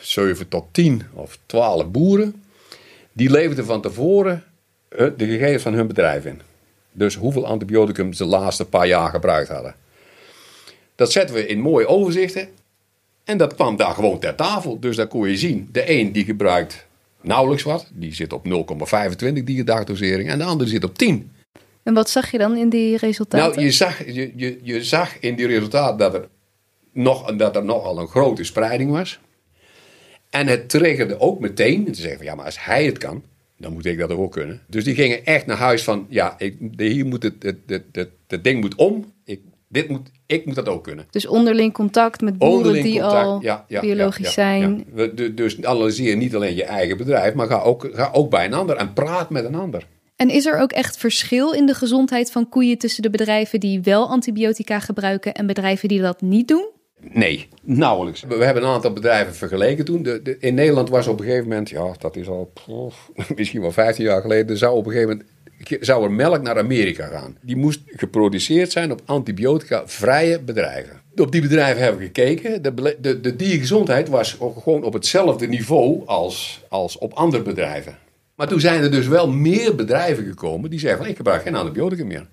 7 0.00 0.48
tot 0.48 0.64
10 0.70 1.02
of 1.12 1.38
12 1.46 1.86
boeren. 1.90 2.42
Die 3.12 3.30
leverden 3.30 3.64
van 3.64 3.80
tevoren 3.80 4.44
de 4.88 5.14
gegevens 5.16 5.62
van 5.62 5.74
hun 5.74 5.86
bedrijf 5.86 6.24
in. 6.24 6.40
Dus 6.92 7.14
hoeveel 7.14 7.46
antibioticum 7.46 8.12
ze 8.12 8.22
de 8.22 8.28
laatste 8.28 8.64
paar 8.64 8.86
jaar 8.86 9.10
gebruikt 9.10 9.48
hadden. 9.48 9.74
Dat 10.94 11.12
zetten 11.12 11.34
we 11.34 11.46
in 11.46 11.60
mooie 11.60 11.86
overzichten. 11.86 12.48
En 13.24 13.38
dat 13.38 13.54
kwam 13.54 13.76
daar 13.76 13.94
gewoon 13.94 14.18
ter 14.18 14.34
tafel. 14.34 14.80
Dus 14.80 14.96
daar 14.96 15.06
kon 15.06 15.28
je 15.28 15.36
zien. 15.36 15.68
De 15.72 15.90
een 15.90 16.12
die 16.12 16.24
gebruikt 16.24 16.86
nauwelijks 17.22 17.62
wat. 17.62 17.90
Die 17.92 18.14
zit 18.14 18.32
op 18.32 18.46
0,25 18.46 19.84
dosering 19.84 20.28
en 20.28 20.38
de 20.38 20.44
andere 20.44 20.70
zit 20.70 20.84
op 20.84 20.98
10. 20.98 21.30
En 21.82 21.94
wat 21.94 22.10
zag 22.10 22.30
je 22.30 22.38
dan 22.38 22.56
in 22.56 22.68
die 22.68 22.96
resultaten? 22.96 23.50
Nou, 23.50 23.62
je 23.62 23.70
zag, 23.70 24.06
je, 24.06 24.32
je, 24.36 24.58
je 24.62 24.84
zag 24.84 25.18
in 25.18 25.34
die 25.34 25.46
resultaten 25.46 25.98
dat 25.98 26.14
er, 26.14 26.28
nog, 26.92 27.36
dat 27.36 27.56
er 27.56 27.64
nogal 27.64 27.98
een 27.98 28.08
grote 28.08 28.44
spreiding 28.44 28.90
was. 28.90 29.20
En 30.30 30.46
het 30.46 30.68
triggerde 30.68 31.20
ook 31.20 31.40
meteen 31.40 31.84
te 31.84 32.00
zeggen 32.00 32.16
van 32.16 32.26
ja, 32.26 32.34
maar 32.34 32.44
als 32.44 32.64
hij 32.64 32.84
het 32.84 32.98
kan, 32.98 33.22
dan 33.56 33.72
moet 33.72 33.86
ik 33.86 33.98
dat 33.98 34.10
ook 34.10 34.32
kunnen. 34.32 34.60
Dus 34.66 34.84
die 34.84 34.94
gingen 34.94 35.24
echt 35.24 35.46
naar 35.46 35.56
huis 35.56 35.84
van 35.84 36.06
ja, 36.08 36.34
ik, 36.38 36.56
hier 36.76 37.06
moet 37.06 37.22
het, 37.22 37.42
het, 37.42 37.58
het, 37.66 37.84
het, 37.92 38.10
het 38.26 38.44
ding 38.44 38.60
moet 38.60 38.74
om. 38.74 39.12
Ik, 39.70 39.76
dit 39.76 39.88
moet, 39.88 40.10
ik 40.26 40.46
moet 40.46 40.54
dat 40.54 40.68
ook 40.68 40.84
kunnen. 40.84 41.06
Dus 41.10 41.26
onderling 41.26 41.72
contact 41.72 42.20
met 42.20 42.38
boeren 42.38 42.82
die 42.82 43.04
al 43.04 43.42
biologisch 43.80 44.32
zijn. 44.32 44.86
dus 45.34 45.62
analyseer 45.62 46.16
niet 46.16 46.34
alleen 46.34 46.54
je 46.54 46.64
eigen 46.64 46.96
bedrijf, 46.96 47.34
maar 47.34 47.46
ga 47.46 47.60
ook, 47.60 47.88
ga 47.92 48.10
ook 48.12 48.30
bij 48.30 48.44
een 48.44 48.54
ander 48.54 48.76
en 48.76 48.92
praat 48.92 49.30
met 49.30 49.44
een 49.44 49.54
ander. 49.54 49.86
En 50.16 50.30
is 50.30 50.46
er 50.46 50.58
ook 50.58 50.72
echt 50.72 50.96
verschil 50.96 51.52
in 51.52 51.66
de 51.66 51.74
gezondheid 51.74 52.30
van 52.30 52.48
koeien 52.48 52.78
tussen 52.78 53.02
de 53.02 53.10
bedrijven 53.10 53.60
die 53.60 53.80
wel 53.80 54.08
antibiotica 54.08 54.78
gebruiken 54.78 55.34
en 55.34 55.46
bedrijven 55.46 55.88
die 55.88 56.00
dat 56.00 56.20
niet 56.20 56.48
doen? 56.48 56.68
Nee, 57.00 57.48
nauwelijks. 57.62 58.22
We 58.22 58.44
hebben 58.44 58.62
een 58.62 58.68
aantal 58.68 58.92
bedrijven 58.92 59.34
vergeleken 59.34 59.84
toen. 59.84 60.02
De, 60.02 60.22
de, 60.22 60.36
in 60.38 60.54
Nederland 60.54 60.88
was 60.88 61.06
op 61.06 61.18
een 61.18 61.24
gegeven 61.24 61.48
moment, 61.48 61.70
ja, 61.70 61.94
dat 61.98 62.16
is 62.16 62.28
al 62.28 62.52
misschien 63.36 63.60
wel 63.60 63.72
15 63.72 64.04
jaar 64.04 64.20
geleden, 64.20 64.58
zou 64.58 64.76
op 64.76 64.86
een 64.86 64.92
gegeven 64.92 65.16
moment 65.16 65.28
zou 65.80 66.04
er 66.04 66.12
melk 66.12 66.42
naar 66.42 66.58
Amerika 66.58 67.06
gaan. 67.06 67.36
Die 67.40 67.56
moest 67.56 67.80
geproduceerd 67.86 68.72
zijn 68.72 68.92
op 68.92 69.02
antibiotica-vrije 69.04 70.40
bedrijven. 70.40 71.00
Op 71.16 71.32
die 71.32 71.40
bedrijven 71.40 71.82
hebben 71.82 72.00
we 72.00 72.06
gekeken. 72.06 72.62
De, 72.62 72.96
de, 73.00 73.20
de 73.20 73.36
diergezondheid 73.36 74.08
was 74.08 74.36
gewoon 74.62 74.82
op 74.82 74.92
hetzelfde 74.92 75.46
niveau 75.46 76.06
als, 76.06 76.64
als 76.68 76.98
op 76.98 77.12
andere 77.12 77.42
bedrijven. 77.42 77.98
Maar 78.34 78.48
toen 78.48 78.60
zijn 78.60 78.82
er 78.82 78.90
dus 78.90 79.06
wel 79.06 79.30
meer 79.30 79.74
bedrijven 79.74 80.24
gekomen 80.24 80.70
die 80.70 80.78
zeggen 80.78 80.98
van 80.98 81.08
ik 81.08 81.16
gebruik 81.16 81.42
geen 81.42 81.54
antibiotica 81.54 82.04
meer. 82.04 82.26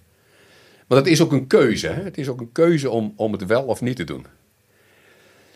Maar 0.88 0.98
dat 0.98 1.08
is 1.08 1.22
ook 1.22 1.32
een 1.32 1.48
keuze. 1.48 1.88
Hè? 1.88 2.04
Het 2.04 2.18
is 2.18 2.28
ook 2.28 2.40
een 2.40 2.52
keuze 2.52 2.90
om, 2.90 3.14
om 3.16 3.32
het 3.32 3.46
wel 3.46 3.64
of 3.64 3.82
niet 3.82 3.96
te 3.96 4.04
doen. 4.04 4.26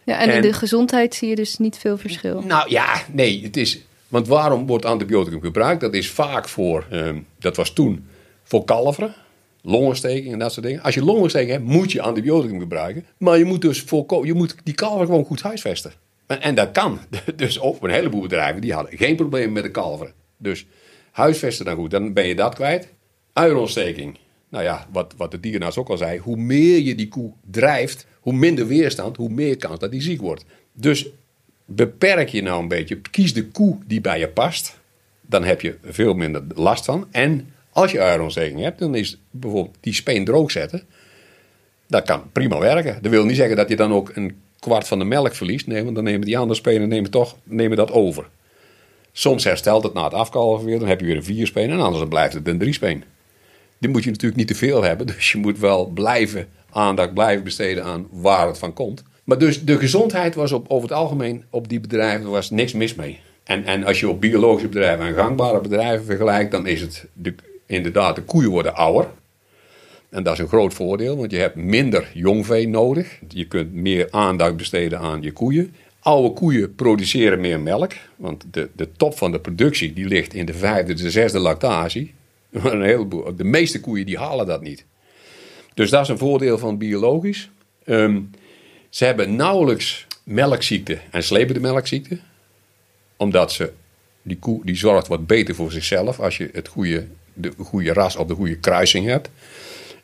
Ja, 0.04 0.20
en, 0.20 0.30
en 0.30 0.36
in 0.36 0.42
de 0.42 0.54
gezondheid 0.54 1.16
zie 1.16 1.30
je 1.30 1.36
dus 1.36 1.58
niet 1.58 1.78
veel 1.78 1.98
verschil. 1.98 2.42
Nou 2.42 2.70
ja, 2.70 3.02
nee, 3.12 3.44
het 3.44 3.58
is, 3.58 3.82
want 4.12 4.28
waarom 4.28 4.68
wordt 4.68 4.86
antibioticum 4.86 5.42
gebruikt? 5.42 5.82
Dat 5.82 5.94
is 5.94 6.10
vaak 6.10 6.48
voor, 6.48 6.86
ehm, 6.90 7.20
dat 7.40 7.56
was 7.56 7.74
toen, 7.74 8.08
voor 8.44 8.64
kalveren, 8.64 9.14
longontsteking 9.62 10.34
en 10.34 10.40
dat 10.40 10.54
soort 10.54 10.66
dingen. 10.66 10.82
Als 10.82 10.94
je 10.94 11.04
longontsteking 11.04 11.52
hebt, 11.52 11.64
moet 11.64 11.92
je 11.92 12.02
antibioticum 12.02 12.60
gebruiken. 12.60 13.06
Maar 13.18 13.38
je 13.38 13.46
moet 13.46 13.62
dus 13.62 13.82
voor, 13.82 14.26
je 14.26 14.34
moet 14.34 14.56
die 14.64 14.74
kalver 14.74 15.06
gewoon 15.06 15.26
goed 15.26 15.42
huisvesten. 15.42 15.92
En, 16.28 16.42
en 16.42 16.56
dat 16.56 16.72
kan. 16.72 17.00
Dus 17.36 17.58
op 17.58 17.84
een 17.84 17.90
heleboel 17.90 18.22
bedrijven, 18.22 18.62
die 18.62 18.74
hadden 18.74 18.98
geen 18.98 19.16
probleem 19.16 19.52
met 19.52 19.64
de 19.64 19.72
kalveren. 19.72 20.14
Dus 20.38 20.66
huisvesten 21.12 21.66
dan 21.66 21.76
goed, 21.76 21.92
dan 21.92 22.14
ben 22.14 22.28
je 22.28 22.36
dat 22.36 22.56
kwijt. 22.56 22.88
Uierontsteking. 23.34 24.18
Nou 24.50 24.64
ja, 24.64 24.88
wat, 24.92 25.14
wat 25.18 25.32
de 25.32 25.40
dierenarts 25.40 25.78
ook 25.78 25.90
al 25.90 25.98
zei, 25.98 26.20
hoe 26.20 26.38
meer 26.38 26.80
je 26.80 26.96
die 26.96 27.08
koe 27.08 27.32
drijft, 27.52 28.08
hoe 28.20 28.34
minder 28.34 28.68
weerstand, 28.68 29.18
hoe 29.18 29.30
meer 29.30 29.58
kans 29.58 29.80
dat 29.80 29.92
die 29.92 30.02
ziek 30.02 30.22
wordt. 30.22 30.46
Dus 30.74 31.10
beperk 31.76 32.30
je 32.30 32.42
nou 32.42 32.62
een 32.62 32.68
beetje. 32.68 33.02
Kies 33.12 33.34
de 33.34 33.48
koe 33.48 33.78
die 33.86 34.02
bij 34.02 34.20
je 34.20 34.28
past. 34.28 34.80
Dan 35.22 35.44
heb 35.44 35.62
je 35.62 35.78
veel 35.84 36.14
minder 36.14 36.44
last 36.56 36.86
van. 36.86 37.08
En 37.12 37.54
als 37.72 37.92
je 37.92 38.02
uierontsteking 38.02 38.60
hebt, 38.60 38.80
dan 38.80 38.96
is 38.96 39.18
bijvoorbeeld 39.32 39.78
die 39.80 39.94
speen 39.94 40.26
droog 40.26 40.52
zetten. 40.52 40.84
Dat 41.88 42.06
kan 42.06 42.32
prima 42.32 42.60
werken. 42.60 43.02
Dat 43.02 43.12
wil 43.12 43.26
niet 43.26 43.36
zeggen 43.36 43.56
dat 43.56 43.70
je 43.70 43.76
dan 43.76 43.94
ook 43.94 44.12
een 44.16 44.42
kwart 44.60 44.88
van 44.88 45.00
de 45.00 45.06
melk 45.06 45.36
verliest. 45.36 45.68
Nee, 45.68 45.84
want 45.84 45.96
dan 45.96 46.04
nemen 46.04 46.26
die 46.26 46.38
andere 46.38 46.60
spenen 46.60 46.88
nemen 46.88 47.12
toch, 47.12 47.36
nemen 47.44 47.78
dat 47.78 47.92
over. 47.92 48.30
Soms 49.12 49.44
herstelt 49.44 49.84
het 49.84 49.94
na 49.94 50.04
het 50.04 50.14
afkalven 50.14 50.66
weer. 50.66 50.80
Dan 50.80 50.88
heb 50.88 51.00
je 51.00 51.06
weer 51.06 51.16
een 51.16 51.24
vier 51.24 51.48
speen. 51.48 51.70
En 51.70 51.80
anders 51.80 52.08
blijft 52.08 52.34
het 52.34 52.48
een 52.48 52.60
drie 52.60 52.74
speen. 52.74 53.04
Die 53.78 53.90
moet 53.90 54.04
je 54.04 54.10
natuurlijk 54.10 54.40
niet 54.40 54.48
te 54.48 54.56
veel 54.56 54.84
hebben. 54.84 55.08
Dus 55.16 55.32
je 55.32 55.38
moet 55.38 55.60
wel 55.60 55.86
blijven 55.86 56.48
aandacht 56.72 57.14
blijven 57.14 57.44
besteden 57.44 57.84
aan 57.84 58.08
waar 58.12 58.48
het 58.48 58.58
van 58.58 58.74
komt. 58.74 59.04
Maar 59.24 59.38
dus 59.38 59.64
de 59.64 59.78
gezondheid 59.78 60.36
was 60.36 60.52
op, 60.52 60.66
over 60.70 60.90
het 60.90 60.98
algemeen 60.98 61.44
op 61.50 61.70
die 61.70 61.80
bedrijven 61.80 62.30
was 62.30 62.50
niks 62.50 62.74
mis 62.74 62.96
mee. 62.96 63.20
En, 63.44 63.66
en 63.66 63.84
als 63.84 64.00
je 64.00 64.10
op 64.10 64.22
biologische 64.22 64.68
bedrijven 64.68 65.06
en 65.06 65.14
gangbare 65.14 65.62
bedrijven 65.62 66.06
vergelijkt, 66.06 66.52
dan 66.52 66.68
is 66.68 66.82
het 66.82 67.06
de, 67.14 67.34
inderdaad, 67.66 68.16
de 68.16 68.22
koeien 68.22 68.50
worden 68.50 68.76
ouder. 68.76 69.08
En 70.10 70.24
dat 70.24 70.34
is 70.34 70.40
een 70.40 70.48
groot 70.48 70.74
voordeel, 70.74 71.18
want 71.18 71.32
je 71.32 71.38
hebt 71.38 71.56
minder 71.56 72.12
jongvee 72.14 72.68
nodig. 72.68 73.20
Je 73.28 73.46
kunt 73.46 73.74
meer 73.74 74.08
aandacht 74.10 74.58
besteden 74.58 75.00
aan 75.00 75.22
je 75.22 75.32
koeien. 75.32 75.74
Oude 76.00 76.34
koeien 76.34 76.76
produceren 76.76 77.40
meer 77.40 77.60
melk, 77.60 77.92
want 78.16 78.46
de, 78.52 78.70
de 78.76 78.92
top 78.92 79.18
van 79.18 79.32
de 79.32 79.40
productie 79.40 79.94
die 79.94 80.08
ligt 80.08 80.34
in 80.34 80.46
de 80.46 80.54
vijfde, 80.54 80.94
de 80.94 81.12
zesde 81.12 81.40
lactatie. 81.40 82.14
een 82.52 82.82
heleboel, 82.82 83.36
de 83.36 83.44
meeste 83.44 83.80
koeien 83.80 84.06
die 84.06 84.18
halen 84.18 84.46
dat 84.46 84.62
niet. 84.62 84.86
Dus 85.74 85.90
dat 85.90 86.02
is 86.02 86.08
een 86.08 86.18
voordeel 86.18 86.58
van 86.58 86.78
biologisch. 86.78 87.50
Um, 87.86 88.30
ze 88.92 89.06
hebben 89.06 89.36
nauwelijks 89.36 90.08
melkziekte 90.24 91.00
en 91.12 91.24
slepende 91.24 91.60
melkziekte. 91.60 92.20
Omdat 93.18 93.52
ze, 93.52 93.72
die 94.22 94.38
koe 94.38 94.66
die 94.66 94.76
zorgt 94.76 95.08
wat 95.08 95.28
beter 95.28 95.56
voor 95.56 95.72
zichzelf 95.72 96.20
als 96.20 96.38
je 96.38 96.50
het 96.54 96.68
goede 96.68 97.08
de 97.34 97.52
goede 97.58 97.94
ras 97.94 98.16
of 98.16 98.28
de 98.28 98.36
goede 98.36 98.56
kruising 98.56 99.06
hebt. 99.06 99.30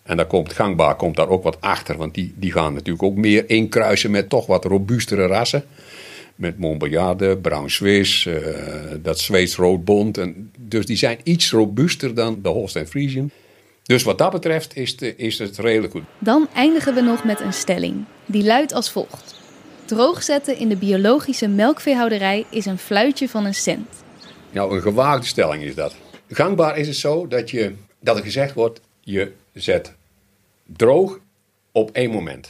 En 0.03 0.17
daar 0.17 0.25
komt 0.25 0.53
gangbaar 0.53 0.95
komt 0.95 1.15
daar 1.15 1.29
ook 1.29 1.43
wat 1.43 1.61
achter, 1.61 1.97
want 1.97 2.13
die, 2.13 2.33
die 2.35 2.51
gaan 2.51 2.73
natuurlijk 2.73 3.03
ook 3.03 3.15
meer 3.15 3.49
inkruisen 3.49 4.11
met 4.11 4.29
toch 4.29 4.45
wat 4.45 4.65
robuustere 4.65 5.25
rassen. 5.25 5.63
Met 6.35 6.57
Montbéliarde, 6.57 7.37
Brown 7.37 7.67
Swiss, 7.67 8.25
uh, 8.25 8.37
dat 9.01 9.19
Zweeds 9.19 9.55
Roodbond. 9.55 10.17
En, 10.17 10.51
dus 10.59 10.85
die 10.85 10.97
zijn 10.97 11.19
iets 11.23 11.51
robuuster 11.51 12.13
dan 12.15 12.39
de 12.41 12.49
Holstein 12.49 12.87
Friesian. 12.87 13.31
Dus 13.87 14.03
wat 14.03 14.17
dat 14.17 14.31
betreft 14.31 14.75
is, 14.75 14.97
de, 14.97 15.15
is 15.15 15.39
het 15.39 15.57
redelijk 15.57 15.93
goed. 15.93 16.03
Dan 16.19 16.47
eindigen 16.53 16.93
we 16.93 17.01
nog 17.01 17.23
met 17.23 17.39
een 17.39 17.53
stelling. 17.53 18.05
Die 18.25 18.43
luidt 18.43 18.73
als 18.73 18.91
volgt. 18.91 19.35
Droogzetten 19.85 20.57
in 20.57 20.69
de 20.69 20.75
biologische 20.75 21.47
melkveehouderij 21.47 22.45
is 22.49 22.65
een 22.65 22.77
fluitje 22.77 23.29
van 23.29 23.45
een 23.45 23.53
cent. 23.53 23.87
Nou, 24.51 24.75
een 24.75 24.81
gewaagde 24.81 25.25
stelling 25.25 25.63
is 25.63 25.75
dat. 25.75 25.95
Gangbaar 26.29 26.77
is 26.77 26.87
het 26.87 26.95
zo 26.95 27.27
dat, 27.27 27.49
je, 27.49 27.73
dat 27.99 28.17
er 28.17 28.23
gezegd 28.23 28.53
wordt, 28.53 28.79
je 28.99 29.31
zet 29.53 29.93
droog 30.65 31.19
op 31.71 31.91
één 31.91 32.11
moment. 32.11 32.49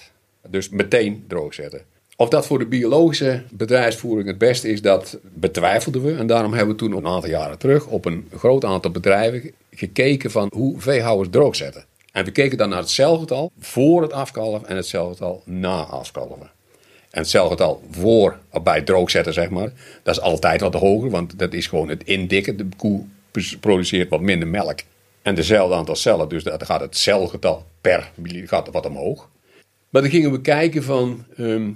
Dus 0.50 0.70
meteen 0.70 1.26
droog 1.28 1.54
zetten. 1.54 1.82
Of 2.16 2.30
dat 2.30 2.46
voor 2.46 2.60
de 2.60 2.66
biologische 2.66 3.44
bedrijfsvoering 3.52 4.28
het 4.28 4.38
beste 4.38 4.70
is, 4.70 4.82
dat 4.82 5.18
betwijfelden 5.22 6.04
we. 6.04 6.16
En 6.16 6.28
daarom 6.28 6.54
hebben 6.54 6.76
we 6.76 6.82
toen 6.82 6.92
een 6.92 7.08
aantal 7.08 7.30
jaren 7.30 7.58
terug 7.58 7.88
op 7.88 8.06
een 8.06 8.30
groot 8.36 8.66
aantal 8.66 8.92
bedrijven 8.92 9.52
gekeken 9.78 10.32
van 10.32 10.52
hoe 10.54 10.82
veehouders 10.82 11.30
droog 11.30 11.56
zetten. 11.56 11.86
En 12.12 12.26
we 12.26 12.32
keken 12.32 12.58
dan 12.58 12.70
naar 12.70 12.80
het 12.80 12.90
celgetal 12.90 13.52
voor 13.60 14.02
het 14.02 14.14
afkalven 14.14 14.68
en 14.68 14.76
het 14.76 14.88
celgetal 14.88 15.42
na 15.46 15.84
afkalven. 15.84 16.50
En 17.10 17.20
het 17.20 17.30
celgetal 17.30 17.84
voor, 17.92 18.40
bij 18.64 18.82
droogzetten 18.82 19.34
zeg 19.34 19.50
maar, 19.50 19.72
dat 20.04 20.16
is 20.16 20.22
altijd 20.22 20.62
wat 20.62 20.74
hoger, 20.74 21.10
want 21.10 21.40
dat 21.40 21.54
is 21.54 21.68
gewoon 21.68 21.90
het 21.90 22.04
indikken. 22.04 22.58
De 22.58 22.68
koe 22.78 23.04
produceert 23.60 24.10
wat 24.10 24.22
minder 24.22 24.48
melk 24.48 24.80
en 25.22 25.36
dezelfde 25.36 25.76
aantal 25.76 25.96
cellen, 25.96 26.30
dus 26.30 26.44
dan 26.44 26.66
gaat 26.66 26.82
het 26.82 26.98
celgetal 26.98 27.66
per 27.82 28.12
gaat 28.46 28.72
wat 28.72 28.86
omhoog. 28.86 29.30
Maar 29.90 30.02
dan 30.02 30.12
gingen 30.12 30.32
we 30.32 30.42
kijken 30.42 30.84
van, 30.84 31.26
ehm, 31.38 31.72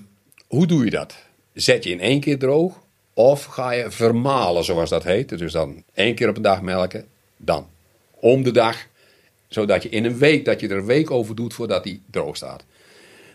hoe 0.47 0.67
doe 0.67 0.83
je 0.83 0.89
dat? 0.89 1.15
Zet 1.53 1.83
je 1.83 1.89
in 1.89 1.99
één 1.99 2.19
keer 2.19 2.39
droog 2.39 2.79
of 3.13 3.45
ga 3.45 3.71
je 3.71 3.91
vermalen, 3.91 4.63
zoals 4.63 4.89
dat 4.89 5.03
heet. 5.03 5.37
Dus 5.37 5.51
dan 5.51 5.83
één 5.93 6.15
keer 6.15 6.29
op 6.29 6.35
een 6.35 6.41
dag 6.41 6.61
melken, 6.61 7.05
dan 7.37 7.67
om 8.21 8.43
de 8.43 8.51
dag. 8.51 8.77
Zodat 9.47 9.83
je 9.83 9.89
in 9.89 10.05
een 10.05 10.17
week, 10.17 10.45
dat 10.45 10.59
je 10.59 10.67
er 10.67 10.77
een 10.77 10.85
week 10.85 11.11
over 11.11 11.35
doet 11.35 11.53
voordat 11.53 11.83
die 11.83 12.01
droog 12.11 12.35
staat. 12.35 12.63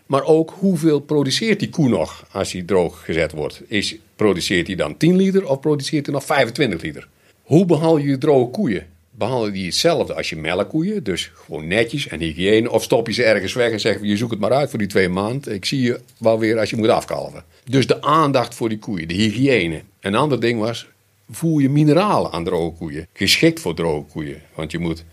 Maar 0.06 0.24
ook 0.24 0.54
hoeveel 0.58 1.00
produceert 1.00 1.60
die 1.60 1.68
koe 1.68 1.88
nog 1.88 2.26
als 2.32 2.50
die 2.50 2.64
droog 2.64 3.04
gezet 3.04 3.32
wordt? 3.32 3.62
Is, 3.66 3.96
produceert 4.16 4.66
hij 4.66 4.76
dan 4.76 4.96
10 4.96 5.16
liter 5.16 5.48
of 5.48 5.60
produceert 5.60 6.06
hij 6.06 6.14
nog 6.14 6.24
25 6.24 6.82
liter? 6.82 7.08
Hoe 7.42 7.64
behandel 7.64 7.98
je 7.98 8.18
droge 8.18 8.50
koeien? 8.50 8.86
Behandel 9.10 9.52
je 9.52 9.64
hetzelfde 9.64 10.14
als 10.14 10.30
je 10.30 10.36
melkkoeien, 10.36 11.04
dus 11.04 11.30
gewoon 11.34 11.66
netjes 11.66 12.08
en 12.08 12.20
hygiëne? 12.20 12.70
Of 12.70 12.82
stop 12.82 13.06
je 13.06 13.12
ze 13.12 13.24
ergens 13.24 13.52
weg 13.52 13.70
en 13.70 13.80
zeg 13.80 13.98
je 14.02 14.16
zoek 14.16 14.30
het 14.30 14.40
maar 14.40 14.52
uit 14.52 14.70
voor 14.70 14.78
die 14.78 14.88
twee 14.88 15.08
maanden. 15.08 15.54
Ik 15.54 15.64
zie 15.64 15.80
je 15.80 16.00
wel 16.18 16.38
weer 16.38 16.58
als 16.58 16.70
je 16.70 16.76
moet 16.76 16.88
afkalven. 16.88 17.44
Dus 17.64 17.86
de 17.86 18.02
aandacht 18.02 18.54
voor 18.54 18.68
die 18.68 18.78
koeien, 18.78 19.08
de 19.08 19.14
hygiëne. 19.14 19.82
Een 20.00 20.14
ander 20.14 20.40
ding 20.40 20.60
was, 20.60 20.86
voer 21.30 21.62
je 21.62 21.70
mineralen 21.70 22.32
aan 22.32 22.44
droge 22.44 22.76
koeien. 22.76 23.08
Geschikt 23.12 23.60
voor 23.60 23.74
droge 23.74 24.04
koeien. 24.12 24.42
Want 24.54 24.70
je 24.70 24.78
moet 24.78 25.04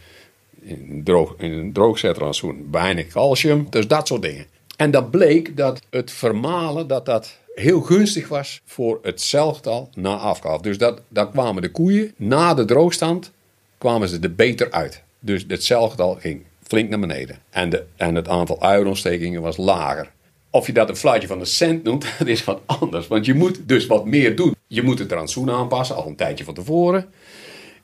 in, 0.62 1.02
droog, 1.04 1.36
in 1.38 1.52
een 1.52 1.74
droogzetrantsoen 1.74 2.68
weinig 2.72 3.08
calcium. 3.08 3.68
Dus 3.70 3.88
dat 3.88 4.08
soort 4.08 4.22
dingen. 4.22 4.46
En 4.78 4.92
dat 4.92 5.12
bleek 5.12 5.58
dat 5.58 5.82
het 5.90 6.12
vermalen 6.12 6.88
dat 6.88 7.06
dat 7.06 7.38
heel 7.56 7.82
gunstig 7.82 8.28
was 8.28 8.62
voor 8.66 9.00
het 9.02 9.22
celgetal 9.22 9.90
na 9.94 10.18
afkalf. 10.18 10.62
Dus 10.62 10.78
dat, 10.78 11.02
daar 11.08 11.30
kwamen 11.30 11.62
de 11.62 11.72
koeien 11.72 12.14
na 12.18 12.54
de 12.54 12.66
droogstand 12.66 13.32
kwamen 13.78 14.08
ze 14.08 14.20
er 14.20 14.36
beter 14.36 14.72
uit. 14.72 15.04
Dus 15.20 15.46
het 15.48 15.64
celgetal 15.64 16.16
ging 16.16 16.42
flink 16.64 16.90
naar 16.90 17.00
beneden. 17.00 17.40
En, 17.50 17.70
de, 17.70 17.86
en 17.96 18.16
het 18.16 18.28
aantal 18.28 18.62
uierontstekingen 18.62 19.42
was 19.42 19.58
lager. 19.58 20.12
Of 20.56 20.68
je 20.68 20.74
dat 20.74 20.90
een 20.90 20.96
fluitje 20.96 21.28
van 21.28 21.40
een 21.40 21.46
cent 21.46 21.84
noemt, 21.84 22.06
dat 22.20 22.28
is 22.28 22.44
wat 22.44 22.62
anders. 22.66 23.08
Want 23.08 23.26
je 23.26 23.34
moet 23.34 23.68
dus 23.68 23.86
wat 23.86 24.06
meer 24.06 24.36
doen. 24.36 24.56
Je 24.68 24.84
moet 24.84 25.00
het 25.00 25.12
rantsoen 25.12 25.50
aanpassen, 25.50 25.96
al 25.96 26.08
een 26.08 26.16
tijdje 26.16 26.44
van 26.44 26.54
tevoren. 26.54 27.06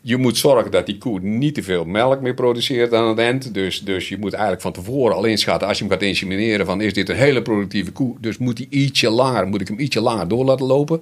Je 0.02 0.18
moet 0.18 0.38
zorgen 0.38 0.72
dat 0.72 0.86
die 0.86 0.98
koe 0.98 1.20
niet 1.20 1.54
te 1.54 1.64
veel 1.64 1.86
melk 1.86 2.22
meer 2.22 2.34
produceert 2.34 2.94
aan 2.94 3.08
het 3.08 3.18
eind. 3.18 3.54
Dus, 3.54 3.82
dus 3.82 4.10
je 4.10 4.18
moet 4.18 4.34
eigenlijk 4.34 4.62
van 4.62 4.72
tevoren 4.72 5.16
al 5.16 5.26
inschatten, 5.26 5.68
als 5.68 5.78
je 5.78 5.84
hem 5.84 5.94
gaat 5.94 6.02
insemineren, 6.02 6.66
van 6.66 6.82
is 6.82 6.94
dit 6.94 7.10
een 7.10 7.16
hele 7.16 7.42
productieve 7.42 7.92
koe. 7.92 8.16
Dus 8.20 8.38
moet, 8.38 8.58
die 8.58 8.68
ietsje 8.70 9.10
langer, 9.10 9.48
moet 9.48 9.62
ik 9.62 9.68
hem 9.68 9.80
ietsje 9.80 10.02
langer 10.02 10.28
door 10.28 10.46
laten 10.46 10.66
lopen. 10.66 11.02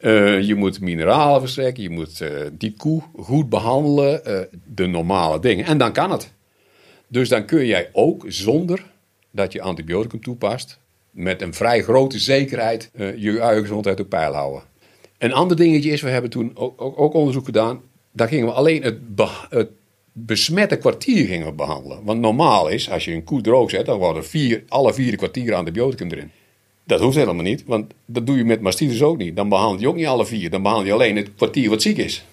Uh, 0.00 0.40
je 0.40 0.54
moet 0.54 0.80
mineralen 0.80 1.40
verstrekken, 1.40 1.82
je 1.82 1.90
moet 1.90 2.20
uh, 2.20 2.28
die 2.52 2.74
koe 2.76 3.02
goed 3.16 3.48
behandelen, 3.48 4.20
uh, 4.26 4.38
de 4.64 4.86
normale 4.86 5.40
dingen. 5.40 5.64
En 5.64 5.78
dan 5.78 5.92
kan 5.92 6.10
het. 6.10 6.32
Dus 7.08 7.28
dan 7.28 7.44
kun 7.44 7.66
jij 7.66 7.88
ook 7.92 8.24
zonder 8.28 8.94
dat 9.36 9.52
je 9.52 9.60
antibioticum 9.60 10.22
toepast, 10.22 10.78
met 11.10 11.42
een 11.42 11.54
vrij 11.54 11.82
grote 11.82 12.18
zekerheid 12.18 12.90
je 13.16 13.40
uiengezondheid 13.40 14.00
op 14.00 14.08
peil 14.08 14.32
houden. 14.32 14.62
Een 15.18 15.32
ander 15.32 15.56
dingetje 15.56 15.90
is, 15.90 16.00
we 16.00 16.08
hebben 16.08 16.30
toen 16.30 16.50
ook, 16.54 16.80
ook, 16.82 16.98
ook 16.98 17.14
onderzoek 17.14 17.44
gedaan. 17.44 17.80
Daar 18.12 18.28
gingen 18.28 18.46
we 18.46 18.52
alleen 18.52 18.82
het, 18.82 18.98
besmette 20.12 20.76
kwartier 20.76 21.26
gingen 21.26 21.46
we 21.46 21.52
behandelen. 21.52 22.04
Want 22.04 22.20
normaal 22.20 22.68
is, 22.68 22.90
als 22.90 23.04
je 23.04 23.12
een 23.12 23.24
koe 23.24 23.40
droog 23.40 23.70
zet, 23.70 23.86
dan 23.86 23.98
worden 23.98 24.24
vier, 24.24 24.64
alle 24.68 24.94
vier 24.94 25.16
kwartieren 25.16 25.56
antibioticum 25.56 26.10
erin. 26.10 26.30
Dat 26.84 27.00
hoeft 27.00 27.16
helemaal 27.16 27.42
niet, 27.42 27.64
want 27.66 27.92
dat 28.06 28.26
doe 28.26 28.36
je 28.36 28.44
met 28.44 28.60
mastitis 28.60 29.02
ook 29.02 29.16
niet. 29.16 29.36
Dan 29.36 29.48
behandel 29.48 29.80
je 29.80 29.88
ook 29.88 29.96
niet 29.96 30.06
alle 30.06 30.26
vier. 30.26 30.50
Dan 30.50 30.62
behandel 30.62 30.86
je 30.86 30.92
alleen 30.92 31.16
het 31.16 31.34
kwartier 31.36 31.70
wat 31.70 31.82
ziek 31.82 31.96
is. 31.96 32.24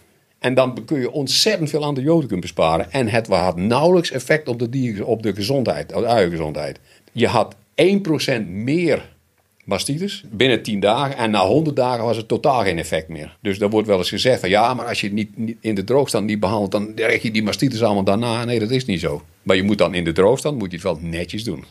En 0.44 0.54
dan 0.54 0.86
kun 0.86 1.00
je 1.00 1.12
ontzettend 1.12 1.70
veel 1.70 1.84
antibioticum 1.84 2.40
besparen. 2.40 2.92
En 2.92 3.08
het 3.08 3.28
had 3.28 3.58
nauwelijks 3.58 4.12
effect 4.12 4.48
op 4.48 4.60
de, 4.60 4.70
dier, 4.70 5.06
op 5.06 5.24
de 5.24 5.34
gezondheid, 5.34 5.94
op 5.94 6.02
de 6.02 6.08
uiengezondheid. 6.08 6.80
Je 7.12 7.28
had 7.28 7.56
1% 7.56 8.48
meer 8.48 9.16
mastitis 9.64 10.24
binnen 10.30 10.64
10 10.64 10.80
dagen. 10.80 11.18
En 11.18 11.32
na 11.32 11.46
100 11.46 11.76
dagen 11.76 12.04
was 12.04 12.18
het 12.18 12.28
totaal 12.28 12.62
geen 12.62 12.78
effect 12.78 13.08
meer. 13.08 13.38
Dus 13.42 13.58
daar 13.58 13.70
wordt 13.70 13.88
wel 13.88 13.98
eens 13.98 14.10
gezegd 14.10 14.40
van 14.40 14.50
ja, 14.50 14.74
maar 14.74 14.86
als 14.86 15.02
je 15.02 15.08
het 15.08 15.16
niet, 15.16 15.56
in 15.60 15.76
de 15.76 15.84
droogstand 15.84 16.26
niet 16.26 16.40
behandelt, 16.40 16.72
dan 16.72 16.94
krijg 16.94 17.22
je 17.22 17.32
die 17.32 17.44
mastitis 17.44 17.84
allemaal 17.84 18.04
daarna. 18.04 18.46
Nee, 18.46 18.60
dat 18.60 18.72
is 18.72 18.86
niet 18.86 19.00
zo. 19.00 19.22
Maar 19.44 19.56
je 19.56 19.64
moet 19.64 19.78
dan 19.78 19.94
in 19.94 20.04
de 20.04 20.12
droogstand 20.12 20.58
moet 20.58 20.70
je 20.70 20.76
het 20.76 20.86
wel 20.86 20.98
netjes 21.02 21.44
doen. 21.44 21.64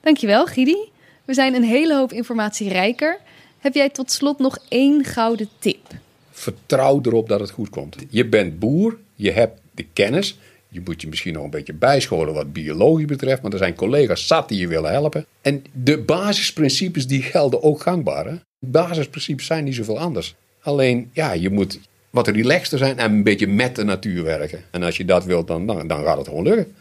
Dankjewel, 0.00 0.46
Gidi. 0.46 0.78
We 1.24 1.34
zijn 1.34 1.54
een 1.54 1.64
hele 1.64 1.94
hoop 1.94 2.12
informatie 2.12 2.68
rijker. 2.68 3.18
Heb 3.58 3.74
jij 3.74 3.90
tot 3.90 4.10
slot 4.10 4.38
nog 4.38 4.58
één 4.68 5.04
gouden 5.04 5.48
tip? 5.58 5.98
Vertrouw 6.40 7.00
erop 7.02 7.28
dat 7.28 7.40
het 7.40 7.50
goed 7.50 7.70
komt. 7.70 7.96
Je 8.08 8.26
bent 8.26 8.58
boer, 8.58 8.96
je 9.14 9.30
hebt 9.30 9.60
de 9.74 9.86
kennis. 9.92 10.38
Je 10.68 10.80
moet 10.84 11.00
je 11.00 11.08
misschien 11.08 11.32
nog 11.32 11.44
een 11.44 11.50
beetje 11.50 11.72
bijscholen 11.72 12.34
wat 12.34 12.52
biologie 12.52 13.06
betreft, 13.06 13.42
maar 13.42 13.52
er 13.52 13.58
zijn 13.58 13.74
collega's 13.74 14.26
zat 14.26 14.48
die 14.48 14.58
je 14.58 14.68
willen 14.68 14.90
helpen. 14.90 15.26
En 15.40 15.64
de 15.72 15.98
basisprincipes 15.98 17.06
die 17.06 17.22
gelden 17.22 17.62
ook 17.62 17.80
gangbaar. 17.80 18.26
Hè? 18.26 18.34
De 18.58 18.66
basisprincipes 18.66 19.46
zijn 19.46 19.64
niet 19.64 19.74
zoveel 19.74 19.98
anders. 19.98 20.34
Alleen, 20.60 21.10
ja, 21.12 21.32
je 21.32 21.50
moet 21.50 21.78
wat 22.10 22.28
relaxter 22.28 22.78
zijn 22.78 22.98
en 22.98 23.12
een 23.12 23.22
beetje 23.22 23.46
met 23.46 23.76
de 23.76 23.84
natuur 23.84 24.22
werken. 24.22 24.64
En 24.70 24.82
als 24.82 24.96
je 24.96 25.04
dat 25.04 25.24
wilt, 25.24 25.46
dan, 25.46 25.66
dan, 25.66 25.86
dan 25.86 26.04
gaat 26.04 26.18
het 26.18 26.28
gewoon 26.28 26.44
lukken. 26.44 26.74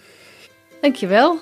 Dankjewel. 0.82 1.40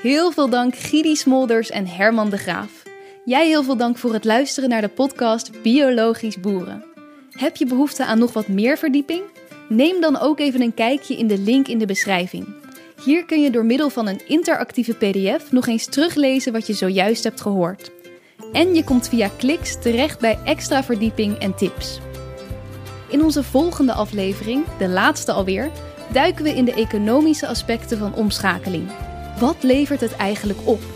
Heel 0.00 0.32
veel 0.32 0.48
dank 0.48 0.76
Gidi 0.76 1.16
Smolders 1.16 1.70
en 1.70 1.86
Herman 1.86 2.30
de 2.30 2.38
Graaf. 2.38 2.81
Jij 3.24 3.46
heel 3.46 3.62
veel 3.62 3.76
dank 3.76 3.98
voor 3.98 4.12
het 4.12 4.24
luisteren 4.24 4.68
naar 4.68 4.80
de 4.80 4.88
podcast 4.88 5.62
Biologisch 5.62 6.40
Boeren. 6.40 6.84
Heb 7.30 7.56
je 7.56 7.66
behoefte 7.66 8.04
aan 8.04 8.18
nog 8.18 8.32
wat 8.32 8.48
meer 8.48 8.78
verdieping? 8.78 9.22
Neem 9.68 10.00
dan 10.00 10.18
ook 10.18 10.40
even 10.40 10.60
een 10.60 10.74
kijkje 10.74 11.16
in 11.16 11.26
de 11.26 11.38
link 11.38 11.68
in 11.68 11.78
de 11.78 11.86
beschrijving. 11.86 12.46
Hier 13.04 13.24
kun 13.24 13.42
je 13.42 13.50
door 13.50 13.64
middel 13.64 13.90
van 13.90 14.06
een 14.06 14.28
interactieve 14.28 14.94
PDF 14.94 15.52
nog 15.52 15.66
eens 15.66 15.86
teruglezen 15.86 16.52
wat 16.52 16.66
je 16.66 16.72
zojuist 16.72 17.24
hebt 17.24 17.40
gehoord. 17.40 17.90
En 18.52 18.74
je 18.74 18.84
komt 18.84 19.08
via 19.08 19.30
kliks 19.36 19.80
terecht 19.80 20.20
bij 20.20 20.38
extra 20.44 20.84
verdieping 20.84 21.38
en 21.38 21.54
tips. 21.54 21.98
In 23.08 23.22
onze 23.22 23.42
volgende 23.42 23.92
aflevering, 23.92 24.64
de 24.78 24.88
laatste 24.88 25.32
alweer, 25.32 25.70
duiken 26.12 26.44
we 26.44 26.50
in 26.50 26.64
de 26.64 26.74
economische 26.74 27.46
aspecten 27.46 27.98
van 27.98 28.14
omschakeling. 28.14 28.88
Wat 29.38 29.56
levert 29.62 30.00
het 30.00 30.16
eigenlijk 30.16 30.58
op? 30.64 30.91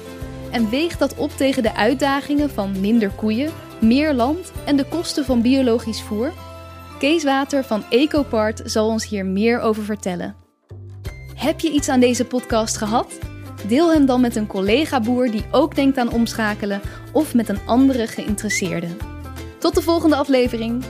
En 0.57 0.71
weegt 0.71 0.99
dat 0.99 1.15
op 1.15 1.31
tegen 1.31 1.63
de 1.63 1.75
uitdagingen 1.75 2.51
van 2.51 2.81
minder 2.81 3.11
koeien, 3.11 3.53
meer 3.81 4.15
land 4.15 4.53
en 4.65 4.77
de 4.77 4.85
kosten 4.85 5.25
van 5.25 5.43
biologisch 5.43 6.03
voer? 6.03 6.33
Kees 6.99 7.25
Water 7.25 7.65
van 7.65 7.85
EcoPart 7.91 8.63
zal 8.65 8.89
ons 8.89 9.09
hier 9.09 9.27
meer 9.27 9.61
over 9.61 9.83
vertellen. 9.83 10.35
Heb 11.35 11.61
je 11.61 11.71
iets 11.71 11.89
aan 11.89 12.01
deze 12.01 12.25
podcast 12.25 12.77
gehad? 12.77 13.19
Deel 13.69 13.93
hem 13.93 14.07
dan 14.07 14.21
met 14.21 14.37
een 14.37 14.47
collega-boer 14.47 15.31
die 15.31 15.45
ook 15.51 15.75
denkt 15.75 15.99
aan 15.99 16.13
omschakelen 16.13 16.81
of 17.13 17.35
met 17.35 17.49
een 17.49 17.67
andere 17.67 18.07
geïnteresseerde. 18.07 18.89
Tot 19.59 19.75
de 19.75 19.83
volgende 19.83 20.17
aflevering. 20.17 20.85